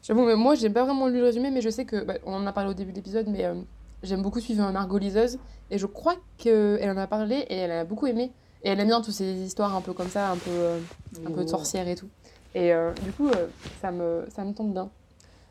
J'avoue, 0.07 0.27
mais 0.27 0.37
moi, 0.37 0.55
j'ai 0.55 0.69
pas 0.69 0.85
vraiment 0.85 1.09
lu 1.09 1.19
le 1.19 1.25
résumé, 1.25 1.51
mais 1.51 1.63
je 1.63 1.71
sais 1.71 1.87
que. 1.87 2.05
bah, 2.05 2.15
on 2.27 2.35
en 2.35 2.47
a 2.47 2.53
parlé 2.53 2.71
au 2.71 2.75
début 2.75 2.93
de 2.93 2.97
l'épisode, 2.97 3.27
mais 3.27 3.45
euh, 3.47 3.55
j'aime 4.03 4.23
beaucoup 4.23 4.39
suivre 4.39 4.71
Margot 4.71 4.99
Liseuse. 4.99 5.39
Et 5.71 5.79
je 5.79 5.87
crois 5.87 6.17
qu'elle 6.37 6.91
en 6.91 6.97
a 6.97 7.07
parlé 7.07 7.37
et 7.49 7.57
elle 7.57 7.73
a 7.73 7.85
beaucoup 7.85 8.07
aimé. 8.07 8.31
Et 8.63 8.69
elle 8.69 8.81
aime 8.81 8.89
bien 8.89 9.01
toutes 9.01 9.15
ces 9.15 9.33
histoires 9.33 9.75
un 9.75 9.81
peu 9.81 9.93
comme 9.93 10.09
ça, 10.09 10.31
un 10.31 10.37
peu, 10.37 10.51
euh, 10.51 10.79
un 11.27 11.31
peu 11.31 11.45
de 11.45 11.49
sorcière 11.49 11.89
et 11.89 11.97
tout. 11.97 12.09
Et 12.55 12.73
euh, 12.73 12.93
du 13.03 13.13
coup, 13.13 13.29
euh, 13.29 13.47
ça, 13.81 13.91
me, 13.91 14.27
ça 14.29 14.45
me 14.45 14.53
tente 14.53 14.73
bien. 14.73 14.91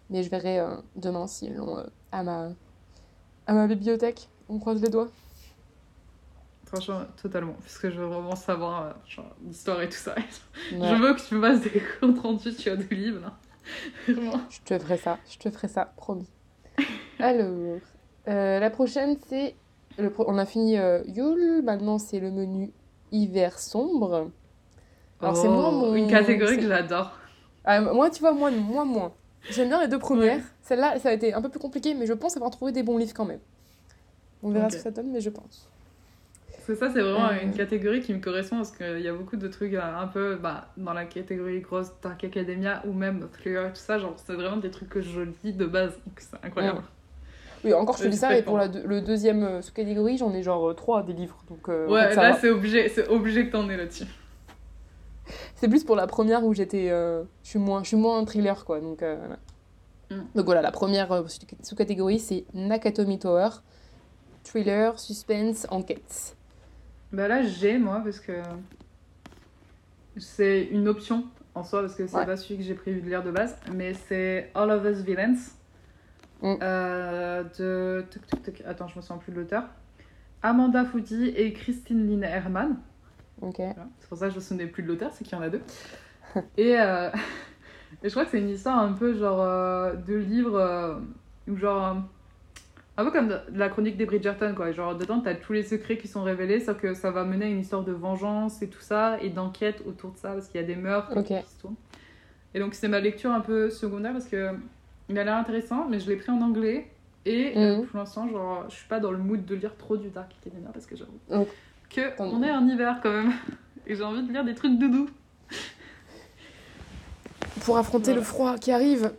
Mais 0.09 0.21
je 0.23 0.29
verrai 0.29 0.61
demain 0.95 1.25
s'ils 1.27 1.55
l'ont 1.55 1.83
à, 2.11 2.23
ma, 2.23 2.49
à 3.47 3.53
ma 3.53 3.67
bibliothèque. 3.67 4.29
On 4.49 4.59
croise 4.59 4.81
les 4.81 4.89
doigts. 4.89 5.07
Franchement, 6.65 7.01
totalement. 7.21 7.53
Parce 7.53 7.77
que 7.77 7.89
je 7.89 7.99
veux 7.99 8.07
vraiment 8.07 8.35
savoir 8.35 8.95
l'histoire 9.45 9.81
et 9.81 9.89
tout 9.89 9.97
ça. 9.97 10.13
Ouais. 10.71 10.87
Je 10.87 10.95
veux 10.95 11.13
que 11.13 11.21
tu 11.21 11.35
me 11.35 11.41
fasses 11.41 11.61
des 11.61 11.81
comptes 11.99 12.19
rendus 12.19 12.51
sur 12.51 12.77
des 12.77 12.95
livres, 12.95 13.21
là. 13.21 13.33
Je 14.49 14.60
te 14.65 14.78
ferai 14.80 14.97
ça, 14.97 15.19
je 15.30 15.38
te 15.38 15.49
ferai 15.49 15.67
ça, 15.67 15.86
promis. 15.97 16.28
Alors, 17.19 17.80
euh, 18.28 18.60
la 18.60 18.69
prochaine, 18.69 19.17
c'est. 19.28 19.56
Pro- 20.13 20.26
On 20.28 20.38
a 20.38 20.45
fini 20.45 20.78
euh, 20.78 21.04
Yule, 21.08 21.62
maintenant 21.63 21.99
c'est 21.99 22.19
le 22.19 22.32
menu 22.32 22.71
hiver 23.12 23.60
sombre. 23.60 24.32
Alors, 25.21 25.38
c'est 25.38 25.49
moi, 25.49 25.71
mon- 25.71 25.91
Oh, 25.91 25.95
Une 25.95 26.08
catégorie 26.08 26.58
que 26.58 26.67
j'adore. 26.67 27.13
Ah, 27.65 27.82
moi, 27.82 28.10
tu 28.10 28.19
vois, 28.21 28.34
moi, 28.34 28.52
moi, 28.52 28.86
moins. 28.86 29.13
J'aime 29.49 29.69
bien 29.69 29.82
les 29.82 29.88
deux 29.88 29.99
premières. 29.99 30.41
Celle-là, 30.63 30.99
ça 30.99 31.10
a 31.10 31.13
été 31.13 31.34
un 31.34 31.41
peu 31.41 31.49
plus 31.49 31.60
compliqué, 31.60 31.93
mais 31.93 32.06
je 32.06 32.13
pense 32.13 32.36
avoir 32.36 32.52
trouvé 32.52 32.71
des 32.71 32.84
bons 32.84 32.97
livres 32.97 33.13
quand 33.15 33.26
même. 33.26 33.39
On 34.43 34.52
verra 34.52 34.69
ce 34.69 34.78
que 34.78 34.84
ça 34.84 34.91
donne, 34.91 35.12
mais 35.12 35.21
je 35.21 35.30
pense. 35.30 35.69
Parce 36.65 36.80
que 36.80 36.86
ça, 36.88 36.93
c'est 36.93 37.02
vraiment 37.02 37.28
Euh. 37.28 37.41
une 37.43 37.52
catégorie 37.54 37.99
qui 38.02 38.13
me 38.13 38.19
correspond 38.19 38.56
parce 38.58 38.71
qu'il 38.71 39.02
y 39.02 39.08
a 39.10 39.13
beaucoup 39.13 39.36
de 39.36 39.47
trucs 39.49 39.73
euh, 39.73 39.82
un 39.82 40.08
peu 40.08 40.36
bah, 40.36 40.69
dans 40.78 40.93
la 40.93 41.04
catégorie 41.06 41.60
grosse 41.60 41.91
Dark 42.02 42.23
Academia 42.23 42.82
ou 42.88 42.93
même 42.93 43.28
Thriller, 43.34 43.67
tout 43.73 43.80
ça. 43.82 43.99
Genre, 43.99 44.13
c'est 44.17 44.34
vraiment 44.34 44.58
des 44.58 44.71
trucs 44.71 44.89
que 44.89 45.02
je 45.02 45.21
lis 45.43 45.52
de 45.54 45.65
base. 45.65 45.91
Donc, 46.06 46.19
c'est 46.19 46.38
incroyable. 46.41 46.84
Oui, 47.65 47.73
encore, 47.73 47.95
je 47.97 48.02
te 48.04 48.06
Ouais, 48.06 48.12
dis 48.12 48.17
ça, 48.17 48.38
et 48.38 48.43
pour 48.43 48.58
la 48.58 48.67
le 48.67 49.02
deuxième 49.02 49.43
euh, 49.43 49.62
sous-catégorie, 49.62 50.17
j'en 50.17 50.34
ai 50.34 50.41
genre 50.43 50.69
euh, 50.69 50.73
trois 50.73 51.04
des 51.04 51.13
livres. 51.13 51.43
Donc, 51.49 51.67
euh, 51.69 51.88
Ouais, 51.89 52.13
là, 52.15 52.38
c'est 52.39 52.49
obligé, 52.49 52.88
c'est 52.89 53.08
obligé 53.10 53.45
que 53.47 53.52
t'en 53.54 53.69
aies 53.69 53.78
là-dessus. 53.78 54.06
C'est 55.56 55.67
plus 55.69 55.84
pour 55.84 55.95
la 55.95 56.08
première 56.08 56.43
où 56.45 56.54
j'étais. 56.54 56.89
euh, 56.91 57.23
je 57.43 57.49
suis 57.49 57.60
moins, 57.60 57.82
moins 57.93 58.23
thriller, 58.26 58.63
quoi. 58.65 58.80
Donc, 58.82 59.02
euh, 59.02 59.15
voilà. 59.17 59.38
Mm. 60.12 60.26
donc 60.36 60.45
voilà, 60.45 60.62
la 60.62 60.71
première 60.71 61.12
euh, 61.13 61.28
sous- 61.28 61.39
sous-catégorie, 61.62 62.19
c'est 62.19 62.45
Nakatomi 62.54 63.19
Tower. 63.19 63.49
Thriller, 64.43 64.99
suspense, 64.99 65.65
enquête. 65.71 66.36
Bah 67.13 67.28
là, 67.28 67.43
j'ai 67.43 67.78
moi 67.78 68.02
parce 68.04 68.19
que 68.19 68.34
c'est 70.17 70.63
une 70.65 70.88
option 70.88 71.26
en 71.56 71.63
soi 71.63 71.82
parce 71.82 71.95
que 71.95 72.08
c'est 72.08 72.15
Ouais. 72.17 72.26
pas 72.26 72.38
celui 72.38 72.58
que 72.58 72.63
j'ai 72.63 72.73
prévu 72.76 73.02
de 73.02 73.08
lire 73.08 73.23
de 73.23 73.32
base, 73.32 73.58
mais 73.71 73.93
c'est 73.93 74.52
All 74.56 74.71
of 74.71 74.84
Us 74.86 75.04
Villains 75.04 75.36
Mm. 76.41 76.56
euh, 76.62 77.43
de. 77.58 78.06
tuc, 78.12 78.26
tuc, 78.28 78.43
tuc, 78.43 78.63
Attends, 78.65 78.88
je 78.88 78.97
me 78.97 79.02
souviens 79.02 79.17
plus 79.17 79.32
de 79.32 79.39
l'auteur. 79.39 79.63
Amanda 80.41 80.84
Foudi 80.84 81.28
et 81.30 81.54
Christine 81.54 82.06
Lynn 82.10 82.23
Herman. 82.23 82.78
Ok. 83.41 83.58
Voilà. 83.58 83.88
C'est 83.99 84.10
pour 84.10 84.17
ça 84.17 84.26
que 84.28 84.32
je 84.32 84.38
me 84.39 84.41
souvenais 84.43 84.67
plus 84.67 84.84
de 84.84 84.89
l'auteur, 84.89 85.12
c'est 85.13 85.23
qu'il 85.23 85.34
y 85.38 85.39
en 85.39 85.43
a 85.43 85.49
deux. 85.49 85.62
et, 86.58 86.80
euh, 86.80 87.10
et 88.04 88.10
je 88.10 88.10
crois 88.10 88.26
que 88.26 88.32
c'est 88.32 88.39
une 88.41 88.49
histoire 88.49 88.80
un 88.80 88.91
peu 88.93 89.13
genre 89.17 89.41
euh, 89.41 89.93
de 89.95 90.15
livre 90.15 91.02
où 91.47 91.56
genre 91.56 91.97
un 92.97 93.06
peu 93.06 93.12
comme 93.12 93.27
de- 93.29 93.39
la 93.53 93.69
chronique 93.69 93.97
des 93.97 94.06
Bridgerton 94.06 94.53
quoi. 94.56 94.71
Genre 94.71 94.95
dedans 94.95 95.19
t'as 95.19 95.34
tous 95.36 95.53
les 95.53 95.63
secrets 95.63 95.97
qui 95.97 96.08
sont 96.08 96.23
révélés, 96.23 96.60
sauf 96.60 96.77
que 96.77 96.93
ça 96.93 97.12
va 97.12 97.23
mener 97.23 97.45
à 97.45 97.49
une 97.49 97.60
histoire 97.60 97.84
de 97.84 97.91
vengeance 97.91 98.62
et 98.62 98.69
tout 98.69 98.82
ça 98.82 99.17
et 99.21 99.29
d'enquête 99.29 99.82
autour 99.86 100.12
de 100.12 100.17
ça 100.17 100.34
parce 100.34 100.47
qu'il 100.47 100.62
y 100.62 100.63
a 100.63 100.67
des 100.67 100.75
meurtres 100.75 101.21
qui 101.23 101.34
se 101.34 101.60
tournent. 101.62 101.75
Et 102.53 102.60
donc 102.60 102.75
c'est 102.75 102.88
ma 102.88 102.99
lecture 102.99 103.32
un 103.32 103.39
peu 103.41 103.69
secondaire 103.69 104.12
parce 104.13 104.27
que 104.27 104.51
il 105.10 105.17
a 105.19 105.23
l'air 105.23 105.36
intéressant, 105.36 105.88
mais 105.89 105.99
je 105.99 106.08
l'ai 106.10 106.15
pris 106.15 106.32
en 106.32 106.41
anglais. 106.41 106.88
Et 107.25 107.53
euh, 107.58 107.77
Mhm. 107.77 107.86
pour 107.88 107.99
l'instant, 107.99 108.27
genre, 108.29 108.65
je 108.69 108.75
suis 108.75 108.88
pas 108.88 108.99
dans 108.99 109.12
le 109.12 109.17
mood 109.17 109.43
de 109.45 109.56
lire 109.56 109.75
trop 109.77 109.95
du 109.97 110.10
Dark 110.10 110.29
Academia 110.41 110.69
parce 110.73 110.86
que 110.86 110.95
j'avoue 110.95 111.19
Ok. 111.29 111.47
que 111.89 112.15
Tant 112.17 112.25
on 112.25 112.43
est 112.43 112.51
en 112.51 112.67
hiver 112.67 112.99
quand 113.01 113.12
même. 113.12 113.32
Et 113.88 113.95
j'ai 113.95 114.03
envie 114.03 114.23
de 114.23 114.32
lire 114.32 114.43
des 114.45 114.56
trucs 114.56 114.77
doudou. 114.77 115.10
Pour 117.65 117.77
affronter 117.77 118.06
Voilà. 118.12 118.19
le 118.19 118.25
froid 118.25 118.58
qui 118.58 118.71
arrive. 118.71 119.12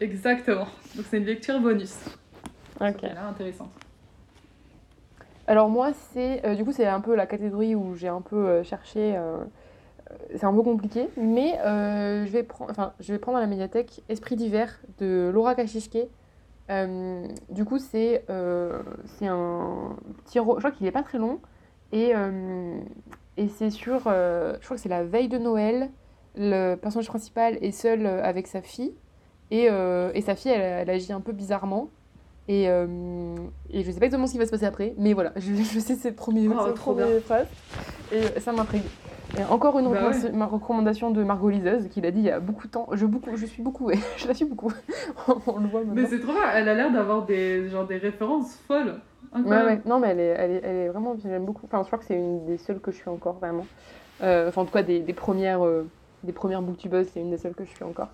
Exactement. 0.00 0.66
Donc 0.96 1.06
c'est 1.08 1.18
une 1.18 1.24
lecture 1.24 1.60
bonus. 1.60 1.94
Ok. 2.80 3.02
Elle 3.02 3.10
est 3.10 3.18
intéressante. 3.18 3.70
Alors 5.46 5.68
moi, 5.68 5.92
c'est 6.12 6.46
euh, 6.46 6.54
du 6.54 6.64
coup 6.64 6.72
c'est 6.72 6.86
un 6.86 7.00
peu 7.00 7.14
la 7.16 7.26
catégorie 7.26 7.74
où 7.74 7.94
j'ai 7.96 8.08
un 8.08 8.20
peu 8.20 8.36
euh, 8.36 8.62
cherché. 8.62 9.16
euh, 9.16 9.38
c'est 10.34 10.44
un 10.44 10.52
peu 10.52 10.62
compliqué, 10.62 11.08
mais 11.16 11.56
je 11.64 12.30
vais 12.30 12.42
prendre, 12.42 12.70
enfin 12.70 12.92
je 12.98 13.12
vais 13.12 13.18
prendre 13.18 13.38
à 13.38 13.40
la 13.40 13.46
médiathèque 13.46 14.02
Esprit 14.08 14.34
d'hiver 14.36 14.80
de 14.98 15.30
Laura 15.32 15.54
Kachishke. 15.54 15.98
Euh, 16.68 17.26
du 17.48 17.64
coup 17.64 17.78
c'est 17.78 18.24
c'est 18.26 19.26
un 19.26 19.96
petit, 20.24 20.38
je 20.38 20.40
crois 20.40 20.70
qu'il 20.72 20.86
est 20.86 20.92
pas 20.92 21.02
très 21.02 21.18
long 21.18 21.38
et 21.92 22.12
et 23.36 23.48
c'est 23.48 23.70
sur, 23.70 24.00
je 24.00 24.64
crois 24.64 24.76
que 24.76 24.82
c'est 24.82 24.88
la 24.88 25.04
veille 25.04 25.28
de 25.28 25.38
Noël. 25.38 25.90
Le 26.36 26.74
personnage 26.74 27.08
principal 27.08 27.56
est 27.62 27.70
seul 27.72 28.04
avec 28.06 28.48
sa 28.48 28.62
fille 28.62 28.94
et, 29.52 29.66
et 29.66 30.20
sa 30.22 30.34
fille 30.34 30.50
elle, 30.50 30.88
elle 30.88 30.90
agit 30.90 31.12
un 31.12 31.20
peu 31.20 31.32
bizarrement. 31.32 31.88
Et, 32.50 32.68
euh, 32.68 33.36
et 33.70 33.84
je 33.84 33.90
sais 33.92 34.00
pas 34.00 34.06
exactement 34.06 34.26
ce 34.26 34.32
qui 34.32 34.38
va 34.38 34.44
se 34.44 34.50
passer 34.50 34.64
après, 34.66 34.92
mais 34.98 35.12
voilà, 35.12 35.30
je, 35.36 35.54
je 35.54 35.78
sais 35.78 35.94
ces 35.94 36.10
premiers, 36.10 36.48
Oh, 36.48 37.20
phrases. 37.24 37.46
Et 38.12 38.40
ça 38.40 38.50
m'intrigue. 38.50 38.82
Et 39.38 39.44
encore 39.44 39.78
une 39.78 39.88
Bah 39.92 40.10
recommanda- 40.10 40.32
ma 40.32 40.46
recommandation 40.46 41.10
de 41.12 41.22
Margot 41.22 41.48
Liseuse, 41.48 41.86
qui 41.88 42.00
l'a 42.00 42.10
dit 42.10 42.18
il 42.18 42.24
y 42.24 42.30
a 42.30 42.40
beaucoup 42.40 42.66
de 42.66 42.72
temps. 42.72 42.88
Je, 42.92 43.06
beaucoup, 43.06 43.36
je 43.36 43.46
suis 43.46 43.62
beaucoup, 43.62 43.88
je 44.16 44.26
la 44.26 44.34
suis 44.34 44.46
beaucoup. 44.46 44.72
On 45.46 45.60
le 45.60 45.68
voit 45.68 45.82
Mais 45.82 45.94
maintenant. 46.02 46.08
c'est 46.10 46.18
trop 46.18 46.32
bien, 46.32 46.42
elle 46.52 46.68
a 46.68 46.74
l'air 46.74 46.90
d'avoir 46.90 47.24
des, 47.24 47.68
genre, 47.68 47.86
des 47.86 47.98
références 47.98 48.56
folles. 48.66 48.96
Ouais, 49.32 49.62
ouais. 49.64 49.80
Non, 49.86 50.00
mais 50.00 50.08
elle 50.08 50.18
est, 50.20 50.34
elle 50.36 50.50
est, 50.50 50.60
elle 50.64 50.76
est 50.76 50.88
vraiment, 50.88 51.14
j'aime 51.22 51.44
beaucoup. 51.44 51.66
Enfin, 51.66 51.82
je 51.82 51.86
crois 51.86 52.00
que 52.00 52.04
c'est 52.04 52.16
une 52.16 52.46
des 52.46 52.58
seules 52.58 52.80
que 52.80 52.90
je 52.90 52.96
suis 52.96 53.08
encore, 53.08 53.34
vraiment. 53.34 53.66
Euh, 54.22 54.48
enfin, 54.48 54.62
en 54.62 54.64
tout 54.64 54.72
cas, 54.72 54.82
des, 54.82 54.98
des 54.98 55.12
premières, 55.12 55.64
euh, 55.64 55.86
des 56.24 56.32
premières 56.32 56.62
booktubeuses, 56.62 57.06
c'est 57.14 57.20
une 57.20 57.30
des 57.30 57.36
seules 57.38 57.54
que 57.54 57.64
je 57.64 57.70
suis 57.70 57.84
encore. 57.84 58.08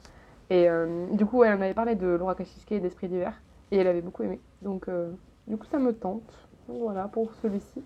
Et 0.51 0.69
euh, 0.69 1.07
du 1.13 1.25
coup, 1.25 1.43
elle 1.43 1.55
en 1.57 1.63
avait 1.63 1.73
parlé 1.73 1.95
de 1.95 2.07
Laura 2.07 2.35
Kachishke 2.35 2.73
et 2.73 2.81
d'Esprit 2.81 3.09
d'hiver. 3.09 3.33
Et 3.71 3.77
elle 3.79 3.87
avait 3.87 4.01
beaucoup 4.03 4.23
aimé. 4.23 4.41
Donc, 4.63 4.89
euh, 4.89 5.11
du 5.47 5.57
coup, 5.57 5.67
ça 5.71 5.79
me 5.79 5.93
tente. 5.93 6.23
Donc, 6.69 6.79
voilà, 6.81 7.09
pour 7.09 7.33
celui-ci. 7.43 7.83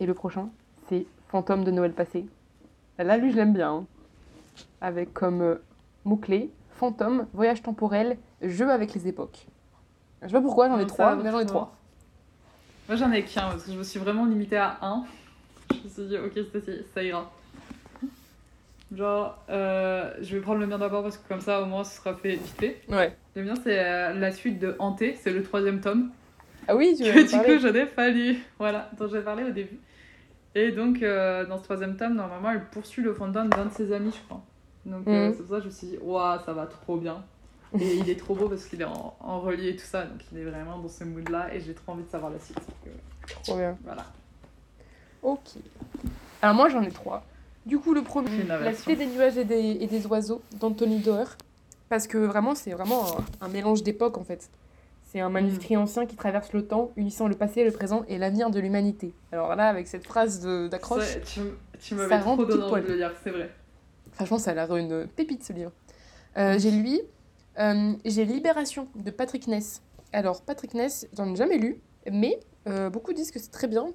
Et 0.00 0.06
le 0.06 0.14
prochain, 0.14 0.48
c'est 0.88 1.06
Fantôme 1.28 1.64
de 1.64 1.70
Noël 1.70 1.92
passé. 1.92 2.26
Là, 2.98 3.16
lui, 3.16 3.30
je 3.32 3.36
l'aime 3.36 3.52
bien. 3.52 3.70
hein. 3.72 3.84
Avec 4.80 5.12
comme 5.12 5.42
euh, 5.42 5.56
mot-clé 6.04 6.50
fantôme, 6.70 7.26
voyage 7.32 7.62
temporel, 7.62 8.18
jeu 8.42 8.70
avec 8.70 8.92
les 8.94 9.08
époques. 9.08 9.46
Je 10.22 10.26
sais 10.28 10.32
pas 10.32 10.40
pourquoi, 10.42 10.68
j'en 10.68 10.78
ai 10.78 10.82
Ça, 10.82 10.88
trois, 10.88 11.16
mais 11.16 11.30
j'en 11.30 11.40
ai 11.40 11.46
trois. 11.46 11.74
Moi 12.86 12.96
j'en 12.96 13.10
ai 13.12 13.24
qu'un 13.24 13.48
parce 13.48 13.64
que 13.64 13.72
je 13.72 13.78
me 13.78 13.82
suis 13.82 13.98
vraiment 13.98 14.26
limitée 14.26 14.58
à 14.58 14.78
un. 14.82 15.04
Je 15.70 15.82
me 15.84 15.88
suis 15.88 16.06
dit, 16.06 16.16
ok, 16.18 16.32
ça, 16.52 16.58
ça 16.94 17.02
ira. 17.02 17.30
Genre, 18.96 19.36
euh, 19.50 20.10
je 20.22 20.34
vais 20.36 20.40
prendre 20.40 20.58
le 20.60 20.66
mien 20.66 20.78
d'abord 20.78 21.02
parce 21.02 21.18
que 21.18 21.28
comme 21.28 21.40
ça 21.42 21.60
au 21.60 21.66
moins 21.66 21.84
ce 21.84 21.96
sera 21.96 22.14
fait 22.14 22.30
vite 22.36 22.46
fait. 22.58 22.80
Ouais. 22.88 23.14
Le 23.34 23.44
mien 23.44 23.54
c'est 23.62 23.78
euh, 23.78 24.14
la 24.14 24.32
suite 24.32 24.58
de 24.58 24.74
Hanté, 24.78 25.16
c'est 25.20 25.30
le 25.32 25.42
troisième 25.42 25.80
tome. 25.80 26.10
Ah 26.66 26.74
oui, 26.74 26.94
tu 26.96 27.04
que 27.04 27.10
veux 27.10 27.24
du 27.24 27.36
coup 27.38 27.58
j'en 27.60 27.74
ai 27.74 27.84
pas 27.86 28.08
lu. 28.08 28.38
Voilà, 28.58 28.90
dont 28.98 29.06
j'ai 29.08 29.20
parlé 29.20 29.44
au 29.44 29.50
début. 29.50 29.78
Et 30.54 30.72
donc 30.72 31.02
euh, 31.02 31.44
dans 31.44 31.58
ce 31.58 31.64
troisième 31.64 31.96
tome, 31.96 32.14
normalement 32.14 32.50
elle 32.50 32.64
poursuit 32.70 33.02
le 33.02 33.12
fantôme 33.12 33.50
d'un 33.50 33.66
de 33.66 33.72
ses 33.72 33.92
amis, 33.92 34.12
je 34.16 34.24
crois. 34.26 34.40
Donc 34.86 35.06
Mhm. 35.06 35.34
c'est 35.36 35.42
pour 35.42 35.50
ça 35.50 35.56
que 35.56 35.62
je 35.62 35.66
me 35.66 35.72
suis 35.72 35.86
dit, 35.88 35.98
waouh, 36.00 36.40
ça 36.46 36.52
va 36.54 36.64
trop 36.66 36.96
bien. 36.96 37.22
Et 37.78 37.96
il 37.96 38.08
est 38.08 38.18
trop 38.18 38.34
beau 38.34 38.48
parce 38.48 38.64
qu'il 38.64 38.80
est 38.80 38.84
en, 38.86 39.14
en 39.20 39.40
relié 39.40 39.70
et 39.70 39.76
tout 39.76 39.84
ça, 39.84 40.04
donc 40.04 40.20
il 40.32 40.38
est 40.38 40.44
vraiment 40.44 40.78
dans 40.78 40.88
ce 40.88 41.04
mood 41.04 41.28
là 41.28 41.52
et 41.52 41.60
j'ai 41.60 41.74
trop 41.74 41.92
envie 41.92 42.04
de 42.04 42.08
savoir 42.08 42.30
la 42.32 42.38
suite. 42.38 42.56
Donc, 42.56 42.94
Trop 43.44 43.56
bien. 43.58 43.76
voilà. 43.84 44.04
Ok. 45.22 45.40
Alors 46.40 46.54
moi 46.54 46.68
j'en 46.70 46.82
ai 46.82 46.90
trois. 46.90 47.22
Du 47.66 47.78
coup 47.78 47.92
le 47.94 48.02
premier, 48.02 48.44
La 48.44 48.72
cité 48.72 48.94
des 48.96 49.06
nuages 49.06 49.36
et 49.36 49.44
des, 49.44 49.78
et 49.80 49.86
des 49.86 50.06
oiseaux 50.06 50.40
d'Anthony 50.60 51.00
Doerr. 51.00 51.36
Parce 51.88 52.06
que 52.06 52.18
vraiment 52.18 52.54
c'est 52.54 52.70
vraiment 52.72 53.04
un, 53.18 53.46
un 53.46 53.48
mélange 53.48 53.82
d'époques 53.82 54.18
en 54.18 54.24
fait. 54.24 54.48
C'est 55.08 55.20
un 55.20 55.28
manuscrit 55.30 55.76
ancien 55.76 56.04
qui 56.06 56.16
traverse 56.16 56.52
le 56.52 56.66
temps, 56.66 56.90
unissant 56.96 57.28
le 57.28 57.34
passé, 57.36 57.64
le 57.64 57.70
présent 57.70 58.04
et 58.08 58.18
l'avenir 58.18 58.50
de 58.50 58.58
l'humanité. 58.60 59.14
Alors 59.32 59.54
là 59.54 59.68
avec 59.68 59.86
cette 59.86 60.04
phrase 60.04 60.40
d'accroche, 60.70 61.18
tu 61.24 61.40
tu 61.78 61.94
m'avais 61.94 62.18
trop 62.20 62.36
donné 62.44 62.82
de 62.82 62.88
le 62.88 62.96
lire, 62.96 63.12
c'est 63.22 63.30
vrai. 63.30 63.50
franchement 64.12 64.38
ça 64.38 64.50
a 64.50 64.54
l'air 64.54 64.74
une 64.76 65.06
pépite 65.06 65.44
ce 65.44 65.52
livre. 65.52 65.72
Euh, 66.36 66.58
j'ai 66.58 66.70
lui, 66.70 67.00
euh, 67.58 67.92
j'ai 68.04 68.24
Libération 68.24 68.88
de 68.96 69.10
Patrick 69.10 69.46
Ness. 69.46 69.80
Alors 70.12 70.42
Patrick 70.42 70.74
Ness, 70.74 71.06
j'en 71.16 71.32
ai 71.32 71.36
jamais 71.36 71.58
lu, 71.58 71.80
mais 72.10 72.38
euh, 72.68 72.90
beaucoup 72.90 73.12
disent 73.12 73.30
que 73.30 73.38
c'est 73.38 73.50
très 73.50 73.68
bien. 73.68 73.86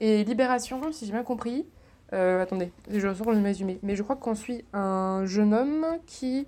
Et 0.00 0.24
Libération, 0.24 0.92
si 0.92 1.06
j'ai 1.06 1.12
bien 1.12 1.24
compris, 1.24 1.66
euh, 2.12 2.42
attendez, 2.42 2.72
je 2.90 3.12
sors 3.14 3.30
le 3.30 3.40
résumé, 3.40 3.78
mais 3.82 3.96
je 3.96 4.02
crois 4.02 4.16
qu'on 4.16 4.34
suit 4.34 4.64
un 4.72 5.22
jeune 5.26 5.54
homme 5.54 5.86
qui, 6.06 6.46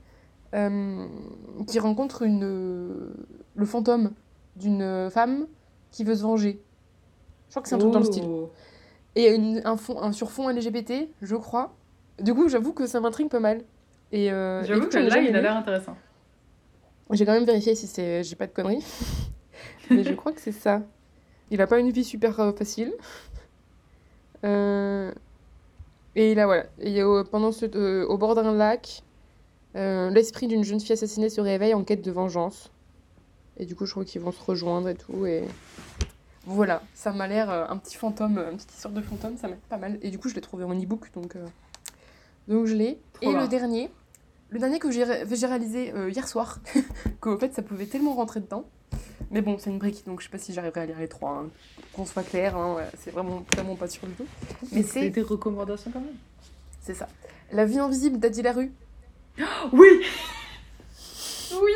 euh, 0.55 1.07
qui 1.67 1.79
rencontre 1.79 2.23
une, 2.23 3.13
le 3.55 3.65
fantôme 3.65 4.13
d'une 4.57 5.09
femme 5.11 5.47
qui 5.91 6.05
veut 6.05 6.15
se 6.17 6.23
venger. 6.23 6.61
Je 7.49 7.53
crois 7.53 7.63
que 7.63 7.69
c'est 7.69 7.75
un 7.75 7.79
truc 7.79 7.93
dans 7.93 7.99
le 8.01 8.05
style. 8.05 8.25
Oh. 8.27 8.51
Et 9.15 9.35
une- 9.35 9.61
un, 9.65 9.77
fond, 9.77 10.01
un 10.01 10.13
surfond 10.13 10.49
LGBT, 10.49 11.09
je 11.21 11.37
crois. 11.37 11.75
Du 12.21 12.35
coup, 12.35 12.49
j'avoue 12.49 12.73
que 12.73 12.87
ça 12.87 13.01
m'intrigue 13.01 13.29
pas 13.29 13.41
mal. 13.41 13.63
Et, 14.11 14.33
euh, 14.33 14.63
J'avoue 14.65 14.89
que 14.89 14.97
là, 14.99 15.19
il 15.21 15.35
a 15.37 15.41
l'air 15.41 15.57
intéressant. 15.57 15.97
J'ai 17.11 17.27
quand 17.27 17.33
même 17.33 17.45
vérifié 17.45 17.75
si 17.75 17.87
c'est 17.87 18.23
j'ai 18.25 18.37
pas 18.37 18.47
de 18.47 18.53
conneries. 18.53 18.85
Mais 19.91 20.03
je 20.03 20.15
crois 20.15 20.33
que 20.33 20.41
c'est 20.41 20.53
ça. 20.53 20.83
Il 21.51 21.61
a 21.61 21.67
pas 21.67 21.79
une 21.79 21.91
vie 21.91 22.05
super 22.05 22.55
facile. 22.57 22.95
Euh, 24.45 25.13
Et 26.17 26.35
là, 26.35 26.47
voilà. 26.47 26.67
Et 26.79 27.01
pendant 27.31 27.53
ce, 27.53 27.67
euh, 27.75 28.07
au 28.07 28.19
bord 28.19 28.35
d'un 28.35 28.53
lac, 28.53 29.03
euh, 29.77 30.11
l'esprit 30.11 30.47
d'une 30.47 30.63
jeune 30.65 30.81
fille 30.81 30.93
assassinée 30.93 31.31
se 31.31 31.41
réveille 31.41 31.75
en 31.75 31.85
quête 31.85 32.03
de 32.03 32.11
vengeance. 32.11 32.71
Et 33.57 33.65
du 33.67 33.75
coup, 33.75 33.87
je 33.87 33.93
crois 33.93 34.05
qu'ils 34.05 34.21
vont 34.21 34.33
se 34.33 34.43
rejoindre 34.43 34.89
et 34.89 34.95
tout. 34.95 35.25
Et 35.27 35.45
voilà, 36.47 36.83
ça 36.95 37.13
m'a 37.13 37.27
l'air 37.29 37.51
euh, 37.51 37.65
un 37.69 37.77
petit 37.77 37.97
fantôme, 37.97 38.39
une 38.39 38.57
petite 38.57 38.73
histoire 38.73 38.93
de 38.93 39.01
fantôme, 39.01 39.37
ça 39.39 39.49
m'a 39.49 39.57
pas 39.69 39.79
mal. 39.79 39.99
Et 40.03 40.11
du 40.11 40.19
coup, 40.19 40.29
je 40.29 40.35
l'ai 40.35 40.41
trouvé 40.41 40.65
en 40.65 40.75
e-book, 40.75 41.11
donc, 41.15 41.37
donc 42.49 42.67
je 42.67 42.75
l'ai. 42.75 42.99
Et 43.23 43.29
bien. 43.29 43.41
le 43.41 43.49
dernier, 43.49 43.91
le 44.51 44.59
dernier 44.59 44.79
que 44.79 44.91
j'ai 44.91 45.05
ré- 45.05 45.25
j'ai 45.31 45.47
réalisé 45.47 45.93
hier 46.11 46.29
soir, 46.29 46.59
qu'en 47.21 47.39
fait, 47.39 47.55
ça 47.55 47.63
pouvait 47.63 47.87
tellement 47.87 48.15
rentrer 48.15 48.41
dedans. 48.41 48.65
Mais 49.31 49.41
bon, 49.41 49.57
c'est 49.59 49.71
une 49.71 49.79
brique, 49.79 50.05
donc 50.07 50.21
je 50.21 50.27
sais 50.27 50.31
pas 50.31 50.39
si 50.39 50.53
j'arriverai 50.53 50.81
à 50.81 50.87
lire 50.87 50.99
les 50.99 51.09
trois. 51.09 51.31
hein. 51.45 51.49
Qu'on 51.95 52.05
soit 52.07 52.23
clair, 52.23 52.57
hein, 52.57 52.77
c'est 52.99 53.11
vraiment, 53.11 53.45
vraiment 53.55 53.77
pas 53.77 53.89
sûr 53.89 54.07
du 54.07 54.15
tout. 54.15 54.27
Mais 54.73 54.83
c'est 54.83 55.11
des 55.11 55.23
recommandations 55.23 55.91
quand 55.91 56.01
même. 56.01 56.15
c'est 56.81 56.95
ça. 56.95 57.09
La 57.51 57.65
vie 57.65 57.79
invisible 57.79 58.19
d'Adi 58.19 58.43
Larue. 58.43 58.73
Oui 59.73 59.89
Oui 61.55 61.73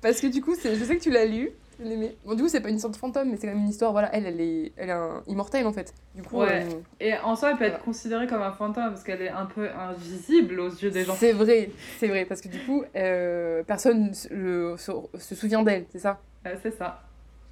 Parce 0.00 0.20
que 0.20 0.26
du 0.26 0.40
coup, 0.42 0.54
je 0.54 0.84
sais 0.84 0.96
que 0.96 1.02
tu 1.02 1.10
l'as 1.10 1.24
lu. 1.26 1.50
aimé. 1.82 2.16
Bon, 2.24 2.34
du 2.34 2.42
coup, 2.42 2.48
c'est 2.48 2.60
pas 2.60 2.68
une 2.70 2.78
sorte 2.78 2.94
de 2.94 2.98
fantôme, 2.98 3.30
mais 3.30 3.36
c'est 3.36 3.46
quand 3.46 3.54
même 3.54 3.62
une 3.64 3.70
histoire. 3.70 3.92
Voilà, 3.92 4.14
elle, 4.14 4.26
elle 4.26 4.40
est, 4.40 4.72
elle 4.76 4.88
est 4.90 4.92
un- 4.92 5.22
immortelle 5.26 5.66
en 5.66 5.72
fait. 5.72 5.92
Du 6.14 6.22
coup, 6.22 6.40
Ouais. 6.40 6.64
euh, 6.64 6.80
Et 7.00 7.14
en 7.18 7.34
soi, 7.36 7.50
elle 7.52 7.56
peut 7.58 7.64
être 7.64 7.80
considérée 7.82 8.26
comme 8.26 8.42
un 8.42 8.52
fantôme 8.52 8.90
parce 8.90 9.02
qu'elle 9.02 9.22
est 9.22 9.28
un 9.30 9.46
peu 9.46 9.68
invisible 9.70 10.60
aux 10.60 10.68
yeux 10.70 10.90
des 10.90 11.04
gens. 11.04 11.14
c'est 11.16 11.32
vrai, 11.32 11.70
c'est 11.98 12.08
vrai. 12.08 12.24
Parce 12.26 12.40
que 12.40 12.48
du 12.48 12.58
coup, 12.60 12.84
euh, 12.96 13.62
personne 13.64 14.12
le- 14.30 14.76
se 14.76 15.34
souvient 15.34 15.62
d'elle, 15.62 15.86
c'est 15.90 15.98
ça? 16.00 16.20
Euh, 16.46 16.56
c'est 16.62 16.70
ça. 16.70 17.02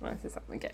Ouais, 0.01 0.16
c'est 0.22 0.31
ça. 0.31 0.42
Ok. 0.53 0.68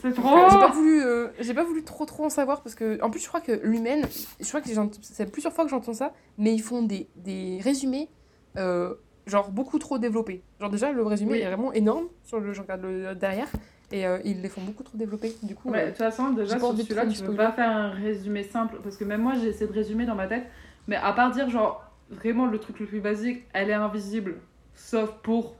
C'est 0.00 0.12
trop 0.12 0.36
euh, 0.36 0.48
j'ai 0.50 0.58
pas 0.58 0.68
voulu, 0.72 1.02
euh, 1.02 1.28
j'ai 1.40 1.54
pas 1.54 1.64
voulu 1.64 1.82
trop 1.82 2.06
trop 2.06 2.24
en 2.24 2.30
savoir 2.30 2.62
parce 2.62 2.74
que, 2.74 3.02
en 3.02 3.10
plus, 3.10 3.20
je 3.20 3.28
crois 3.28 3.40
que 3.40 3.52
l'humaine, 3.64 4.06
je 4.38 4.46
crois 4.46 4.60
que 4.60 4.68
c'est 5.02 5.30
plusieurs 5.30 5.52
fois 5.52 5.64
que 5.64 5.70
j'entends 5.70 5.92
ça, 5.92 6.12
mais 6.38 6.54
ils 6.54 6.62
font 6.62 6.82
des, 6.82 7.08
des 7.16 7.58
résumés, 7.62 8.08
euh, 8.56 8.94
genre 9.26 9.50
beaucoup 9.50 9.78
trop 9.78 9.98
développés. 9.98 10.42
Genre 10.60 10.70
déjà 10.70 10.92
le 10.92 11.02
résumé 11.02 11.32
Oui. 11.32 11.38
est 11.40 11.46
vraiment 11.46 11.72
énorme 11.72 12.06
sur 12.22 12.38
le, 12.38 12.52
je 12.52 12.60
regarde 12.62 12.82
le 12.82 13.14
derrière 13.14 13.48
et 13.92 14.06
euh, 14.06 14.20
ils 14.24 14.40
les 14.40 14.48
font 14.48 14.60
beaucoup 14.62 14.84
trop 14.84 14.96
développés. 14.96 15.34
Du 15.42 15.54
coup, 15.56 15.70
Ouais, 15.70 15.86
de 15.86 15.88
toute 15.88 15.98
façon, 15.98 16.30
déjà 16.30 16.58
sur 16.58 16.76
celui-là, 16.76 17.06
tu 17.06 17.22
peux 17.22 17.34
pas 17.34 17.52
faire 17.52 17.70
un 17.70 17.90
résumé 17.90 18.44
simple 18.44 18.78
parce 18.82 18.96
que 18.96 19.04
même 19.04 19.22
moi 19.22 19.34
j'ai 19.34 19.48
essayé 19.48 19.66
de 19.66 19.72
résumer 19.72 20.06
dans 20.06 20.14
ma 20.14 20.28
tête, 20.28 20.44
mais 20.86 20.96
à 20.96 21.12
part 21.12 21.32
dire 21.32 21.50
genre 21.50 21.84
vraiment 22.10 22.46
le 22.46 22.58
truc 22.58 22.78
le 22.80 22.86
plus 22.86 23.00
basique, 23.00 23.44
elle 23.52 23.70
est 23.70 23.74
invisible 23.74 24.36
sauf 24.74 25.10
pour. 25.22 25.56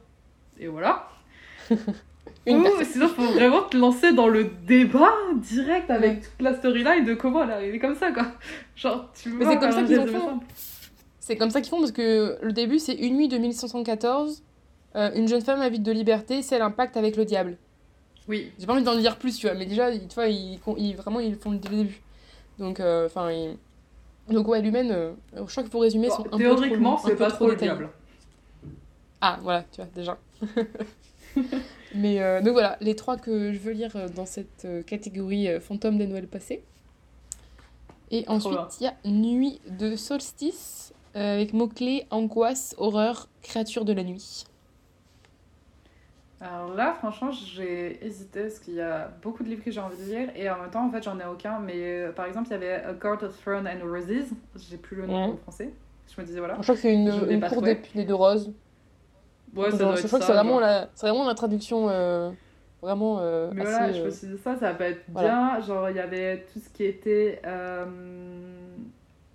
Et 0.59 0.69
voilà. 0.69 1.09
Une 2.47 2.59
Ou 2.59 2.63
personne. 2.63 2.85
sinon, 2.87 3.09
faut 3.09 3.33
vraiment 3.33 3.63
te 3.63 3.77
lancer 3.77 4.13
dans 4.13 4.29
le 4.29 4.45
débat 4.67 5.13
direct 5.37 5.91
avec 5.91 6.23
toute 6.23 6.41
la 6.43 6.55
storyline 6.55 7.05
de 7.05 7.15
comment 7.15 7.43
elle 7.45 7.51
est 7.51 7.55
arrivée 7.55 7.79
comme 7.79 7.95
ça 7.97 8.13
quoi. 8.13 8.27
Genre, 8.77 9.11
tu 9.21 9.31
Mais 9.31 9.45
c'est 9.47 9.59
comme 9.59 9.73
ça 9.73 9.83
qu'ils 9.85 10.07
font. 10.09 10.41
C'est 11.21 11.37
comme 11.37 11.51
ça 11.51 11.61
qu'ils 11.61 11.71
font 11.71 11.79
parce 11.81 11.93
que 11.93 12.39
le 12.43 12.53
début 12.53 12.79
c'est 12.79 12.95
une 12.95 13.17
nuit 13.17 13.29
de 13.29 13.39
1514, 13.39 14.43
euh, 14.97 15.11
une 15.15 15.29
jeune 15.29 15.43
femme 15.43 15.61
avide 15.61 15.83
de 15.83 15.93
liberté, 15.93 16.43
c'est 16.43 16.59
l'impact 16.59 16.97
avec 16.97 17.17
le 17.17 17.25
diable. 17.25 17.57
Oui. 18.29 18.51
J'ai 18.59 18.67
pas 18.67 18.75
envie 18.75 18.83
d'en 18.83 18.97
dire 18.97 19.17
plus, 19.17 19.37
tu 19.39 19.47
vois, 19.47 19.57
mais 19.57 19.67
déjà, 19.67 19.91
tu 19.93 20.07
vois, 20.15 20.27
ils, 20.29 20.59
ils- 20.77 20.95
vraiment, 20.97 21.21
ils 21.21 21.35
font 21.37 21.51
le 21.51 21.59
début. 21.59 22.01
Donc, 22.59 22.79
euh, 22.79 23.07
enfin, 23.07 23.31
ils- 23.33 23.57
donc 24.33 24.47
ouais, 24.47 24.61
l'humaine, 24.63 24.91
euh, 24.93 25.13
je 25.35 25.43
crois 25.43 25.63
qu'il 25.65 25.73
faut 25.73 25.79
résumer, 25.81 26.09
Bon, 26.09 26.17
sont 26.17 26.27
un 26.27 26.31
peu 26.31 26.39
théoriquement, 26.39 26.99
c'est 26.99 27.17
pas 27.17 27.31
trop 27.31 27.49
le 27.49 27.57
diable. 27.57 27.89
Ah, 29.21 29.39
voilà, 29.43 29.65
tu 29.73 29.81
vois, 29.81 29.91
déjà. 29.95 30.19
mais 31.95 32.21
euh, 32.23 32.41
donc 32.41 32.53
voilà, 32.53 32.77
les 32.81 32.97
trois 32.97 33.17
que 33.17 33.53
je 33.53 33.59
veux 33.59 33.73
lire 33.73 33.95
euh, 33.97 34.09
dans 34.09 34.27
cette 34.27 34.65
euh, 34.65 34.83
catégorie 34.83 35.49
fantôme 35.61 35.99
des 35.99 36.07
Noëls 36.07 36.27
passés. 36.29 36.63
Et 38.11 38.25
ensuite, 38.29 38.81
il 38.81 38.85
y 38.85 38.87
a 38.89 38.95
Nuit 39.05 39.61
de 39.69 39.95
solstice, 39.95 40.93
euh, 41.17 41.35
avec 41.35 41.53
mots-clés 41.53 42.07
angoisse, 42.11 42.75
horreur, 42.79 43.29
créature 43.43 43.85
de 43.85 43.93
la 43.93 44.03
nuit. 44.03 44.45
Alors 46.41 46.75
là, 46.75 46.95
franchement, 46.95 47.31
j'ai 47.31 48.05
hésité 48.05 48.43
parce 48.45 48.59
qu'il 48.61 48.75
y 48.75 48.81
a 48.81 49.11
beaucoup 49.23 49.43
de 49.45 49.49
livres 49.51 49.63
que 49.63 49.71
j'ai 49.71 49.81
envie 49.81 49.99
de 49.99 50.03
lire 50.11 50.31
et 50.35 50.49
en 50.49 50.59
même 50.59 50.71
temps, 50.71 50.87
en 50.87 50.91
fait, 50.91 51.03
j'en 51.03 51.21
ai 51.21 51.25
aucun. 51.27 51.59
Mais 51.61 51.75
euh, 51.77 52.13
par 52.13 52.25
exemple, 52.27 52.49
il 52.49 52.53
y 52.53 52.55
avait 52.55 52.75
A 52.83 52.95
Court 52.95 53.23
of 53.23 53.45
Thorn 53.45 53.69
and 53.69 53.85
Roses. 53.87 54.31
J'ai 54.57 54.79
plus 54.79 54.97
le 54.97 55.07
nom 55.07 55.27
Ouais. 55.27 55.33
en 55.33 55.37
français. 55.37 55.71
Je 56.15 56.21
me 56.21 56.27
disais, 56.27 56.39
voilà. 56.39 56.57
Je 56.57 56.63
crois 56.63 56.75
que 56.75 56.81
c'est 56.81 56.95
une, 56.95 57.09
une 57.29 57.41
cour 57.41 57.51
trouvé. 57.51 57.75
d'épines 57.75 58.01
et 58.01 58.05
de 58.07 58.15
roses. 58.15 58.53
Ouais, 59.55 59.71
ça 59.71 59.79
doit 59.79 59.95
je 59.97 60.01
être 60.01 60.07
crois 60.07 60.19
que 60.21 60.25
c'est 60.25 60.33
vraiment, 60.33 60.51
genre. 60.53 60.61
la, 60.61 60.91
c'est 60.95 61.07
vraiment 61.09 61.27
la 61.27 61.35
traduction 61.35 61.89
euh, 61.89 62.31
vraiment 62.83 63.19
euh, 63.21 63.51
Mais 63.53 63.63
assez, 63.63 63.71
voilà, 63.73 63.93
je 63.93 64.03
me 64.05 64.11
suis 64.11 64.27
dit 64.29 64.39
ça, 64.39 64.57
ça 64.57 64.75
peut 64.75 64.85
être 64.85 65.03
voilà. 65.09 65.29
bien. 65.57 65.61
Genre, 65.61 65.91
il 65.91 65.97
y 65.97 66.01
avait 66.01 66.47
tout 66.53 66.61
ce 66.61 66.69
qui 66.69 66.85
était 66.85 67.41
euh, 67.45 67.85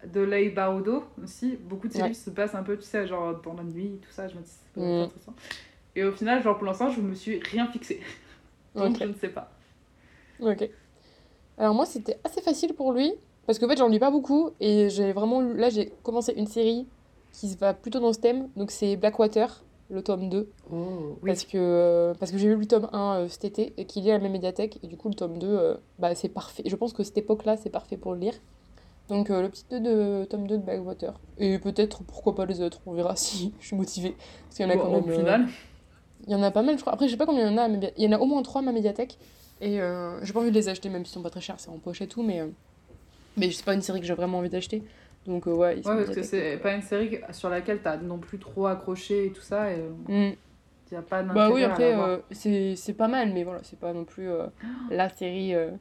de 0.06 0.22
Leigh 0.22 0.54
Bardo 0.54 1.04
aussi. 1.24 1.58
Beaucoup 1.58 1.88
de 1.88 1.94
ces 1.94 2.02
Ouais. 2.04 2.14
se 2.14 2.30
passent 2.30 2.56
un 2.56 2.64
peu, 2.64 2.78
tu 2.78 2.84
sais, 2.84 3.06
genre 3.08 3.42
dans 3.42 3.54
la 3.54 3.64
nuit, 3.64 4.00
tout 4.02 4.12
ça. 4.12 4.28
Je 4.28 4.36
me 4.36 4.42
dis, 4.42 4.50
c'est 4.50 4.74
pas 4.80 4.82
Mm. 4.86 5.02
intéressant. 5.04 5.34
Et 5.96 6.04
au 6.04 6.12
final, 6.12 6.42
genre 6.44 6.58
pour 6.58 6.66
l'instant, 6.68 6.90
je 6.90 7.02
me 7.02 7.14
suis 7.14 7.40
rien 7.40 7.68
fixé. 7.68 8.02
Donc, 8.76 8.98
je 9.00 9.06
ne 9.06 9.14
sais 9.14 9.30
pas. 9.30 9.50
Ok. 10.40 10.70
Alors 11.58 11.74
moi, 11.74 11.86
c'était 11.86 12.20
assez 12.26 12.42
facile 12.42 12.74
pour 12.74 12.92
lui, 12.92 13.14
parce 13.46 13.60
qu'en 13.60 13.68
fait, 13.70 13.78
j'en 13.78 13.88
lis 13.88 14.00
pas 14.00 14.12
beaucoup, 14.12 14.52
et 14.60 14.90
j'ai 14.90 15.14
vraiment... 15.14 15.40
Là, 15.42 15.70
j'ai 15.70 15.94
commencé 16.04 16.34
une 16.34 16.48
série 16.48 16.86
qui 17.32 17.56
va 17.56 17.74
plutôt 17.74 18.00
dans 18.02 18.12
ce 18.12 18.20
thème, 18.20 18.50
donc 18.58 18.72
c'est 18.72 18.98
Blackwater, 18.98 19.64
le 19.90 20.02
tome 20.02 20.30
2, 20.30 20.50
Oh, 20.72 21.18
parce 21.26 21.44
que, 21.46 21.58
euh, 21.58 22.14
parce 22.20 22.32
que 22.32 22.38
j'ai 22.38 22.48
lu 22.48 22.56
le 22.56 22.66
tome 22.66 22.90
1 22.92 23.16
euh, 23.16 23.28
cet 23.28 23.46
été, 23.46 23.74
et 23.78 23.86
qu'il 23.86 24.08
est 24.08 24.12
à 24.12 24.20
ma 24.20 24.30
médiathèque, 24.30 24.80
et 24.84 24.88
du 24.88 24.98
coup, 24.98 25.10
le 25.10 25.16
tome 25.16 25.38
2, 25.38 25.48
euh, 25.48 25.76
bah, 26.00 26.16
c'est 26.16 26.30
parfait. 26.30 26.64
Je 26.66 26.76
pense 26.76 26.94
que 26.94 27.04
cette 27.04 27.18
époque-là, 27.18 27.58
c'est 27.58 27.70
parfait 27.70 27.98
pour 27.98 28.14
le 28.14 28.20
lire. 28.20 28.34
Donc, 29.10 29.30
euh, 29.30 29.44
le 29.44 29.50
petit 29.50 29.66
2 29.70 29.80
de, 29.80 30.26
tome 30.26 30.48
2 30.48 30.58
de 30.58 30.64
Blackwater. 30.64 31.20
Et 31.38 31.60
peut-être, 31.60 32.04
pourquoi 32.04 32.34
pas 32.34 32.46
les 32.46 32.62
autres, 32.62 32.82
on 32.88 32.94
verra 32.94 33.16
si 33.16 33.54
je 33.60 33.68
suis 33.68 33.76
motivée. 33.76 34.16
Parce 34.46 34.56
qu'il 34.58 34.66
y 34.66 34.70
en 34.70 34.72
a 34.72 34.78
quand 34.78 34.90
même... 34.90 35.04
au 35.04 35.10
euh, 35.10 35.18
final. 35.18 35.48
il 36.26 36.34
y 36.34 36.36
en 36.36 36.42
a 36.42 36.50
pas 36.52 36.64
mal, 36.64 36.76
je 36.78 36.82
crois. 36.82 36.94
Après, 36.94 37.06
je 37.06 37.12
sais 37.12 37.18
pas 37.18 37.28
combien 37.28 37.48
il 37.48 37.52
y 37.52 37.54
en 37.54 37.58
a. 37.58 37.64
à 37.64 37.68
ma 37.68 37.74
média- 37.76 37.92
Il 37.98 38.04
y 38.04 38.08
en 38.08 38.18
a 38.18 38.20
au 38.20 38.26
moins 38.26 38.42
trois 38.42 38.62
à 38.62 38.66
ma 38.66 38.72
médiathèque. 38.72 39.18
Et 39.62 39.80
euh, 39.80 40.24
j'ai 40.24 40.34
pas 40.34 40.40
envie 40.40 40.50
de 40.50 40.56
les 40.56 40.68
acheter, 40.68 40.90
même 40.90 41.06
s'ils 41.06 41.14
sont 41.14 41.22
pas 41.22 41.30
très 41.30 41.42
chers, 41.42 41.60
c'est 41.60 41.70
en 41.70 41.78
poche 41.78 42.02
et 42.02 42.08
tout. 42.08 42.24
Mais, 42.24 42.42
mais 43.38 43.52
c'est 43.52 43.64
pas 43.64 43.74
une 43.76 43.82
série 43.82 44.02
que 44.02 44.06
j'ai 44.08 44.16
vraiment 44.16 44.40
envie 44.40 44.50
d'acheter. 44.50 44.84
Donc, 45.26 45.48
euh, 45.48 45.54
ouais, 45.54 45.78
ils 45.78 45.84
sont 45.84 45.90
Ouais, 45.90 46.04
parce 46.06 46.16
que 46.16 46.24
c'est 46.24 46.58
pas 46.58 46.74
une 46.74 46.82
série 46.82 47.20
sur 47.32 47.50
laquelle 47.50 47.80
t'as 47.82 47.98
non 47.98 48.18
plus 48.18 48.38
trop 48.38 48.68
accroché 48.68 49.28
et 49.28 49.32
tout 49.32 49.42
ça. 49.42 49.72
Et 49.72 49.80
euh. 49.80 49.90
Mm. 50.30 50.36
il 50.92 50.92
n'y 50.94 50.98
a 50.98 51.02
pas 51.02 51.24
Bah 51.24 51.50
oui, 51.52 51.64
après, 51.64 51.96
euh, 51.96 52.18
c'est 52.32 52.94
pas 52.96 53.08
mal, 53.08 53.32
mais 53.34 53.44
voilà, 53.44 53.60
c'est 53.64 53.80
pas 53.80 53.92
non 53.94 54.04
plus 54.06 54.30
euh, 54.30 54.46
la 54.92 55.10
série. 55.10 55.56
euh, 55.56 55.72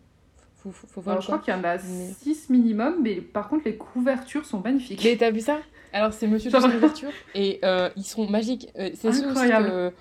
faut, 0.56 0.70
faut, 0.70 0.86
faut 0.86 1.00
voir 1.02 1.12
Alors, 1.14 1.22
je 1.22 1.26
crois 1.26 1.38
qu'il 1.40 1.52
y 1.52 1.56
en 1.56 1.62
a 1.64 1.76
Mais- 1.76 2.12
6 2.22 2.48
minimum, 2.48 2.96
mais 3.02 3.16
par 3.16 3.48
contre, 3.48 3.64
les 3.66 3.76
couvertures 3.76 4.46
sont 4.46 4.60
magnifiques. 4.60 5.02
Mais 5.04 5.16
t'as 5.16 5.30
vu 5.30 5.40
ça? 5.40 5.58
Alors, 5.92 6.12
c'est 6.14 6.26
Monsieur 6.26 6.50
va. 6.50 6.58
Ouverture. 6.66 7.10
Et 7.34 7.60
ils 7.96 8.04
sont 8.04 8.26
magiques. 8.28 8.70
C'est 8.76 9.12
ceux 9.12 9.30
aussi 9.30 9.48
que. 9.48 9.92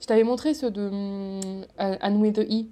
Je 0.00 0.06
t'avais 0.06 0.22
montré 0.22 0.54
ceux 0.54 0.70
de 0.70 0.88
hum, 0.88 1.64
Anne 1.76 2.32
the 2.32 2.38
E. 2.40 2.66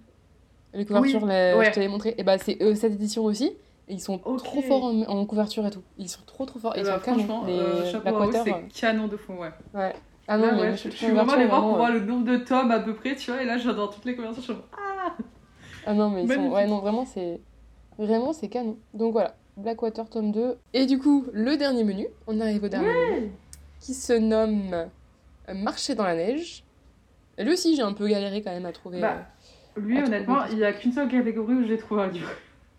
Les 0.74 0.85
couvertures, 0.85 1.22
Oui, 1.22 1.29
ouais. 1.29 1.64
je 1.66 1.70
t'avais 1.72 1.89
montré. 1.89 2.14
Et 2.18 2.22
bah, 2.22 2.37
c'est 2.39 2.59
cette 2.77 2.93
édition 2.93 3.24
aussi. 3.24 3.53
Et 3.89 3.95
ils 3.95 4.01
sont 4.01 4.18
trop 4.18 4.62
forts 4.62 4.84
en, 4.84 5.03
en 5.03 5.26
couverture 5.26 5.64
et 5.66 5.70
tout. 5.70 5.82
Ils 5.97 6.09
sont 6.09 6.22
trop 6.26 6.45
trop 6.45 6.59
forts. 6.59 6.76
Et 6.76 6.80
Ils 6.80 6.84
bah, 6.84 6.97
sont 6.97 7.05
canons. 7.05 7.18
franchement, 7.18 7.45
Les 7.47 7.59
euh, 7.59 8.43
c'est 8.45 8.80
canon 8.80 9.07
de 9.07 9.16
fond, 9.16 9.39
ouais. 9.39 9.51
euh, 9.74 9.78
ouais. 9.78 9.93
Ah 10.28 10.39
non, 10.39 10.47
Là, 10.47 10.53
mais 10.55 10.61
ouais, 10.62 10.70
Monsieur 10.72 10.91
je, 10.91 10.97
suis 10.97 11.07
vraiment 11.12 11.32
allée 11.34 11.47
voir 11.47 11.61
pour 11.62 11.76
voir 11.76 11.93
le 11.93 12.01
nombre 12.01 12.24
de 12.24 12.37
tomes 12.39 12.72
à 12.72 12.80
peu 12.80 12.95
près, 12.95 13.14
tu 13.14 13.30
vois, 13.30 13.41
et 13.41 13.47
là, 13.47 13.59
j'adore 13.59 13.95
toutes 13.95 14.05
les 14.05 14.16
conversations, 14.16 14.55
je 14.55 14.59
suis 14.59 14.62
ah 14.76 15.14
Ah 15.87 15.95
non, 15.95 16.11
mais 16.11 16.24
ils 16.24 16.32
sont... 16.32 16.51
Ouais, 16.51 16.66
non, 16.66 16.80
vraiment, 16.80 17.05
c'est... 17.05 17.41
Vraiment, 17.97 18.32
c'est 18.32 18.49
canon. 18.49 18.76
Donc 18.93 19.12
voilà. 19.12 19.37
Blackwater 19.57 20.09
tome 20.11 20.32
2. 20.32 20.59
Et 20.74 20.87
du 20.87 20.99
coup, 20.99 21.26
le 21.32 21.57
dernier 21.57 21.84
menu, 21.84 22.09
on 22.26 22.41
arrive 22.41 22.64
au 22.64 22.68
dernier 22.68 22.89
menu, 22.89 23.30
qui 23.80 23.95
se 23.95 24.12
nomme 24.12 24.74
euh, 24.74 25.55
Marcher 25.55 25.95
dans 25.95 26.05
la 26.05 26.14
neige. 26.14 26.64
Lui 27.39 27.53
aussi, 27.53 27.76
j'ai 27.76 27.82
un 27.82 27.93
peu 27.93 28.09
galéré 28.09 28.43
quand 28.43 28.51
même 28.51 28.66
à 28.66 28.72
trouver. 28.72 29.01
Bah, 29.01 29.26
lui, 29.76 30.03
honnêtement, 30.03 30.45
il 30.47 30.57
n'y 30.57 30.64
a 30.64 30.72
qu'une 30.72 30.93
seule 30.93 31.09
catégorie 31.09 31.55
où 31.55 31.66
j'ai 31.66 31.78
trouvé 31.78 32.03
un 32.03 32.09
livre. 32.09 32.30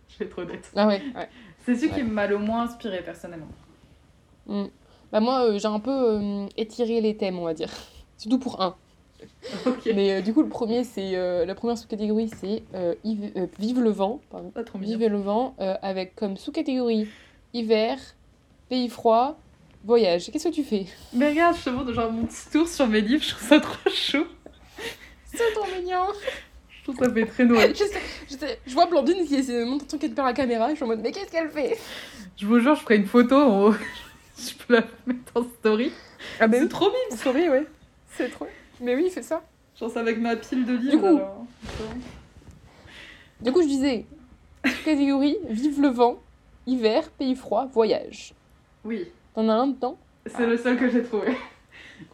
Je 0.10 0.20
vais 0.20 0.26
être 0.26 0.40
honnête. 0.40 0.72
Ah 0.76 0.88
ouais, 0.88 1.02
ouais. 1.16 1.30
C'est 1.66 1.76
celui 1.76 1.92
qui 1.92 2.04
m'a 2.04 2.28
le 2.28 2.38
moins 2.38 2.64
inspiré 2.64 3.02
personnellement. 3.02 3.48
Mm. 4.48 4.66
Bah 5.12 5.20
moi, 5.20 5.46
euh, 5.46 5.60
j'ai 5.60 5.68
un 5.68 5.80
peu 5.80 5.92
euh, 5.92 6.46
étiré 6.58 7.00
les 7.02 7.16
thèmes, 7.16 7.40
on 7.40 7.46
va 7.46 7.54
dire. 7.54 7.70
Surtout 8.18 8.40
pour 8.40 8.62
un. 8.62 8.76
Mais 9.86 10.14
euh, 10.14 10.22
du 10.22 10.34
coup, 10.34 10.42
le 10.42 10.50
premier, 10.50 10.84
c'est 10.84 11.14
la 11.46 11.56
première 11.56 11.78
sous-catégorie, 11.78 12.30
c'est 12.30 12.64
Vive 13.04 13.80
le 13.80 13.90
vent, 13.90 14.22
pardon. 14.30 14.50
Pas 14.50 14.64
trop 14.64 14.78
mignon. 14.78 14.98
Vive 14.98 15.10
le 15.10 15.20
vent, 15.20 15.56
avec 15.82 16.16
comme 16.16 16.38
sous-catégorie 16.38 17.08
hiver, 17.54 17.98
pays 18.70 18.90
froid, 18.90 19.38
voyage. 19.84 20.30
Qu'est-ce 20.32 20.50
que 20.50 20.54
tu 20.54 20.64
fais? 20.64 20.86
Mais 21.14 21.30
regarde, 21.30 21.56
je 21.58 21.64
te 21.64 21.70
montre 21.70 21.94
genre 21.94 22.12
mon 22.12 22.26
petit 22.26 22.50
tour 22.52 22.68
sur 22.68 22.88
mes 22.88 23.02
livres, 23.02 23.24
je 23.24 23.32
trouve 23.32 23.48
ça 23.48 23.60
trop 23.60 23.90
chaud. 23.90 24.28
C'est 25.26 25.54
trop 25.54 25.66
mignon 25.76 26.08
trouve 26.94 27.06
ça 27.06 27.14
fait 27.14 27.26
très 27.26 27.46
Noël. 27.46 27.72
je, 27.76 27.84
sais- 27.84 28.00
je, 28.30 28.36
sais- 28.38 28.60
je 28.66 28.74
vois 28.74 28.86
Blandine 28.88 29.26
qui 29.26 29.36
essaie 29.36 29.60
de 29.60 29.66
montrer 29.66 29.88
son 29.90 29.98
par 30.10 30.26
la 30.26 30.34
caméra, 30.34 30.70
je 30.72 30.76
suis 30.76 30.84
en 30.84 30.88
mode, 30.88 31.00
mais 31.02 31.12
qu'est-ce 31.12 31.32
qu'elle 31.32 31.50
fait? 31.50 31.78
Je 32.38 32.46
vous 32.46 32.60
jure, 32.60 32.76
je 32.76 32.82
ferai 32.82 32.98
une 32.98 33.06
photo, 33.08 33.36
en 33.36 33.64
haut. 33.68 33.74
je 34.38 34.54
peux 34.66 34.74
la 34.76 34.84
mettre 35.06 35.32
en 35.36 35.44
story. 35.44 35.92
Ah 36.40 36.48
C'est 36.52 36.68
trop 36.70 36.86
mignon. 36.88 37.18
Sorry, 37.24 37.50
ouais. 37.50 37.66
C'est 38.12 38.30
trop. 38.30 38.48
Mais 38.82 38.96
oui, 38.96 39.10
fait 39.10 39.22
ça. 39.24 39.44
Genre 39.80 39.92
c'est 39.92 40.00
avec 40.00 40.20
ma 40.20 40.36
pile 40.36 40.66
de 40.66 40.74
livres. 40.74 40.92
Du 40.92 40.98
coup- 41.00 41.06
alors. 41.18 41.46
Du 43.42 43.52
coup, 43.52 43.62
je 43.62 43.68
disais, 43.68 44.06
catégorie 44.86 45.38
vive 45.50 45.82
le 45.82 45.90
vent, 45.90 46.18
hiver, 46.66 47.10
pays 47.12 47.36
froid, 47.36 47.68
voyage. 47.72 48.34
Oui, 48.84 49.08
T'en 49.36 49.48
as 49.50 49.54
un 49.54 49.68
dedans? 49.68 49.98
C'est 50.26 50.48
le 50.48 50.58
seul 50.58 50.78
que 50.78 50.90
j'ai 50.90 51.04
trouvé. 51.04 51.28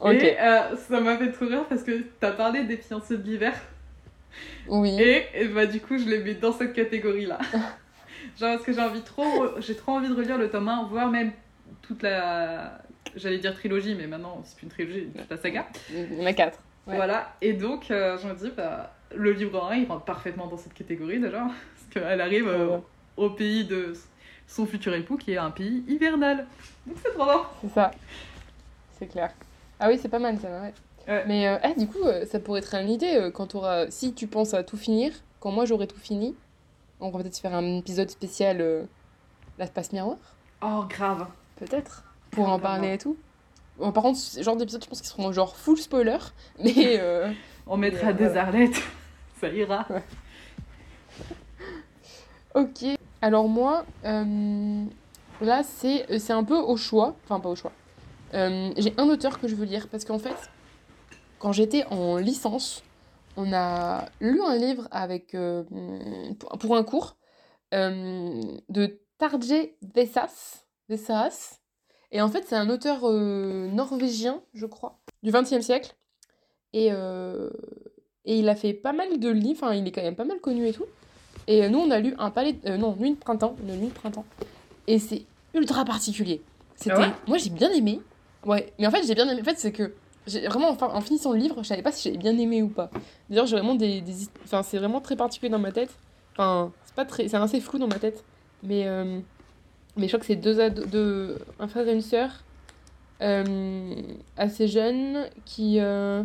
Ok. 0.01 0.13
Et 0.13 0.37
euh, 0.39 0.75
ça 0.75 0.99
m'a 0.99 1.17
fait 1.17 1.31
trop 1.31 1.45
rire 1.45 1.65
parce 1.69 1.83
que 1.83 2.03
t'as 2.19 2.31
parlé 2.31 2.63
des 2.65 2.75
fiancés 2.77 3.17
de 3.17 3.23
l'hiver. 3.23 3.53
Oui. 4.67 4.95
Et, 5.01 5.25
et 5.33 5.47
bah 5.47 5.65
du 5.65 5.79
coup, 5.79 5.97
je 5.97 6.05
les 6.05 6.19
mets 6.19 6.33
dans 6.35 6.51
cette 6.53 6.73
catégorie-là. 6.73 7.39
Genre 8.39 8.53
parce 8.55 8.63
que 8.63 8.73
j'ai 8.73 8.81
envie 8.81 9.01
trop, 9.01 9.59
j'ai 9.59 9.75
trop 9.75 9.93
envie 9.93 10.07
de 10.07 10.13
relire 10.15 10.37
le 10.37 10.49
tome 10.49 10.67
1, 10.69 10.83
voire 10.85 11.09
même 11.09 11.31
toute 11.81 12.01
la, 12.03 12.79
j'allais 13.15 13.37
dire 13.37 13.53
trilogie, 13.53 13.95
mais 13.95 14.07
maintenant 14.07 14.41
c'est 14.45 14.55
plus 14.55 14.63
une 14.63 14.69
trilogie, 14.71 15.07
toute 15.15 15.29
la 15.29 15.37
saga. 15.37 15.67
Il 15.91 16.13
y 16.13 16.21
en 16.21 16.25
a 16.25 16.33
quatre. 16.33 16.59
Ouais. 16.87 16.95
Voilà. 16.95 17.33
Et 17.41 17.53
donc 17.53 17.91
euh, 17.91 18.17
je 18.17 18.27
me 18.27 18.33
dis, 18.33 18.49
bah 18.55 18.93
le 19.15 19.31
livre 19.33 19.63
1, 19.71 19.75
il 19.75 19.87
rentre 19.87 20.05
parfaitement 20.05 20.47
dans 20.47 20.57
cette 20.57 20.73
catégorie 20.73 21.19
déjà, 21.19 21.41
parce 21.41 22.05
qu'elle 22.05 22.21
arrive 22.21 22.47
euh, 22.47 22.67
Ouais. 22.77 22.81
au 23.17 23.29
pays 23.29 23.65
de 23.65 23.93
son 24.47 24.65
futur 24.65 24.93
époux, 24.95 25.17
qui 25.17 25.33
est 25.33 25.37
un 25.37 25.51
pays 25.51 25.83
hivernal. 25.87 26.47
Donc 26.87 26.97
c'est 27.03 27.13
trop. 27.13 27.41
C'est 27.61 27.73
ça. 27.73 27.91
C'est 28.97 29.07
clair. 29.07 29.31
Ah 29.79 29.89
oui, 29.89 29.99
c'est 30.01 30.09
pas 30.09 30.19
mal 30.19 30.37
ça, 30.39 30.47
ouais. 30.61 30.73
Ouais. 31.07 31.23
Mais 31.27 31.47
euh, 31.47 31.57
ah, 31.63 31.73
du 31.77 31.87
coup, 31.87 32.03
euh, 32.05 32.25
ça 32.25 32.39
pourrait 32.39 32.59
être 32.59 32.73
une 32.75 32.89
idée 32.89 33.15
euh, 33.15 33.31
quand 33.31 33.47
t'auras. 33.47 33.89
Si 33.89 34.13
tu 34.13 34.27
penses 34.27 34.53
à 34.53 34.63
tout 34.63 34.77
finir, 34.77 35.11
quand 35.39 35.51
moi 35.51 35.65
j'aurai 35.65 35.87
tout 35.87 35.99
fini, 35.99 36.35
on 36.99 37.09
va 37.09 37.19
peut-être 37.19 37.37
faire 37.37 37.53
un 37.53 37.77
épisode 37.79 38.09
spécial 38.09 38.61
euh, 38.61 38.83
l'espace 39.59 39.91
miroir, 39.91 40.17
Oh 40.61 40.85
grave. 40.89 41.27
peut-être, 41.57 42.03
pour 42.31 42.45
en 42.45 42.57
Grave. 42.57 42.61
parler 42.61 42.93
et 42.93 42.97
tout. 42.97 43.17
Bon, 43.77 43.91
par 43.91 44.03
contre, 44.03 44.17
ce 44.19 44.41
genre 44.41 44.55
d'épisode, 44.55 44.83
je 44.83 44.87
pense 44.89 45.01
qu'ils 45.01 45.09
seront 45.09 45.31
genre 45.33 45.55
full 45.57 45.77
spoiler, 45.77 46.17
mais. 46.63 46.97
euh, 46.99 47.31
On 47.67 47.75
mettra 47.77 48.11
Et, 48.11 48.13
des 48.13 48.25
voilà. 48.25 48.41
arlettes. 48.43 48.81
Ça 49.41 49.47
ira. 49.49 49.85
Ok. 52.55 52.85
Alors 53.21 53.47
moi, 53.47 53.85
là, 54.03 55.63
c'est 55.63 56.19
c'est 56.19 56.33
un 56.33 56.43
peu 56.43 56.55
au 56.57 56.77
choix. 56.77 57.15
Enfin, 57.25 57.39
pas 57.39 57.49
au 57.49 57.55
choix. 57.55 57.71
J'ai 58.33 58.93
un 58.97 59.07
auteur 59.09 59.39
que 59.39 59.47
je 59.47 59.55
veux 59.55 59.65
lire 59.65 59.87
parce 59.89 60.05
qu'en 60.05 60.19
fait, 60.19 60.35
quand 61.43 61.51
j'étais 61.51 61.83
en 61.91 62.15
licence, 62.15 62.83
on 63.35 63.51
a 63.51 64.05
lu 64.21 64.41
un 64.41 64.55
livre 64.55 64.87
avec, 64.91 65.35
euh, 65.35 65.63
pour, 66.39 66.77
un 66.77 66.83
cours 66.85 67.17
euh, 67.73 68.41
de 68.69 69.01
Tarjei 69.17 69.75
Vessas. 69.93 70.63
Vessas. 70.87 71.59
Et 72.13 72.21
en 72.21 72.29
fait, 72.29 72.45
c'est 72.47 72.55
un 72.55 72.69
auteur 72.69 72.99
euh, 73.03 73.67
norvégien, 73.67 74.41
je 74.53 74.65
crois, 74.65 75.01
du 75.21 75.31
XXe 75.31 75.59
siècle. 75.59 75.97
Et, 76.71 76.87
et 76.87 78.39
il 78.39 78.47
a 78.47 78.55
fait 78.55 78.73
pas 78.73 78.93
mal 78.93 79.19
de 79.19 79.29
livres, 79.29 79.63
enfin, 79.63 79.75
il 79.75 79.85
est 79.85 79.91
quand 79.91 80.01
même 80.01 80.15
pas 80.15 80.23
mal 80.23 80.39
connu 80.39 80.65
et 80.65 80.71
tout. 80.71 80.85
Et 81.47 81.67
nous, 81.67 81.79
on 81.79 81.91
a 81.91 81.99
lu 81.99 82.15
un 82.19 82.31
palais. 82.31 82.55
non, 82.79 82.95
Nuit 82.97 83.11
de 83.11 83.17
printemps. 83.17 83.57
Une 83.67 83.75
nuit 83.81 83.87
de 83.87 83.93
printemps. 83.93 84.25
Et 84.87 84.97
c'est 84.97 85.25
ultra 85.53 85.83
particulier. 85.83 86.41
C'était. 86.77 86.95
Ah 86.95 86.99
ouais? 86.99 87.11
Moi, 87.27 87.37
j'ai 87.37 87.49
bien 87.49 87.69
aimé. 87.69 87.99
Ouais. 88.45 88.73
Mais 88.79 88.87
en 88.87 88.91
fait, 88.91 89.05
j'ai 89.05 89.13
bien 89.13 89.27
aimé. 89.27 89.41
En 89.41 89.43
fait, 89.43 89.59
c'est 89.59 89.73
que. 89.73 89.93
Vraiment, 90.27 90.69
enfin, 90.69 90.89
en 90.93 91.01
finissant 91.01 91.31
le 91.33 91.39
livre, 91.39 91.57
je 91.63 91.67
savais 91.67 91.81
pas 91.81 91.91
si 91.91 92.03
j'avais 92.07 92.17
bien 92.17 92.37
aimé 92.37 92.61
ou 92.61 92.69
pas. 92.69 92.89
D'ailleurs, 93.29 93.45
j'ai 93.45 93.57
vraiment 93.57 93.75
des. 93.75 94.01
des- 94.01 94.27
Enfin, 94.45 94.63
c'est 94.63 94.77
vraiment 94.77 95.01
très 95.01 95.15
particulier 95.15 95.49
dans 95.49 95.59
ma 95.59 95.71
tête. 95.71 95.93
Enfin, 96.33 96.71
c'est 96.85 96.95
pas 96.95 97.05
très. 97.05 97.27
C'est 97.27 97.35
assez 97.37 97.59
flou 97.59 97.77
dans 97.79 97.87
ma 97.87 97.99
tête. 97.99 98.23
Mais. 98.63 98.87
euh, 98.87 99.19
Mais 99.97 100.03
je 100.03 100.07
crois 100.07 100.19
que 100.19 100.25
c'est 100.25 100.35
deux, 100.37 100.69
deux. 100.69 101.37
Un 101.59 101.67
frère 101.67 101.87
et 101.87 101.93
une 101.93 102.01
sœur. 102.01 102.29
euh, 103.21 103.93
assez 104.37 104.67
jeunes 104.67 105.25
qui. 105.45 105.79
euh, 105.79 106.23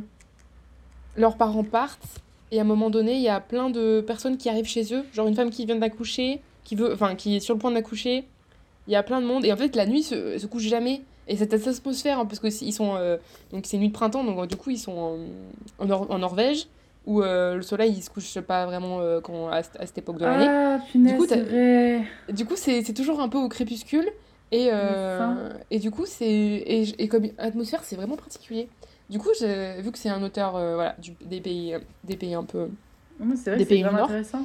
Leurs 1.16 1.36
parents 1.36 1.64
partent. 1.64 2.20
Et 2.51 2.59
à 2.59 2.62
un 2.62 2.64
moment 2.64 2.88
donné, 2.90 3.14
il 3.16 3.20
y 3.22 3.28
a 3.28 3.40
plein 3.40 3.68
de 3.68 4.01
personnes 4.01 4.38
qui 4.38 4.49
arrivent 4.49 4.66
chez 4.68 4.94
eux, 4.94 5.05
genre 5.12 5.26
une 5.26 5.34
femme 5.34 5.51
qui 5.51 5.66
vient 5.66 5.76
d'accoucher, 5.76 6.40
qui 6.64 6.76
veut, 6.76 6.94
enfin 6.94 7.14
qui 7.14 7.36
est 7.36 7.40
sur 7.40 7.55
le 7.55 7.61
point 7.61 7.70
d'accoucher. 7.72 8.24
Il 8.86 8.92
y 8.92 8.96
a 8.96 9.03
plein 9.03 9.20
de 9.20 9.26
monde 9.26 9.44
et 9.44 9.53
en 9.53 9.57
fait 9.57 9.76
la 9.76 9.84
nuit 9.84 10.03
se, 10.03 10.38
se 10.38 10.46
couche 10.46 10.62
jamais. 10.62 11.03
Et 11.28 11.36
cette 11.36 11.52
atmosphère, 11.52 12.18
hein, 12.18 12.26
parce 12.26 12.40
que 12.40 12.46
ils 12.64 12.72
sont 12.72 12.96
euh, 12.96 13.16
donc 13.52 13.66
c'est 13.66 13.76
nuit 13.78 13.88
de 13.88 13.92
printemps, 13.92 14.24
donc 14.24 14.38
euh, 14.38 14.46
du 14.46 14.56
coup 14.56 14.70
ils 14.70 14.78
sont 14.78 14.92
en, 14.92 15.18
en, 15.78 15.86
Nor- 15.86 16.10
en 16.10 16.18
Norvège 16.18 16.66
où 17.06 17.22
euh, 17.22 17.54
le 17.56 17.62
soleil 17.62 17.92
il 17.96 18.02
se 18.02 18.10
couche 18.10 18.38
pas 18.40 18.66
vraiment 18.66 19.00
euh, 19.00 19.20
quand, 19.20 19.48
à, 19.48 19.62
cette- 19.62 19.80
à 19.80 19.86
cette 19.86 19.98
époque 19.98 20.18
de 20.18 20.24
l'année. 20.24 20.46
Ah, 20.48 20.78
punaise, 20.90 21.12
Du 21.12 21.18
coup, 21.18 21.26
c'est 21.28 21.40
vrai. 21.42 22.04
Du 22.32 22.44
coup, 22.44 22.54
c'est 22.56 22.94
toujours 22.94 23.20
un 23.20 23.28
peu 23.28 23.38
au 23.38 23.48
crépuscule. 23.48 24.08
Et, 24.50 24.70
et 25.70 25.78
du 25.78 25.90
coup, 25.90 26.06
c'est. 26.06 26.24
Et, 26.26 27.02
et 27.02 27.08
comme 27.08 27.26
atmosphère, 27.36 27.84
c'est 27.84 27.96
vraiment 27.96 28.16
particulier. 28.16 28.68
Du 29.10 29.18
coup, 29.18 29.28
vu 29.38 29.90
que 29.92 29.98
c'est 29.98 30.08
un 30.10 30.22
auteur 30.22 30.52
voilà, 30.52 30.94
du, 30.98 31.12
des, 31.24 31.40
pays, 31.40 31.74
des 32.04 32.16
pays 32.16 32.34
un 32.34 32.44
peu. 32.44 32.68
C'est 33.36 33.50
vrai 33.50 33.58
c'est 33.64 33.64
vraiment 33.82 33.98
Nord. 33.98 34.06
intéressant. 34.10 34.44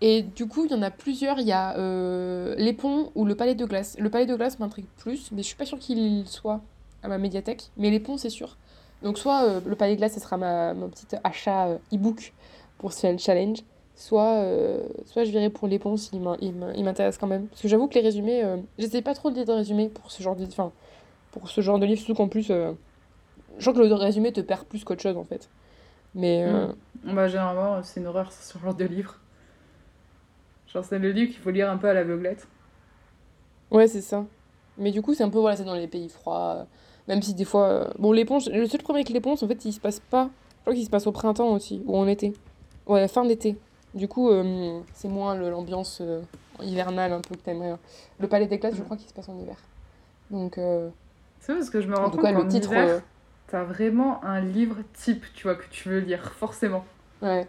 Et 0.00 0.22
du 0.22 0.46
coup, 0.46 0.64
il 0.66 0.70
y 0.70 0.74
en 0.74 0.82
a 0.82 0.90
plusieurs. 0.90 1.38
Il 1.38 1.46
y 1.46 1.52
a 1.52 1.76
euh, 1.78 2.54
les 2.56 2.72
ponts 2.72 3.10
ou 3.14 3.24
le 3.24 3.34
palais 3.34 3.54
de 3.54 3.64
glace. 3.64 3.96
Le 3.98 4.10
palais 4.10 4.26
de 4.26 4.34
glace 4.36 4.58
m'intrigue 4.58 4.86
plus, 4.96 5.30
mais 5.32 5.42
je 5.42 5.46
suis 5.48 5.56
pas 5.56 5.66
sûre 5.66 5.78
qu'il 5.78 6.26
soit 6.28 6.60
à 7.02 7.08
ma 7.08 7.18
médiathèque. 7.18 7.70
Mais 7.76 7.90
les 7.90 8.00
ponts, 8.00 8.16
c'est 8.18 8.30
sûr. 8.30 8.56
Donc, 9.02 9.18
soit 9.18 9.44
euh, 9.44 9.60
le 9.64 9.76
palais 9.76 9.92
de 9.94 9.98
glace, 9.98 10.14
ce 10.14 10.20
sera 10.20 10.36
ma, 10.36 10.74
mon 10.74 10.88
petit 10.88 11.06
achat 11.24 11.68
euh, 11.68 11.78
e-book 11.92 12.34
pour 12.78 12.92
ce 12.92 13.16
challenge. 13.18 13.58
Soit, 13.96 14.40
euh, 14.42 14.82
soit 15.06 15.24
je 15.24 15.30
verrai 15.30 15.50
pour 15.50 15.68
les 15.68 15.78
ponts 15.78 15.96
s'il 15.96 16.20
m'in- 16.20 16.36
il 16.40 16.52
m'in- 16.52 16.72
il 16.74 16.84
m'intéresse 16.84 17.16
quand 17.16 17.28
même. 17.28 17.46
Parce 17.46 17.62
que 17.62 17.68
j'avoue 17.68 17.86
que 17.86 17.94
les 17.94 18.00
résumés, 18.00 18.42
j'essaie 18.78 19.02
pas 19.02 19.14
trop 19.14 19.30
de 19.30 19.36
lire 19.36 19.44
de 19.44 19.52
résumés 19.52 19.88
pour 19.88 20.10
ce 20.10 20.22
genre 20.22 20.34
de, 20.34 20.44
enfin, 20.46 20.72
pour 21.30 21.48
ce 21.48 21.60
genre 21.60 21.78
de 21.78 21.86
livre, 21.86 21.98
surtout 22.00 22.14
qu'en 22.14 22.28
plus, 22.28 22.50
je 23.58 23.70
que 23.70 23.78
le 23.78 23.94
résumé 23.94 24.32
te 24.32 24.40
perd 24.40 24.64
plus 24.64 24.84
qu'autre 24.84 25.02
chose 25.02 25.16
en 25.16 25.24
fait. 25.24 25.48
Mais 26.14 26.44
euh, 26.44 26.66
Bah, 27.04 27.28
généralement, 27.28 27.82
c'est 27.82 28.00
une 28.00 28.06
horreur 28.06 28.32
ce 28.32 28.58
genre 28.58 28.74
de 28.74 28.84
livre. 28.84 29.16
Genre, 30.74 30.84
c'est 30.84 30.98
le 30.98 31.12
livre 31.12 31.32
qu'il 31.32 31.40
faut 31.40 31.50
lire 31.50 31.70
un 31.70 31.76
peu 31.76 31.88
à 31.88 31.94
l'aveuglette. 31.94 32.46
Ouais, 33.70 33.86
c'est 33.86 34.00
ça. 34.00 34.24
Mais 34.76 34.90
du 34.90 35.02
coup, 35.02 35.14
c'est 35.14 35.22
un 35.22 35.28
peu, 35.30 35.38
voilà, 35.38 35.56
c'est 35.56 35.64
dans 35.64 35.74
les 35.74 35.86
pays 35.86 36.08
froids. 36.08 36.56
euh, 36.58 36.64
Même 37.08 37.22
si 37.22 37.34
des 37.34 37.44
fois. 37.44 37.66
euh, 37.68 37.88
Bon, 37.98 38.12
l'éponge, 38.12 38.48
le 38.48 38.66
seul 38.66 38.82
problème 38.82 39.02
avec 39.04 39.14
l'éponge, 39.14 39.42
en 39.42 39.48
fait, 39.48 39.64
il 39.64 39.72
se 39.72 39.80
passe 39.80 40.00
pas. 40.00 40.30
Je 40.58 40.60
crois 40.62 40.74
qu'il 40.74 40.84
se 40.84 40.90
passe 40.90 41.06
au 41.06 41.12
printemps 41.12 41.48
aussi, 41.52 41.82
ou 41.86 41.96
en 41.96 42.06
été. 42.08 42.32
Ouais, 42.86 43.06
fin 43.08 43.24
d'été. 43.24 43.56
Du 43.94 44.08
coup, 44.08 44.30
euh, 44.30 44.80
c'est 44.94 45.08
moins 45.08 45.34
l'ambiance 45.36 45.98
euh, 46.00 46.20
hivernale 46.60 47.12
un 47.12 47.20
peu 47.20 47.34
que 47.36 47.40
t'aimerais. 47.40 47.76
Le 48.18 48.26
palais 48.26 48.46
des 48.46 48.58
glaces, 48.58 48.74
je 48.76 48.82
crois 48.82 48.96
qu'il 48.96 49.08
se 49.08 49.14
passe 49.14 49.28
en 49.28 49.38
hiver. 49.38 49.56
Donc, 50.30 50.58
euh, 50.58 50.88
C'est 51.40 51.54
parce 51.54 51.70
que 51.70 51.80
je 51.80 51.86
me 51.86 51.94
rends 51.94 52.06
en 52.06 52.10
tout 52.10 52.16
compte 52.16 52.24
cas, 52.24 52.32
le 52.32 52.48
titre. 52.48 52.70
hiver, 52.72 53.02
t'as 53.46 53.62
vraiment 53.62 54.24
un 54.24 54.40
livre 54.40 54.78
type, 54.94 55.24
tu 55.34 55.44
vois, 55.44 55.54
que 55.54 55.66
tu 55.70 55.88
veux 55.88 56.00
lire, 56.00 56.32
forcément. 56.32 56.84
Ouais. 57.22 57.46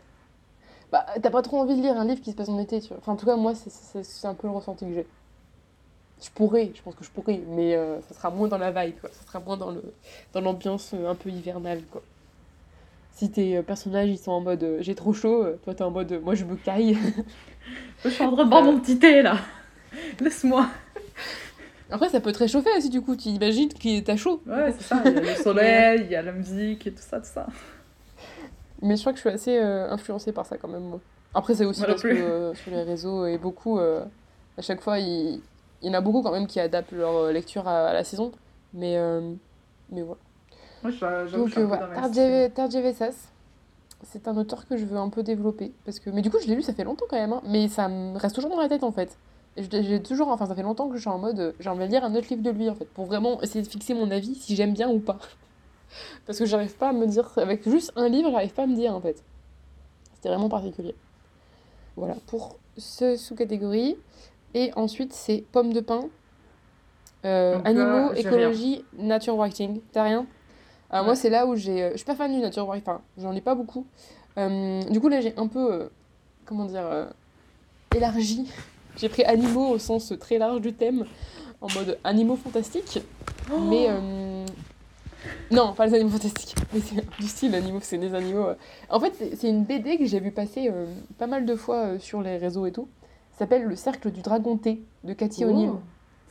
Bah, 0.91 1.05
t'as 1.21 1.29
pas 1.29 1.41
trop 1.41 1.59
envie 1.59 1.75
de 1.75 1.81
lire 1.81 1.97
un 1.99 2.05
livre 2.05 2.21
qui 2.21 2.31
se 2.31 2.35
passe 2.35 2.49
en 2.49 2.59
été, 2.59 2.79
tu 2.81 2.89
vois. 2.89 2.97
Enfin, 2.99 3.13
en 3.13 3.15
tout 3.15 3.25
cas, 3.25 3.35
moi, 3.35 3.53
c'est- 3.55 4.25
un 4.27 4.33
peu 4.33 4.47
le 4.47 4.53
ressenti 4.53 4.85
que 4.85 4.93
j'ai. 4.93 5.07
Je 6.23 6.29
pourrais, 6.33 6.71
je 6.73 6.81
pense 6.81 6.95
que 6.95 7.03
je 7.03 7.09
pourrais, 7.11 7.41
mais 7.49 7.75
euh, 7.75 7.99
ça 8.07 8.15
sera 8.15 8.29
moins 8.29 8.47
dans 8.47 8.57
la 8.57 8.71
vibe, 8.71 8.95
quoi. 9.01 9.09
Ça 9.11 9.25
sera 9.27 9.39
moins 9.39 9.57
dans 9.57 9.71
le 9.71 9.83
dans 10.33 10.41
l'ambiance 10.41 10.91
euh, 10.93 11.09
un 11.09 11.15
peu 11.15 11.29
hivernale, 11.29 11.81
quoi. 11.91 12.01
Si 13.13 13.29
tes 13.31 13.57
euh, 13.57 13.61
personnages, 13.63 14.09
ils 14.09 14.17
sont 14.17 14.31
en 14.31 14.41
mode 14.41 14.63
euh, 14.63 14.77
j'ai 14.81 14.95
trop 14.95 15.13
chaud, 15.13 15.45
toi 15.63 15.73
t'es 15.73 15.83
en 15.83 15.91
mode 15.91 16.11
euh, 16.11 16.19
moi 16.21 16.35
je 16.35 16.45
me 16.45 16.55
caille. 16.55 16.97
Je 18.03 18.09
suis 18.09 18.23
en 18.23 18.31
train 18.33 18.45
de 18.45 18.49
boire 18.49 18.63
mon 18.63 18.79
petit 18.79 18.99
thé, 18.99 19.21
là. 19.23 19.37
Laisse-moi. 20.19 20.67
Après, 21.89 22.09
ça 22.09 22.19
peut 22.19 22.31
te 22.31 22.39
réchauffer 22.39 22.69
aussi, 22.77 22.89
du 22.89 23.01
coup. 23.01 23.15
Tu 23.15 23.29
imagines 23.29 23.69
que 23.69 23.99
t'as 24.01 24.15
chaud. 24.15 24.41
Ouais, 24.45 24.71
c'est 24.77 24.83
ça. 24.83 25.01
Il 25.05 25.13
y 25.15 25.17
a 25.17 25.21
le 25.21 25.35
soleil, 25.43 26.01
il 26.05 26.11
y 26.11 26.15
a 26.15 26.21
la 26.21 26.31
musique 26.31 26.85
et 26.85 26.91
tout 26.91 27.01
ça, 27.01 27.19
tout 27.19 27.27
ça. 27.33 27.47
Mais 28.85 28.95
je 28.95 29.01
crois 29.01 29.13
que 29.13 29.17
je 29.17 29.21
suis 29.21 29.29
assez 29.29 29.57
euh, 29.57 29.89
influencée 29.89 30.31
par 30.31 30.45
ça 30.45 30.57
quand 30.57 30.67
même, 30.67 30.83
moi. 30.83 30.99
Après, 31.33 31.55
c'est 31.55 31.65
aussi 31.65 31.81
parce 31.81 32.01
que 32.03 32.07
euh, 32.07 32.53
sur 32.53 32.71
les 32.71 32.83
réseaux 32.83 33.25
et 33.25 33.37
beaucoup, 33.37 33.79
euh, 33.79 34.05
à 34.57 34.61
chaque 34.61 34.79
fois, 34.79 34.99
ils, 34.99 35.41
Il 35.81 35.87
y 35.87 35.89
en 35.89 35.93
a 35.95 36.01
beaucoup 36.01 36.21
quand 36.21 36.31
même 36.31 36.45
qui 36.47 36.59
adaptent 36.59 36.91
leur 36.91 37.31
lecture 37.31 37.67
à, 37.67 37.87
à 37.87 37.93
la 37.93 38.03
saison. 38.03 38.31
Mais, 38.73 38.95
mais 39.89 40.01
voilà. 40.01 40.19
Moi, 40.83 40.91
je, 40.91 41.35
Donc 41.35 41.57
voilà, 41.57 41.89
c'est 44.03 44.27
un 44.27 44.37
auteur 44.37 44.67
que 44.67 44.77
je 44.77 44.85
veux 44.85 44.97
un 44.97 45.09
peu 45.09 45.23
développer. 45.23 45.71
Parce 45.83 45.99
que... 45.99 46.09
Mais 46.11 46.21
du 46.21 46.29
coup, 46.29 46.37
je 46.41 46.47
l'ai 46.47 46.55
lu, 46.55 46.61
ça 46.61 46.73
fait 46.73 46.83
longtemps 46.83 47.05
quand 47.09 47.17
même. 47.17 47.33
hein, 47.33 47.41
mais 47.45 47.67
ça 47.69 47.87
me 47.87 48.17
reste 48.17 48.35
toujours 48.35 48.51
dans 48.51 48.61
la 48.61 48.69
tête 48.69 48.83
en 48.83 48.91
fait. 48.91 49.17
J'ai 49.57 50.01
toujours, 50.03 50.27
enfin, 50.27 50.45
ça 50.45 50.53
fait 50.53 50.61
longtemps 50.63 50.89
que 50.89 50.95
je 50.95 51.01
suis 51.01 51.09
en 51.09 51.17
mode, 51.17 51.55
j'ai 51.59 51.69
envie 51.69 51.85
de 51.87 51.91
lire 51.91 52.03
un 52.03 52.13
autre 52.13 52.27
livre 52.29 52.43
de 52.43 52.51
lui 52.51 52.69
en 52.69 52.75
fait, 52.75 52.85
pour 52.85 53.05
vraiment 53.05 53.41
essayer 53.41 53.63
de 53.63 53.69
fixer 53.69 53.93
mon 53.93 54.11
avis 54.11 54.35
si 54.35 54.55
j'aime 54.55 54.73
bien 54.73 54.89
ou 54.89 54.99
pas. 54.99 55.17
Parce 56.25 56.39
que 56.39 56.45
j'arrive 56.45 56.75
pas 56.75 56.89
à 56.89 56.93
me 56.93 57.05
dire, 57.07 57.29
avec 57.37 57.67
juste 57.69 57.91
un 57.95 58.09
livre, 58.09 58.31
j'arrive 58.31 58.53
pas 58.53 58.63
à 58.63 58.67
me 58.67 58.75
dire 58.75 58.93
en 58.93 59.01
fait. 59.01 59.23
C'était 60.15 60.29
vraiment 60.29 60.49
particulier. 60.49 60.95
Voilà, 61.95 62.15
pour 62.27 62.57
ce 62.77 63.15
sous-catégorie. 63.15 63.97
Et 64.53 64.71
ensuite, 64.75 65.11
c'est 65.13 65.43
pommes 65.51 65.73
de 65.73 65.81
pin, 65.81 66.05
euh, 67.25 67.55
Donc 67.55 67.67
animaux, 67.67 68.09
rien. 68.09 68.13
écologie, 68.13 68.85
nature 68.97 69.35
writing. 69.35 69.81
T'as 69.91 70.03
rien? 70.03 70.25
Alors 70.89 71.05
moi, 71.05 71.15
c'est 71.15 71.29
là 71.29 71.45
où 71.45 71.55
j'ai... 71.55 71.83
euh, 71.83 71.91
Je 71.91 71.97
suis 71.97 72.05
pas 72.05 72.15
fan 72.15 72.31
du 72.33 72.39
nature 72.39 72.65
writing, 72.65 72.83
enfin, 72.87 73.01
j'en 73.17 73.33
ai 73.33 73.41
pas 73.41 73.53
beaucoup. 73.55 73.85
Euh, 74.37 74.81
du 74.83 75.01
coup, 75.01 75.09
là, 75.09 75.19
j'ai 75.19 75.33
un 75.37 75.47
peu, 75.47 75.89
comment 76.45 76.65
dire, 76.65 77.07
élargi. 77.95 78.49
J'ai 78.97 79.09
pris 79.09 79.25
animaux 79.25 79.67
au 79.71 79.77
sens 79.77 80.13
très 80.21 80.37
large 80.37 80.61
du 80.61 80.71
thème, 80.71 81.05
en 81.59 81.67
mode 81.73 81.97
animaux 82.05 82.37
fantastiques. 82.37 82.99
Mais... 83.69 83.89
Non, 85.51 85.73
pas 85.73 85.85
les 85.85 85.93
animaux 85.95 86.09
fantastiques. 86.11 86.55
Mais 86.73 86.79
c'est 86.79 86.95
du 87.19 87.27
style 87.27 87.53
animaux, 87.55 87.79
c'est 87.81 87.97
des 87.97 88.13
animaux. 88.15 88.47
euh. 88.47 88.55
En 88.89 88.99
fait, 88.99 89.13
c'est 89.35 89.49
une 89.49 89.63
BD 89.63 89.97
que 89.97 90.05
j'ai 90.05 90.19
vu 90.19 90.31
passer 90.31 90.69
euh, 90.71 90.85
pas 91.17 91.27
mal 91.27 91.45
de 91.45 91.55
fois 91.55 91.85
euh, 91.85 91.99
sur 91.99 92.21
les 92.21 92.37
réseaux 92.37 92.65
et 92.65 92.71
tout. 92.71 92.87
Ça 93.33 93.39
s'appelle 93.39 93.63
Le 93.63 93.75
Cercle 93.75 94.11
du 94.11 94.21
Dragon 94.21 94.57
T 94.57 94.81
de 95.03 95.13
Cathy 95.13 95.45
O'Neill. 95.45 95.69
Oh, 95.73 95.79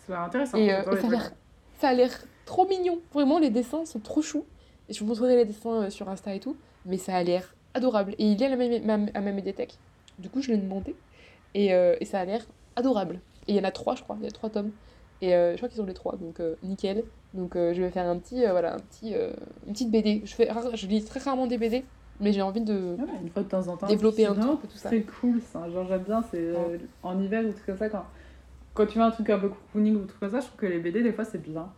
C'est 0.06 0.14
intéressant. 0.14 0.56
Et, 0.58 0.72
euh, 0.72 0.82
ça 1.78 1.88
a 1.88 1.94
l'air 1.94 2.10
trop 2.46 2.66
mignon. 2.66 2.98
Vraiment, 3.12 3.38
les 3.38 3.50
dessins 3.50 3.84
sont 3.84 4.00
trop 4.00 4.22
choux. 4.22 4.44
Et 4.88 4.92
je 4.94 5.00
vous 5.00 5.06
montrerai 5.06 5.36
les 5.36 5.44
dessins 5.44 5.90
sur 5.90 6.08
Insta 6.08 6.34
et 6.34 6.40
tout. 6.40 6.56
Mais 6.86 6.98
ça 6.98 7.14
a 7.16 7.22
l'air 7.22 7.54
adorable. 7.74 8.14
Et 8.18 8.26
il 8.26 8.42
est 8.42 8.46
à, 8.46 8.48
la 8.48 8.56
même- 8.56 8.84
ma, 8.84 8.94
à 9.18 9.20
ma 9.20 9.32
médiathèque. 9.32 9.76
Du 10.18 10.28
coup, 10.30 10.40
je 10.42 10.50
l'ai 10.52 10.58
demandé. 10.58 10.94
Et, 11.54 11.68
et 11.68 12.04
ça 12.04 12.20
a 12.20 12.24
l'air 12.24 12.44
adorable. 12.76 13.20
Et 13.48 13.52
il 13.52 13.56
y 13.56 13.60
en 13.60 13.64
a 13.64 13.70
trois, 13.70 13.94
je 13.94 14.02
crois. 14.02 14.16
Il 14.20 14.24
y 14.24 14.28
a 14.28 14.30
trois 14.30 14.50
tomes. 14.50 14.70
Et 15.22 15.30
je 15.30 15.56
crois 15.56 15.68
qu'ils 15.68 15.80
ont 15.82 15.86
les 15.86 15.94
trois. 15.94 16.16
Donc, 16.16 16.40
nickel. 16.62 17.04
Donc, 17.34 17.56
euh, 17.56 17.74
je 17.74 17.82
vais 17.82 17.90
faire 17.90 18.06
un 18.08 18.16
petit, 18.18 18.44
euh, 18.46 18.52
voilà, 18.52 18.74
un 18.74 18.78
petit, 18.78 19.14
euh, 19.14 19.32
une 19.66 19.72
petite 19.72 19.90
BD. 19.90 20.22
Je, 20.24 20.34
fais, 20.34 20.48
je 20.74 20.86
lis 20.86 21.04
très 21.04 21.20
rarement 21.20 21.46
des 21.46 21.58
BD. 21.58 21.84
Mais 22.20 22.32
j'ai 22.32 22.42
envie 22.42 22.60
de 22.60 22.94
Ouais, 22.96 23.04
une 23.22 23.28
fois 23.28 23.42
de 23.42 23.48
temps 23.48 23.66
en 23.66 23.76
temps. 23.76 23.88
développer 23.88 24.24
un 24.24 24.34
c'est 24.34 24.40
peu 24.40 24.68
tout 24.68 24.76
ça. 24.76 24.88
très 24.88 25.02
cool 25.02 25.40
ça. 25.52 25.68
Genre, 25.68 25.84
j'aime 25.88 26.02
bien, 26.04 26.22
c'est 26.30 26.52
en 27.02 27.20
hiver 27.20 27.44
ou 27.44 27.50
tout 27.50 27.58
comme 27.66 27.76
ça. 27.76 27.88
Quand, 27.88 28.04
quand 28.72 28.86
tu 28.86 28.98
veux 28.98 29.04
un 29.04 29.10
truc 29.10 29.28
un 29.30 29.38
peu 29.40 29.48
cocooning 29.48 29.96
ou 29.96 30.04
tout 30.06 30.14
comme 30.20 30.30
ça, 30.30 30.38
je 30.38 30.46
trouve 30.46 30.58
que 30.60 30.66
les 30.66 30.78
BD, 30.78 31.02
des 31.02 31.12
fois, 31.12 31.24
c'est 31.24 31.42
bien. 31.42 31.68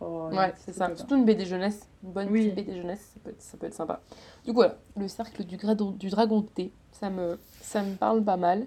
Genre, 0.00 0.32
Ouais, 0.32 0.52
c'est 0.56 0.72
ça. 0.72 0.90
Surtout 0.96 1.14
une 1.16 1.24
BD 1.24 1.44
jeunesse, 1.46 1.88
une 2.02 2.10
bonne 2.10 2.28
Oui. 2.30 2.50
petite 2.50 2.66
BD 2.66 2.76
jeunesse, 2.80 3.12
ça 3.14 3.20
peut 3.22 3.30
être, 3.30 3.40
ça 3.42 3.56
peut 3.58 3.66
être 3.68 3.74
sympa. 3.74 4.00
Du 4.44 4.50
coup, 4.50 4.56
voilà, 4.56 4.76
le 4.98 5.06
cercle 5.06 5.44
du, 5.44 5.56
du 5.56 6.08
dragon 6.10 6.40
de 6.40 6.46
thé, 6.48 6.72
ça 6.90 7.08
me, 7.10 7.38
ça 7.60 7.82
me 7.84 7.94
parle 7.94 8.24
pas 8.24 8.36
mal. 8.36 8.66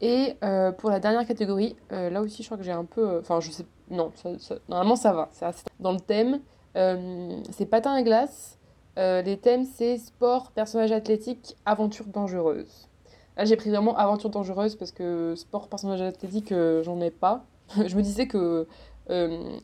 Et 0.00 0.36
pour 0.78 0.88
la 0.88 0.98
dernière 1.00 1.26
catégorie, 1.26 1.76
là 1.90 2.22
aussi, 2.22 2.42
je 2.42 2.48
crois 2.48 2.56
que 2.56 2.64
j'ai 2.64 2.72
un 2.72 2.84
peu. 2.86 3.18
Enfin, 3.18 3.40
je 3.40 3.50
sais. 3.50 3.66
Non, 3.90 4.12
ça- 4.16 4.38
ça- 4.38 4.56
normalement, 4.68 4.96
ça 4.96 5.12
va. 5.12 5.28
c'est 5.32 5.44
assez- 5.44 5.64
Dans 5.80 5.92
le 5.92 6.00
thème, 6.00 6.40
euh, 6.76 7.36
c'est 7.52 7.66
patin 7.66 7.92
à 7.94 8.02
glace. 8.02 8.58
Euh, 8.98 9.22
les 9.22 9.36
thèmes, 9.36 9.64
c'est 9.64 9.98
sport, 9.98 10.50
personnage 10.52 10.90
athlétique, 10.92 11.56
aventure 11.66 12.06
dangereuse. 12.06 12.88
Là, 13.36 13.44
j'ai 13.44 13.56
pris 13.56 13.70
vraiment 13.70 13.96
aventure 13.96 14.30
dangereuse 14.30 14.74
parce 14.76 14.90
que 14.92 15.34
sport, 15.36 15.68
personnage 15.68 16.00
athlétique, 16.00 16.52
euh, 16.52 16.82
j'en 16.82 17.00
ai 17.00 17.10
pas. 17.10 17.44
je 17.86 17.94
me 17.96 18.02
disais 18.02 18.26
que 18.26 18.66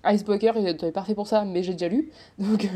Icebreaker, 0.04 0.56
il 0.56 0.68
était 0.68 0.92
parfait 0.92 1.14
pour 1.14 1.26
ça, 1.26 1.44
mais 1.44 1.62
j'ai 1.62 1.72
déjà 1.72 1.88
lu. 1.88 2.10
Donc, 2.38 2.68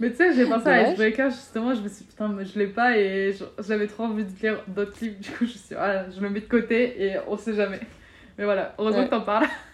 Mais 0.00 0.10
tu 0.10 0.16
sais, 0.16 0.34
j'ai 0.34 0.46
pensé 0.46 0.68
à. 0.68 0.90
Icebreaker, 0.90 1.30
justement, 1.30 1.74
je 1.74 1.82
me 1.82 1.88
suis 1.88 2.04
dit, 2.04 2.10
putain, 2.10 2.28
mais 2.28 2.44
je 2.44 2.58
l'ai 2.58 2.66
pas 2.66 2.96
et 2.96 3.34
j'avais 3.60 3.86
trop 3.86 4.04
envie 4.04 4.24
de 4.24 4.30
lire 4.42 4.62
d'autres 4.68 4.96
livres. 5.02 5.20
Du 5.20 5.30
coup, 5.30 5.38
je 5.44 5.44
me 5.44 5.48
suis 5.48 5.68
dit, 5.68 5.74
ah, 5.78 6.10
je 6.10 6.20
le 6.20 6.30
mets 6.30 6.40
de 6.40 6.46
côté 6.48 7.00
et 7.04 7.16
on 7.28 7.36
sait 7.36 7.54
jamais. 7.54 7.80
Mais 8.38 8.44
voilà, 8.44 8.74
heureusement 8.78 9.00
Ouais. 9.02 9.06
que 9.06 9.10
t'en 9.10 9.20
parles. 9.20 9.46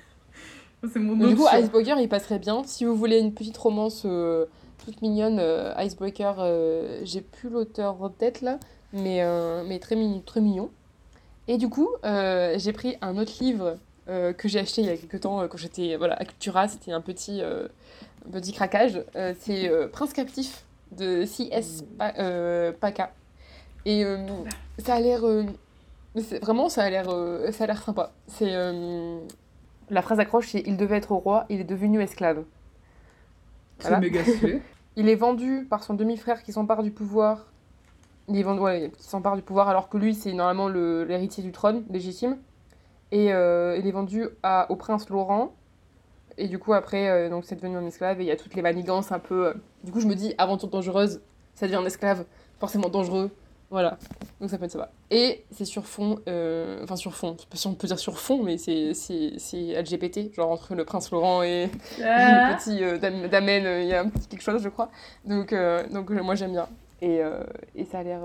c'est 0.93 0.99
mon 0.99 1.17
du 1.17 1.35
coup. 1.37 1.47
Icebreaker, 1.53 1.99
il 1.99 2.09
passerait 2.09 2.39
bien. 2.39 2.63
Si 2.65 2.85
vous 2.85 2.95
voulez 2.97 3.19
une 3.19 3.33
petite 3.33 3.57
romance 3.57 4.03
euh, 4.05 4.47
toute 4.85 5.03
mignonne, 5.03 5.39
euh, 5.41 5.73
Icebreaker, 5.79 6.37
euh, 6.39 7.01
j'ai 7.05 7.21
plus 7.21 7.49
l'auteur 7.49 8.03
en 8.03 8.09
tête 8.09 8.41
là, 8.43 8.59
mais, 8.93 9.23
mais 9.67 9.79
très, 9.79 9.97
mignon, 9.97 10.23
très 10.25 10.41
mignon. 10.41 10.71
Et 11.49 11.59
du 11.59 11.69
coup, 11.69 11.89
j'ai 12.05 12.73
pris 12.73 12.97
un 13.03 13.19
autre 13.19 13.33
livre 13.41 13.77
que 14.07 14.49
j'ai 14.49 14.61
acheté 14.61 14.83
il 14.83 14.87
y 14.87 14.91
a 14.91 14.97
quelques 14.97 15.21
temps 15.21 15.47
quand 15.49 15.59
j'étais 15.59 15.97
voilà, 15.97 16.15
à 16.15 16.25
Cultura. 16.25 16.69
C'était 16.69 16.93
un 16.93 17.01
petit, 17.01 17.41
un 17.43 18.31
petit 18.33 18.53
craquage. 18.53 19.03
C'est 19.41 19.71
Prince 19.93 20.13
captif 20.13 20.65
de 20.93 21.25
C.S. 21.25 21.85
Pa- 21.99 22.15
euh, 22.19 22.73
Paca. 22.73 23.13
Et 23.85 24.05
ça 24.79 24.95
a 24.95 25.01
l'air. 25.01 25.23
vraiment, 26.43 26.69
ça 26.69 26.83
a 26.85 26.91
l'air 26.91 27.07
ça 27.53 27.65
a 27.65 27.67
l'air 27.67 27.83
sympa. 27.83 28.13
C'est. 28.29 28.55
La 29.91 30.03
phrase 30.03 30.21
accroche, 30.21 30.49
c'est 30.49 30.63
Il 30.67 30.77
devait 30.77 30.97
être 30.97 31.13
roi, 31.13 31.47
il 31.49 31.61
est 31.61 31.65
devenu 31.65 32.01
esclave. 32.03 32.45
C'est 33.79 33.97
méga 33.99 34.25
stylé. 34.25 34.63
Il 34.97 35.11
est 35.11 35.15
vendu 35.15 35.67
par 35.69 35.85
son 35.85 35.93
demi-frère 35.93 36.43
qui 36.43 36.53
s'empare 36.53 36.83
du 36.83 36.91
pouvoir. 36.91 37.53
Il 38.29 38.39
est 38.39 38.43
vendu, 38.43 38.61
ouais, 38.61 38.91
qui 38.97 39.05
s'empare 39.05 39.37
du 39.37 39.43
pouvoir 39.43 39.69
alors 39.69 39.89
que 39.89 39.99
lui, 39.99 40.15
c'est 40.15 40.33
normalement 40.33 40.69
le- 40.69 41.05
l'héritier 41.05 41.43
du 41.43 41.53
trône 41.53 41.85
légitime. 41.91 42.39
Et 43.13 43.33
euh, 43.33 43.77
il 43.79 43.87
est 43.87 43.93
vendu 43.93 44.27
à, 44.43 44.71
au 44.71 44.77
prince 44.77 45.09
Laurent. 45.11 45.55
Et 46.39 46.49
du 46.49 46.59
coup, 46.59 46.75
après, 46.75 47.09
euh, 47.11 47.31
donc 47.31 47.45
c'est 47.45 47.57
devenu 47.57 47.77
un 47.77 47.87
esclave 47.87 48.21
et 48.21 48.25
il 48.25 48.27
y 48.29 48.31
a 48.33 48.37
toutes 48.37 48.55
les 48.55 48.63
manigances 48.63 49.13
un 49.13 49.19
peu. 49.19 49.49
euh, 49.49 49.55
Du 49.85 49.93
coup, 49.93 50.01
je 50.01 50.07
me 50.07 50.15
dis, 50.15 50.35
aventure 50.39 50.69
dangereuse, 50.69 51.23
ça 51.55 51.67
devient 51.67 51.77
un 51.79 51.87
esclave, 51.87 52.25
forcément 52.61 52.89
dangereux. 52.89 53.31
Voilà. 53.71 53.99
Donc 54.41 54.49
ça 54.51 54.59
peut 54.59 54.65
être 54.67 54.71
ça. 54.71 54.79
va. 54.79 54.93
Et 55.11 55.45
c'est 55.51 55.65
sur 55.65 55.87
fond. 55.87 56.21
euh, 56.29 56.81
Enfin, 56.85 56.95
sur 56.97 57.15
fond. 57.15 57.35
Je 57.37 57.43
sais 57.43 57.49
pas 57.51 57.57
si 57.57 57.67
on 57.67 57.75
peut 57.75 57.87
dire 57.89 57.99
sur 57.99 58.19
fond, 58.19 58.43
mais 58.43 58.59
c'est 58.59 58.95
c'est- 58.95 59.33
c'est 59.39 59.73
LGBT, 59.83 60.33
genre 60.35 60.51
entre 60.51 60.75
le 60.75 60.85
prince 60.85 61.11
Laurent 61.11 61.43
et, 61.43 61.69
Ah. 62.05 62.51
le 62.53 62.57
petit 62.57 62.85
euh, 62.85 62.99
Dam- 62.99 63.27
Damen, 63.29 63.67
euh, 63.67 63.83
il 63.83 63.89
y 63.89 63.95
a 63.95 64.03
un 64.03 64.09
petit 64.09 64.29
quelque 64.29 64.43
chose, 64.43 64.63
je 64.63 64.69
crois. 64.69 64.91
Donc, 65.25 65.53
donc 65.93 66.11
moi, 66.11 66.35
j'aime 66.37 66.53
bien. 66.53 66.69
Et, 67.03 67.21
et 67.75 67.85
ça 67.85 67.99
a 67.99 68.03
l'air. 68.03 68.21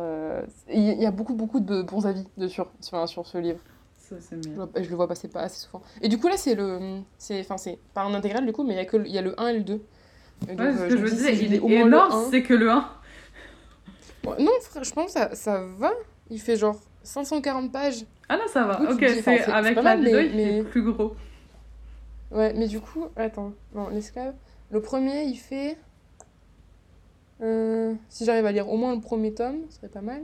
Il 0.71 1.01
y 1.01 1.05
a 1.05 1.11
beaucoup, 1.11 1.33
beaucoup 1.33 1.59
de 1.59 1.81
bons 1.81 2.05
avis 2.05 2.25
dessus, 2.37 2.61
sur, 2.79 3.07
sur 3.07 3.25
ce 3.27 3.37
livre. 3.37 3.59
Ça, 3.97 4.15
c'est 4.19 4.43
Je, 4.43 4.49
vois- 4.49 4.69
je 4.75 4.89
le 4.89 4.95
vois 4.95 5.07
passer 5.07 5.27
pas 5.27 5.41
assez 5.41 5.59
souvent. 5.65 5.81
Et 6.01 6.07
du 6.09 6.17
coup, 6.19 6.27
là, 6.27 6.37
c'est 6.37 6.53
le. 6.55 6.99
c'est- 7.17 7.39
Enfin, 7.41 7.57
c'est 7.57 7.79
pas 7.93 8.05
en 8.05 8.13
intégral, 8.13 8.45
du 8.45 8.53
coup, 8.53 8.63
mais 8.63 8.73
il 8.73 8.77
y, 8.77 8.79
a 8.79 8.85
que 8.85 8.97
le- 8.97 9.07
y 9.07 9.17
a 9.17 9.21
le 9.21 9.39
1 9.39 9.47
et 9.47 9.53
le 9.57 9.63
2. 9.63 9.81
Et 10.49 10.55
donc, 10.55 10.59
Ouais, 10.67 10.73
ce 10.73 10.83
que 10.83 10.89
je 10.91 10.95
me 10.97 11.01
me 11.03 11.09
dis, 11.09 11.15
disais, 11.15 11.35
il 11.45 11.53
est 11.53 11.59
au 11.59 11.67
moins 11.67 11.81
le 11.81 11.87
énorme, 11.87 12.11
1 12.27 12.29
c'est 12.31 12.43
que 12.43 12.53
le 12.53 12.71
1. 12.71 12.89
Non, 14.25 14.51
frère, 14.61 14.83
je 14.83 14.91
pense 14.93 15.07
que 15.07 15.11
ça, 15.11 15.35
ça 15.35 15.63
va. 15.77 15.91
Il 16.29 16.39
fait 16.39 16.55
genre 16.55 16.77
540 17.03 17.71
pages. 17.71 18.05
Ah 18.29 18.37
non, 18.37 18.43
ça 18.47 18.63
va. 18.65 18.75
Coup, 18.77 18.93
ok, 18.93 19.05
c'est 19.23 19.45
avec 19.51 19.75
la 19.75 19.81
mal, 19.81 19.99
vidéo, 19.99 20.17
mais- 20.17 20.25
il 20.27 20.35
mais- 20.35 20.63
plus 20.63 20.83
gros. 20.83 21.15
Ouais, 22.31 22.53
mais 22.53 22.67
du 22.67 22.79
coup, 22.79 23.07
attends, 23.15 23.51
non, 23.75 23.89
l'esclave. 23.89 24.33
Le 24.71 24.81
premier, 24.81 25.23
il 25.23 25.35
fait. 25.37 25.77
euh, 27.41 27.93
si 28.09 28.23
j'arrive 28.23 28.45
à 28.45 28.51
lire 28.51 28.69
au 28.69 28.77
moins 28.77 28.93
le 28.95 29.01
premier 29.01 29.33
tome, 29.33 29.61
ce 29.69 29.77
serait 29.77 29.87
pas 29.89 30.01
mal. 30.01 30.21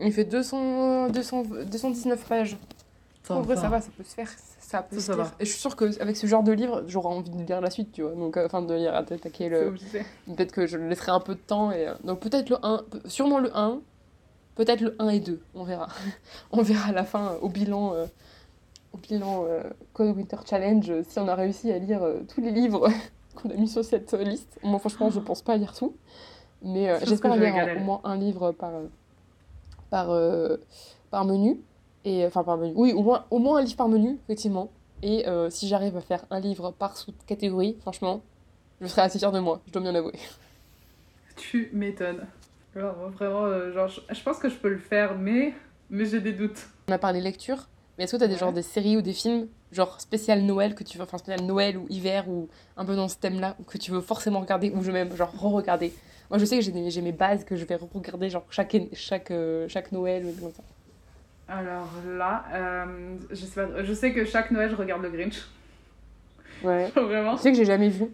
Il 0.00 0.12
fait 0.12 0.24
200, 0.24 1.08
200, 1.08 1.42
219 1.66 2.24
pages. 2.28 2.56
en 3.28 3.40
vrai, 3.40 3.56
ça 3.56 3.68
va, 3.68 3.80
ça 3.80 3.88
peut 3.96 4.04
se 4.04 4.14
faire. 4.14 4.28
Ça 5.00 5.12
peut. 5.16 5.22
Et 5.40 5.44
je 5.44 5.50
suis 5.50 5.60
sûre 5.60 5.76
qu'avec 5.76 6.16
ce 6.16 6.26
genre 6.26 6.42
de 6.42 6.52
livre, 6.52 6.82
j'aurai 6.86 7.08
envie 7.14 7.30
de 7.30 7.42
lire 7.42 7.60
la 7.60 7.70
suite, 7.70 7.92
tu 7.92 8.02
vois. 8.02 8.12
Donc, 8.12 8.36
euh, 8.36 8.46
enfin, 8.46 8.62
de 8.62 8.74
lire, 8.74 8.94
attaquer 8.94 9.48
le. 9.48 9.70
Peut-être 10.26 10.52
que 10.52 10.66
je 10.66 10.78
laisserai 10.78 11.12
un 11.12 11.20
peu 11.20 11.34
de 11.34 11.40
temps. 11.40 11.70
Et, 11.72 11.86
euh, 11.88 11.94
Donc, 12.04 12.20
peut-être 12.20 12.48
le 12.50 12.56
1, 12.64 12.78
pe- 12.90 13.08
sûrement 13.08 13.38
le 13.38 13.50
1, 13.56 13.80
peut-être 14.54 14.80
le 14.80 14.94
1 14.98 15.08
et 15.10 15.20
2, 15.20 15.40
on 15.54 15.64
verra. 15.64 15.88
on 16.52 16.62
verra 16.62 16.88
à 16.88 16.92
la 16.92 17.04
fin, 17.04 17.32
au 17.42 17.48
bilan. 17.48 17.94
euh, 17.94 18.06
au 18.94 18.98
bilan 18.98 19.44
euh, 19.48 19.62
Cold 19.94 20.16
Winter 20.16 20.36
Challenge, 20.44 20.92
si 21.08 21.18
on 21.18 21.26
a 21.28 21.34
réussi 21.34 21.72
à 21.72 21.78
lire 21.78 22.02
euh, 22.02 22.20
tous 22.28 22.40
les 22.42 22.50
livres 22.50 22.88
qu'on 23.34 23.48
a 23.50 23.54
mis 23.54 23.68
sur 23.68 23.82
cette 23.84 24.12
liste. 24.12 24.58
Moi, 24.62 24.78
franchement, 24.78 25.08
je 25.10 25.18
pense 25.20 25.40
pas 25.42 25.56
lire 25.56 25.72
tout. 25.74 25.94
Mais 26.62 26.88
j'espère 27.06 27.30
lire 27.46 27.54
au 27.76 27.80
moins 27.80 28.00
un 28.04 28.16
livre 28.16 28.52
par, 28.52 28.70
par, 29.90 30.08
par 31.10 31.24
menu. 31.24 31.58
Et, 32.04 32.26
enfin, 32.26 32.42
par 32.42 32.56
menu. 32.56 32.72
Oui, 32.74 32.92
au 32.92 33.02
moins, 33.02 33.24
au 33.30 33.38
moins 33.38 33.58
un 33.58 33.62
livre 33.62 33.76
par 33.76 33.88
menu, 33.88 34.18
effectivement. 34.24 34.70
Et 35.02 35.26
euh, 35.28 35.50
si 35.50 35.68
j'arrive 35.68 35.96
à 35.96 36.00
faire 36.00 36.24
un 36.30 36.40
livre 36.40 36.70
par 36.72 36.96
sous-catégorie, 36.96 37.76
franchement, 37.80 38.22
je 38.80 38.86
serai 38.86 39.02
assez 39.02 39.18
fière 39.18 39.32
de 39.32 39.40
moi, 39.40 39.60
je 39.66 39.72
dois 39.72 39.82
bien 39.82 39.92
l'avouer. 39.92 40.14
Tu 41.36 41.70
m'étonnes. 41.72 42.26
Vraiment, 42.74 43.44
euh, 43.46 43.72
genre, 43.72 43.88
je, 43.88 44.22
pense 44.22 44.38
que 44.38 44.48
je 44.48 44.54
peux 44.54 44.68
le 44.68 44.78
faire, 44.78 45.18
mais, 45.18 45.54
mais 45.90 46.04
j'ai 46.04 46.20
des 46.20 46.32
doutes. 46.32 46.68
On 46.88 46.92
a 46.92 46.98
parlé 46.98 47.20
lecture, 47.20 47.68
mais 47.96 48.04
est-ce 48.04 48.12
que 48.12 48.16
tu 48.18 48.24
as 48.24 48.28
des, 48.28 48.34
Ouais. 48.34 48.40
genre, 48.40 48.52
des 48.52 48.62
séries 48.62 48.96
ou 48.96 49.02
des 49.02 49.12
films, 49.12 49.48
genre 49.72 50.00
spécial 50.00 50.42
Noël, 50.42 50.74
que 50.74 50.84
tu 50.84 50.98
veux, 50.98 51.04
enfin 51.04 51.18
spécial 51.18 51.44
Noël 51.46 51.76
ou 51.78 51.86
hiver, 51.88 52.28
ou 52.28 52.48
un 52.76 52.84
peu 52.84 52.94
dans 52.96 53.08
ce 53.08 53.16
thème-là, 53.16 53.56
que 53.66 53.78
tu 53.78 53.90
veux 53.90 54.00
forcément 54.00 54.40
regarder, 54.40 54.70
ou 54.70 54.82
je 54.82 54.90
même 54.90 55.14
genre 55.16 55.32
re-regarder? 55.36 55.92
Moi 56.30 56.38
je 56.38 56.44
sais 56.46 56.58
que 56.58 56.62
j'ai 56.64 57.02
mes 57.02 57.12
bases 57.12 57.44
que 57.44 57.56
je 57.56 57.64
vais 57.64 57.76
re-regarder 57.76 58.30
genre 58.30 58.44
chaque, 58.50 58.76
chaque, 58.94 59.30
euh, 59.30 59.68
chaque 59.68 59.92
Noël, 59.92 60.24
ou 60.24 60.32
comme 60.40 60.52
ça. 60.52 60.62
Alors 61.48 61.88
là, 62.06 62.44
euh, 62.52 63.16
je, 63.30 63.36
sais 63.36 63.60
pas, 63.60 63.82
je 63.82 63.92
sais 63.92 64.12
que 64.12 64.24
chaque 64.24 64.50
Noël, 64.50 64.70
je 64.70 64.76
regarde 64.76 65.02
le 65.02 65.10
Grinch. 65.10 65.42
Ouais. 66.62 66.90
Vraiment. 66.96 67.36
Tu 67.36 67.42
sais 67.42 67.50
que 67.50 67.56
j'ai 67.56 67.64
jamais 67.64 67.88
vu. 67.88 68.06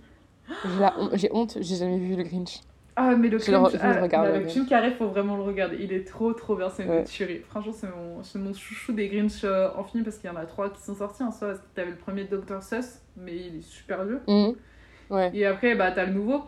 J'ai 1.14 1.31
honte, 1.33 1.59
j'ai 1.61 1.76
jamais 1.76 1.99
vu 1.99 2.16
le 2.16 2.22
Grinch. 2.22 2.61
Ah, 2.97 3.14
mais 3.14 3.29
le 3.29 3.39
Grinch, 3.39 3.72
le 3.74 3.79
ah, 3.81 4.01
regarde, 4.01 4.33
bah, 4.33 4.39
le 4.41 4.49
Jim 4.49 4.66
Carrey, 4.68 4.91
faut 4.91 5.07
vraiment 5.07 5.37
le 5.37 5.43
regarder. 5.43 5.76
Il 5.79 5.93
est 5.93 6.05
trop, 6.05 6.33
trop 6.33 6.57
bien. 6.57 6.68
C'est 6.68 6.83
une 6.83 6.91
Ouais. 6.91 7.05
tuerie. 7.05 7.41
Franchement, 7.49 7.72
c'est 7.72 7.87
mon, 8.39 8.45
mon 8.45 8.55
chouchou 8.55 8.93
des 8.93 9.09
Grinch 9.09 9.45
euh, 9.45 9.68
en 9.76 9.85
film 9.85 10.03
parce 10.03 10.16
qu'il 10.18 10.29
y 10.29 10.33
en 10.33 10.37
a 10.37 10.47
trois 10.47 10.70
qui 10.70 10.83
sont 10.83 10.97
sortis 10.97 11.22
en 11.22 11.31
soi. 11.31 11.55
T'avais 11.74 11.91
le 11.91 11.97
premier 11.97 12.24
Dr. 12.24 12.61
Sus, 12.61 12.99
mais 13.16 13.37
il 13.37 13.59
est 13.59 13.62
super 13.62 14.05
vieux. 14.05 14.20
Mhm. 14.26 14.55
Ouais. 15.11 15.31
Et 15.33 15.47
après, 15.47 15.76
bah, 15.76 15.93
t'as 15.93 16.07
le 16.07 16.12
nouveau. 16.12 16.43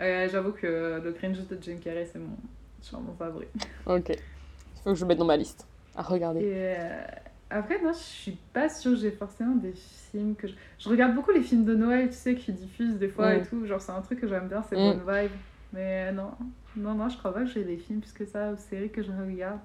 Euh, 0.00 0.26
J'avoue 0.30 0.52
que 0.52 1.00
le 1.04 1.12
Grinch 1.12 1.36
de 1.36 1.58
Jim 1.60 1.76
Carrey, 1.84 2.08
c'est 2.10 2.18
mon, 2.18 3.00
mon 3.00 3.14
favori. 3.18 3.46
Ok. 3.84 4.08
Il 4.08 4.82
faut 4.82 4.90
que 4.90 4.94
je 4.94 5.02
le 5.02 5.08
mette 5.08 5.18
dans 5.18 5.26
ma 5.26 5.36
liste. 5.36 5.66
À 5.96 6.02
regarder. 6.02 6.40
Et 6.40 6.52
euh, 6.78 7.02
après, 7.50 7.80
non, 7.82 7.92
je 7.92 7.98
suis 7.98 8.38
pas 8.52 8.68
sûre 8.68 8.92
que 8.92 8.98
j'ai 8.98 9.10
forcément 9.10 9.56
des 9.56 9.72
films 9.72 10.34
que 10.36 10.46
je... 10.48 10.54
Je 10.78 10.88
regarde 10.88 11.14
beaucoup 11.14 11.32
les 11.32 11.42
films 11.42 11.64
de 11.64 11.74
Noël, 11.74 12.08
tu 12.08 12.16
sais, 12.16 12.34
qui 12.34 12.52
diffusent 12.52 12.98
des 12.98 13.08
fois 13.08 13.34
et 13.34 13.40
Mm. 13.42 13.46
tout. 13.46 13.66
Genre, 13.66 13.80
c'est 13.80 13.92
un 13.92 14.00
truc 14.00 14.20
que 14.20 14.28
j'aime 14.28 14.48
bien, 14.48 14.62
c'est 14.62 14.76
Mm. 14.76 14.84
bonne 14.84 15.00
vibe. 15.22 15.32
Mais 15.72 16.12
non, 16.12 16.30
non, 16.76 16.94
non, 16.94 17.08
je 17.08 17.16
crois 17.18 17.32
pas 17.34 17.40
que 17.40 17.46
j'ai 17.50 17.64
des 17.64 17.76
films 17.76 18.00
plus 18.00 18.12
que 18.12 18.24
ça 18.24 18.52
ou 18.52 18.56
séries 18.56 18.90
que 18.90 19.02
je 19.02 19.10
regarde. 19.12 19.60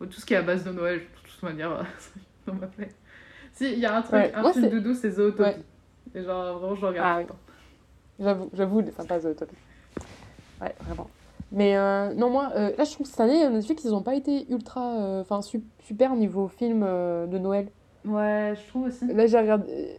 Ou 0.00 0.06
tout 0.06 0.18
ce 0.20 0.24
qui 0.26 0.34
est 0.34 0.38
à 0.38 0.42
base 0.42 0.64
de 0.64 0.70
Noël, 0.72 1.00
de 1.00 1.28
toute 1.30 1.42
manière, 1.42 1.86
dans 2.46 2.54
ma. 2.54 2.68
Si, 3.52 3.72
il 3.72 3.78
y 3.78 3.86
a 3.86 3.96
un 3.96 4.02
truc, 4.02 4.14
Ouais, 4.14 4.32
un 4.34 4.40
moi, 4.42 4.52
film 4.52 4.68
doudou, 4.70 4.94
c'est 4.94 5.10
Zootopie. 5.10 5.42
Ouais. 5.42 5.56
Et 6.14 6.22
genre, 6.22 6.58
vraiment, 6.58 6.74
je 6.74 6.86
regarde 6.86 7.08
Ah 7.08 7.14
tout 7.14 7.18
oui. 7.18 7.24
le 7.24 7.28
temps. 7.28 7.40
J'avoue, 8.18 8.50
j'avoue, 8.54 8.90
sympa, 8.92 9.18
The 9.18 9.36
Topic. 9.36 9.58
Ouais, 10.60 10.74
vraiment. 10.80 11.10
Mais 11.52 11.76
euh, 11.76 12.14
non, 12.14 12.30
moi, 12.30 12.52
euh, 12.54 12.70
là, 12.78 12.84
je 12.84 12.92
trouve 12.92 13.06
que 13.06 13.10
cette 13.10 13.20
année, 13.20 13.48
Netflix, 13.48 13.82
ils 13.84 13.94
ont 13.94 14.02
pas 14.02 14.14
été 14.14 14.46
ultra. 14.50 14.94
euh, 14.98 15.20
Enfin, 15.22 15.42
su- 15.42 15.64
super 15.84 16.14
niveau 16.14 16.48
film 16.48 16.80
de 16.82 17.38
Noël. 17.38 17.68
Ouais, 18.04 18.54
je 18.56 18.68
trouve 18.68 18.86
aussi. 18.86 19.06
Là, 19.12 19.26
j'ai 19.26 19.38
regardé. 19.38 19.98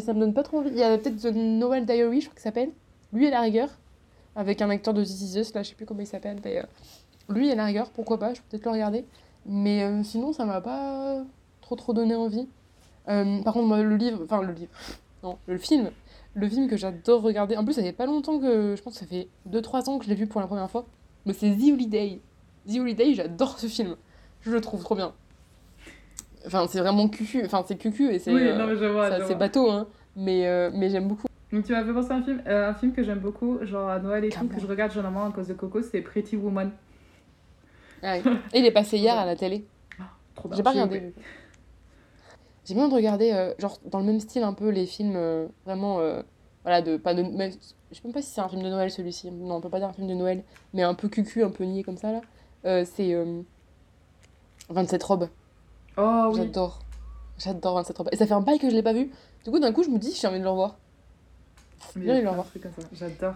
Ça 0.00 0.12
me 0.14 0.20
donne 0.20 0.34
pas 0.34 0.42
trop 0.42 0.58
envie. 0.58 0.70
Il 0.70 0.78
y 0.78 0.82
a 0.82 0.96
peut-être 0.96 1.16
The 1.20 1.32
Noel 1.34 1.84
Diary, 1.86 2.20
je 2.20 2.26
crois 2.26 2.34
que 2.36 2.40
ça 2.40 2.50
s'appelle. 2.50 2.70
Lui, 3.12 3.26
à 3.26 3.30
la 3.30 3.40
rigueur. 3.40 3.68
Avec 4.36 4.62
un 4.62 4.70
acteur 4.70 4.94
de 4.94 5.02
This 5.02 5.20
Is 5.34 5.38
Us, 5.40 5.54
là, 5.54 5.62
je 5.62 5.70
sais 5.70 5.74
plus 5.74 5.86
comment 5.86 6.00
il 6.00 6.06
s'appelle. 6.06 6.38
Mais, 6.44 6.62
lui, 7.28 7.50
à 7.50 7.54
la 7.54 7.64
rigueur, 7.66 7.90
pourquoi 7.90 8.18
pas, 8.18 8.34
je 8.34 8.40
peux 8.40 8.46
peut-être 8.50 8.64
le 8.64 8.70
regarder. 8.72 9.04
Mais 9.46 10.02
sinon, 10.04 10.32
ça 10.32 10.44
m'a 10.44 10.60
pas 10.60 11.22
trop 11.60 11.76
trop 11.76 11.92
donné 11.92 12.14
envie. 12.14 12.48
Par 13.06 13.52
contre, 13.52 13.66
moi, 13.66 13.82
le 13.82 13.96
livre. 13.96 14.20
Enfin, 14.24 14.42
le 14.42 14.52
livre. 14.52 14.70
Non, 15.22 15.38
le 15.46 15.56
film. 15.56 15.90
Le 16.34 16.48
film 16.48 16.68
que 16.68 16.76
j'adore 16.76 17.22
regarder. 17.22 17.56
En 17.56 17.64
plus, 17.64 17.74
ça 17.74 17.82
fait 17.82 17.92
pas 17.92 18.06
longtemps 18.06 18.38
que. 18.38 18.74
Je 18.76 18.82
pense 18.82 18.94
que 18.94 19.00
ça 19.00 19.06
fait 19.06 19.28
2-3 19.48 19.88
ans 19.88 19.98
que 19.98 20.04
je 20.04 20.10
l'ai 20.10 20.16
vu 20.16 20.26
pour 20.26 20.40
la 20.40 20.46
première 20.46 20.70
fois. 20.70 20.86
Mais 21.26 21.32
c'est 21.32 21.50
The 21.50 21.72
Holiday. 21.72 22.20
The 22.68 22.78
Holiday, 22.78 23.14
j'adore 23.14 23.58
ce 23.58 23.66
film. 23.66 23.96
Je 24.40 24.50
le 24.50 24.60
trouve 24.60 24.82
trop 24.82 24.94
bien. 24.94 25.12
Enfin, 26.46 26.66
c'est 26.68 26.80
vraiment 26.80 27.08
cucu. 27.08 27.42
Enfin, 27.44 27.64
c'est 27.66 27.76
cucu 27.76 28.10
et 28.10 28.18
c'est. 28.18 28.32
Oui, 28.32 28.42
euh, 28.42 28.58
non, 28.58 28.66
mais 28.66 28.76
je 28.76 28.84
vois. 28.84 29.08
ça, 29.10 29.20
je 29.20 29.24
c'est 29.24 29.34
bateau, 29.34 29.70
hein. 29.70 29.86
Mais, 30.16 30.46
euh, 30.46 30.70
mais 30.72 30.90
j'aime 30.90 31.08
beaucoup. 31.08 31.26
Donc 31.52 31.64
tu 31.64 31.72
m'as 31.72 31.84
fait 31.84 31.92
penser 31.92 32.10
à 32.10 32.16
un 32.16 32.22
film, 32.22 32.42
euh, 32.46 32.70
un 32.70 32.74
film 32.74 32.92
que 32.92 33.02
j'aime 33.04 33.20
beaucoup, 33.20 33.58
genre 33.62 33.88
à 33.88 34.00
Noël 34.00 34.24
et 34.24 34.28
tout, 34.28 34.48
que 34.48 34.60
je 34.60 34.66
regarde 34.66 34.90
généralement 34.92 35.26
à 35.26 35.30
cause 35.30 35.46
de 35.46 35.54
Coco, 35.54 35.82
c'est 35.82 36.00
Pretty 36.00 36.36
Woman. 36.36 36.72
Ouais. 38.02 38.22
Et 38.52 38.58
il 38.58 38.66
est 38.66 38.72
passé 38.72 38.98
hier 38.98 39.16
à 39.16 39.24
la 39.24 39.36
télé. 39.36 39.64
Bien. 39.96 40.08
J'ai 40.52 40.62
pas 40.62 40.72
regardé. 40.72 41.14
J'ai 42.64 42.74
bien 42.74 42.88
de 42.88 42.94
regarder, 42.94 43.32
euh, 43.32 43.52
genre, 43.58 43.78
dans 43.84 43.98
le 43.98 44.04
même 44.06 44.20
style, 44.20 44.42
un 44.42 44.54
peu 44.54 44.68
les 44.70 44.86
films 44.86 45.16
euh, 45.16 45.46
vraiment. 45.66 46.00
euh, 46.00 46.22
voilà, 46.62 46.80
de. 46.82 46.96
Pas 46.96 47.14
de 47.14 47.22
mais 47.22 47.50
je 47.90 47.96
sais 47.96 48.00
même 48.04 48.12
pas 48.14 48.22
si 48.22 48.30
c'est 48.30 48.40
un 48.40 48.48
film 48.48 48.62
de 48.62 48.68
Noël 48.70 48.90
celui-ci. 48.90 49.30
Non, 49.30 49.56
on 49.56 49.60
peut 49.60 49.68
pas 49.70 49.78
dire 49.78 49.88
un 49.88 49.92
film 49.92 50.06
de 50.08 50.14
Noël. 50.14 50.42
Mais 50.72 50.82
un 50.82 50.94
peu 50.94 51.08
cucu, 51.08 51.44
un 51.44 51.50
peu 51.50 51.64
niais 51.64 51.82
comme 51.82 51.98
ça, 51.98 52.12
là. 52.12 52.20
C'est. 52.84 53.12
euh, 53.14 53.42
27 54.70 55.02
robes. 55.02 55.28
Oh 55.96 56.28
oui. 56.30 56.36
J'adore. 56.38 56.80
J'adore 57.38 57.74
27 57.76 57.98
robes. 57.98 58.08
Et 58.12 58.16
ça 58.16 58.26
fait 58.26 58.32
un 58.32 58.40
bail 58.40 58.58
que 58.58 58.70
je 58.70 58.74
l'ai 58.74 58.82
pas 58.82 58.92
vu. 58.94 59.10
Du 59.44 59.50
coup, 59.50 59.58
d'un 59.58 59.72
coup, 59.72 59.82
je 59.82 59.90
me 59.90 59.98
dis, 59.98 60.14
j'ai 60.18 60.26
envie 60.26 60.38
de 60.38 60.44
le 60.44 60.50
revoir. 60.50 60.76
Va 61.96 62.00
plein 62.00 62.20
de 62.20 62.58
comme 62.62 62.72
ça. 62.72 62.88
J'adore. 62.92 63.34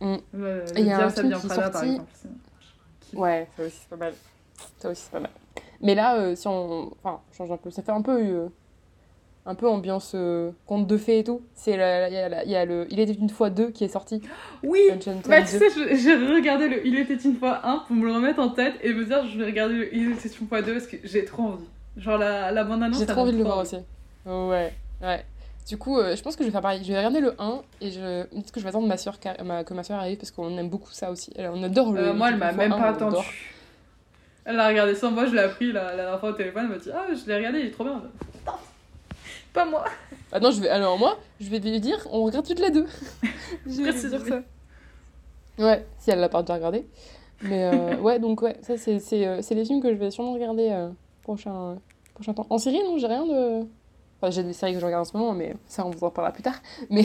Mm. 0.00 0.16
Le, 0.34 0.60
le 0.64 0.78
Et 0.78 0.80
il 0.82 0.86
y 0.86 0.90
a 0.92 0.98
un 1.06 1.10
film 1.22 1.32
qui 1.40 1.46
est 1.46 1.48
sorti- 1.72 1.96
Ouais, 3.14 3.48
ça 3.56 3.62
aussi, 3.64 3.76
c'est 3.80 3.88
pas 3.88 3.96
mal. 3.96 4.14
Ça 4.78 4.90
aussi, 4.90 5.02
c'est 5.02 5.10
pas 5.12 5.20
mal. 5.20 5.30
Mais 5.80 5.94
là, 5.94 6.16
euh, 6.16 6.34
si 6.36 6.46
on. 6.48 6.90
Enfin, 7.02 7.20
change 7.36 7.50
un 7.52 7.56
peu. 7.56 7.70
Ça 7.70 7.82
fait 7.82 7.92
un 7.92 8.02
peu. 8.02 8.18
euh, 8.20 8.48
un 9.48 9.54
peu 9.54 9.68
ambiance 9.68 10.10
euh, 10.16 10.50
conte 10.66 10.88
de 10.88 10.96
fées 10.96 11.20
et 11.20 11.24
tout. 11.24 11.40
C'est 11.54 11.72
Il 11.74 11.76
y, 11.78 11.82
a 11.82 12.64
y 12.64 12.66
le 12.66 12.86
Il 12.90 12.98
était 12.98 13.12
une 13.12 13.30
fois 13.30 13.48
deux 13.48 13.70
qui 13.70 13.84
est 13.84 13.88
sorti. 13.88 14.20
Oui 14.64 14.80
Bah 14.90 15.42
tu 15.42 15.58
2. 15.58 15.70
sais, 15.70 15.96
j'ai 15.96 16.14
regardé 16.16 16.68
le 16.68 16.84
Il 16.84 16.98
était 16.98 17.14
une 17.14 17.36
fois 17.36 17.60
1 17.64 17.84
pour 17.86 17.94
me 17.94 18.06
le 18.06 18.12
remettre 18.12 18.40
en 18.40 18.48
tête 18.48 18.74
et 18.82 18.92
me 18.92 19.04
dire 19.04 19.24
je 19.24 19.38
vais 19.38 19.44
regarder 19.44 19.74
le 19.74 19.94
Il 19.94 20.10
était 20.12 20.28
une 20.28 20.48
fois 20.48 20.62
2 20.62 20.72
parce 20.72 20.86
que 20.88 20.96
j'ai 21.04 21.24
trop 21.24 21.42
envie. 21.44 21.64
Genre 21.96 22.18
la, 22.18 22.50
la 22.50 22.64
bande-annonce, 22.64 22.98
J'ai 22.98 23.06
ça 23.06 23.12
trop 23.12 23.22
envie 23.22 23.32
de 23.32 23.38
le 23.38 23.44
voir 23.44 23.58
aussi. 23.58 23.76
Ouais, 24.26 24.72
ouais. 25.00 25.24
Du 25.68 25.78
coup, 25.78 25.98
euh, 25.98 26.14
je 26.16 26.22
pense 26.22 26.34
que 26.36 26.42
je 26.42 26.48
vais 26.48 26.52
faire 26.52 26.60
pareil. 26.60 26.80
Je 26.82 26.88
vais 26.92 26.98
regarder 26.98 27.20
le 27.20 27.34
1 27.40 27.60
et 27.80 27.90
je... 27.92 28.24
peut-être 28.24 28.50
que 28.52 28.58
je 28.60 28.64
vais 28.64 28.70
attendre 28.70 28.88
ma 28.88 28.96
soeur, 28.96 29.16
ma... 29.44 29.62
que 29.62 29.74
ma 29.74 29.84
soeur 29.84 29.98
arrive 30.00 30.16
parce 30.16 30.32
qu'on 30.32 30.58
aime 30.58 30.68
beaucoup 30.68 30.90
ça 30.90 31.10
aussi. 31.12 31.32
On 31.38 31.62
adore 31.62 31.92
le. 31.92 32.12
Moi, 32.12 32.28
elle 32.28 32.34
le 32.34 32.40
m'a 32.40 32.50
même 32.52 32.72
1, 32.72 32.78
pas 32.78 32.88
attendu. 32.88 33.16
Elle 34.48 34.56
l'a 34.56 34.68
regardé 34.68 34.94
sans 34.94 35.10
moi, 35.10 35.26
je 35.26 35.32
l'ai 35.34 35.40
appris 35.40 35.72
la, 35.72 35.90
la 35.90 35.96
dernière 35.96 36.20
fois 36.20 36.30
au 36.30 36.32
téléphone, 36.32 36.62
elle 36.64 36.70
m'a 36.70 36.78
dit 36.78 36.90
Ah, 36.94 37.06
je 37.12 37.26
l'ai 37.28 37.36
regardé, 37.36 37.58
il 37.60 37.66
est 37.66 37.70
trop 37.72 37.82
bien. 37.84 38.00
Putain, 38.32 38.52
pas 39.52 39.64
moi. 39.64 39.84
Ah 40.32 40.38
non, 40.40 40.50
je 40.52 40.60
vais... 40.60 40.68
alors 40.68 40.96
moi, 40.98 41.18
je 41.40 41.48
vais 41.50 41.58
lui 41.58 41.80
dire, 41.80 42.06
on 42.12 42.22
regarde 42.24 42.46
toutes 42.46 42.60
les 42.60 42.70
deux. 42.70 42.86
je 43.66 43.82
vais 43.82 43.90
lui 43.92 44.08
dire 44.08 44.24
ça. 44.26 44.42
Ouais, 45.58 45.84
si 45.98 46.10
elle 46.10 46.20
l'a 46.20 46.28
pas 46.28 46.42
déjà 46.42 46.54
regardé. 46.54 46.86
Mais 47.42 47.64
euh, 47.64 47.96
ouais, 48.00 48.18
donc 48.18 48.40
ouais, 48.42 48.56
ça 48.62 48.76
c'est 48.76 49.00
c'est, 49.00 49.26
euh, 49.26 49.42
c'est 49.42 49.54
les 49.54 49.64
films 49.64 49.82
que 49.82 49.88
je 49.92 49.98
vais 49.98 50.10
sûrement 50.10 50.32
regarder 50.34 50.68
euh, 50.70 50.88
prochain, 51.22 51.76
prochain 52.14 52.32
temps. 52.32 52.46
En 52.48 52.58
série, 52.58 52.82
non, 52.84 52.98
j'ai 52.98 53.06
rien 53.08 53.26
de. 53.26 53.66
Enfin, 54.20 54.30
j'ai 54.30 54.42
des 54.44 54.52
séries 54.52 54.74
que 54.74 54.80
je 54.80 54.86
regarde 54.86 55.02
en 55.02 55.10
ce 55.10 55.16
moment, 55.16 55.32
mais 55.34 55.54
ça 55.66 55.84
on 55.84 55.90
vous 55.90 56.04
en 56.04 56.10
parlera 56.10 56.32
plus 56.32 56.42
tard. 56.42 56.54
Mais 56.88 57.04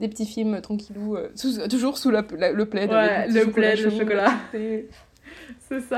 des 0.00 0.08
petits 0.08 0.26
films 0.26 0.60
tranquillou, 0.60 1.16
euh, 1.16 1.30
sous- 1.34 1.66
toujours 1.68 1.96
sous 1.96 2.10
la, 2.10 2.24
la- 2.36 2.52
le 2.52 2.66
plaid. 2.66 2.90
Ouais, 2.90 2.96
avec 2.96 3.32
le 3.32 3.50
plaid, 3.52 3.78
le 3.80 3.90
chocolat. 3.90 4.32
C'est 4.52 5.80
ça. 5.80 5.96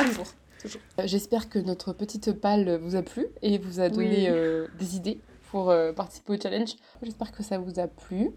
Euh, 0.65 1.03
J'espère 1.07 1.49
que 1.49 1.59
notre 1.59 1.93
petite 1.93 2.33
palle 2.33 2.79
vous 2.83 2.97
a 2.97 3.03
plu 3.03 3.27
et 3.43 3.59
vous 3.59 3.81
a 3.81 3.89
donné 3.89 4.09
Oui. 4.09 4.27
euh, 4.29 4.67
des 4.79 4.97
idées 4.97 5.19
pour 5.51 5.71
euh, 5.71 5.93
participer 5.93 6.35
au 6.35 6.41
challenge. 6.41 6.75
J'espère 7.03 7.33
que 7.33 7.43
ça 7.43 7.59
vous 7.59 7.79
a 7.81 7.87
plu. 7.87 8.31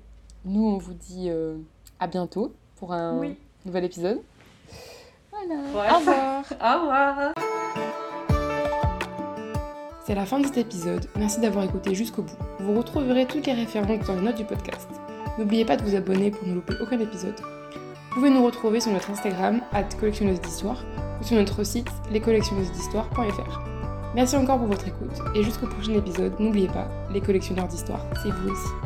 Nous, 0.45 0.65
on 0.65 0.77
vous 0.77 0.93
dit 0.93 1.29
euh, 1.29 1.57
à 1.99 2.07
bientôt 2.07 2.53
pour 2.75 2.93
un 2.93 3.17
Oui. 3.19 3.35
nouvel 3.65 3.85
épisode. 3.85 4.19
Voilà. 5.31 5.55
Ouais. 5.61 5.93
Au 5.93 5.99
revoir. 5.99 6.43
Au 6.51 6.81
revoir. 6.81 7.33
C'est 10.05 10.15
la 10.15 10.25
fin 10.25 10.39
de 10.39 10.45
cet 10.45 10.57
épisode. 10.57 11.05
Merci 11.17 11.39
d'avoir 11.39 11.65
écouté 11.65 11.95
jusqu'au 11.95 12.21
bout. 12.21 12.37
Vous 12.59 12.75
retrouverez 12.77 13.25
toutes 13.25 13.47
les 13.47 13.53
références 13.53 14.05
dans 14.05 14.15
les 14.15 14.21
notes 14.21 14.35
du 14.37 14.45
podcast. 14.45 14.87
N'oubliez 15.39 15.65
pas 15.65 15.77
de 15.77 15.83
vous 15.83 15.95
abonner 15.95 16.29
pour 16.31 16.47
ne 16.47 16.53
louper 16.53 16.75
aucun 16.81 16.99
épisode. 16.99 17.35
Vous 18.15 18.21
pouvez 18.21 18.33
nous 18.33 18.45
retrouver 18.45 18.79
sur 18.79 18.93
notre 18.93 19.11
Instagram, 19.11 19.59
collectionneuse 19.99 20.39
d'histoire, 20.39 20.85
ou 21.19 21.23
sur 21.25 21.35
notre 21.35 21.65
site, 21.65 21.89
lescollectionneused'histoire.fr. 22.13 23.59
Merci 24.15 24.37
encore 24.37 24.57
pour 24.57 24.67
votre 24.67 24.87
écoute, 24.87 25.19
et 25.35 25.43
jusqu'au 25.43 25.67
prochain 25.67 25.91
épisode, 25.95 26.39
n'oubliez 26.39 26.69
pas, 26.69 26.87
les 27.11 27.19
collectionneurs 27.19 27.67
d'histoire, 27.67 28.05
c'est 28.23 28.31
vous 28.31 28.51
aussi. 28.51 28.84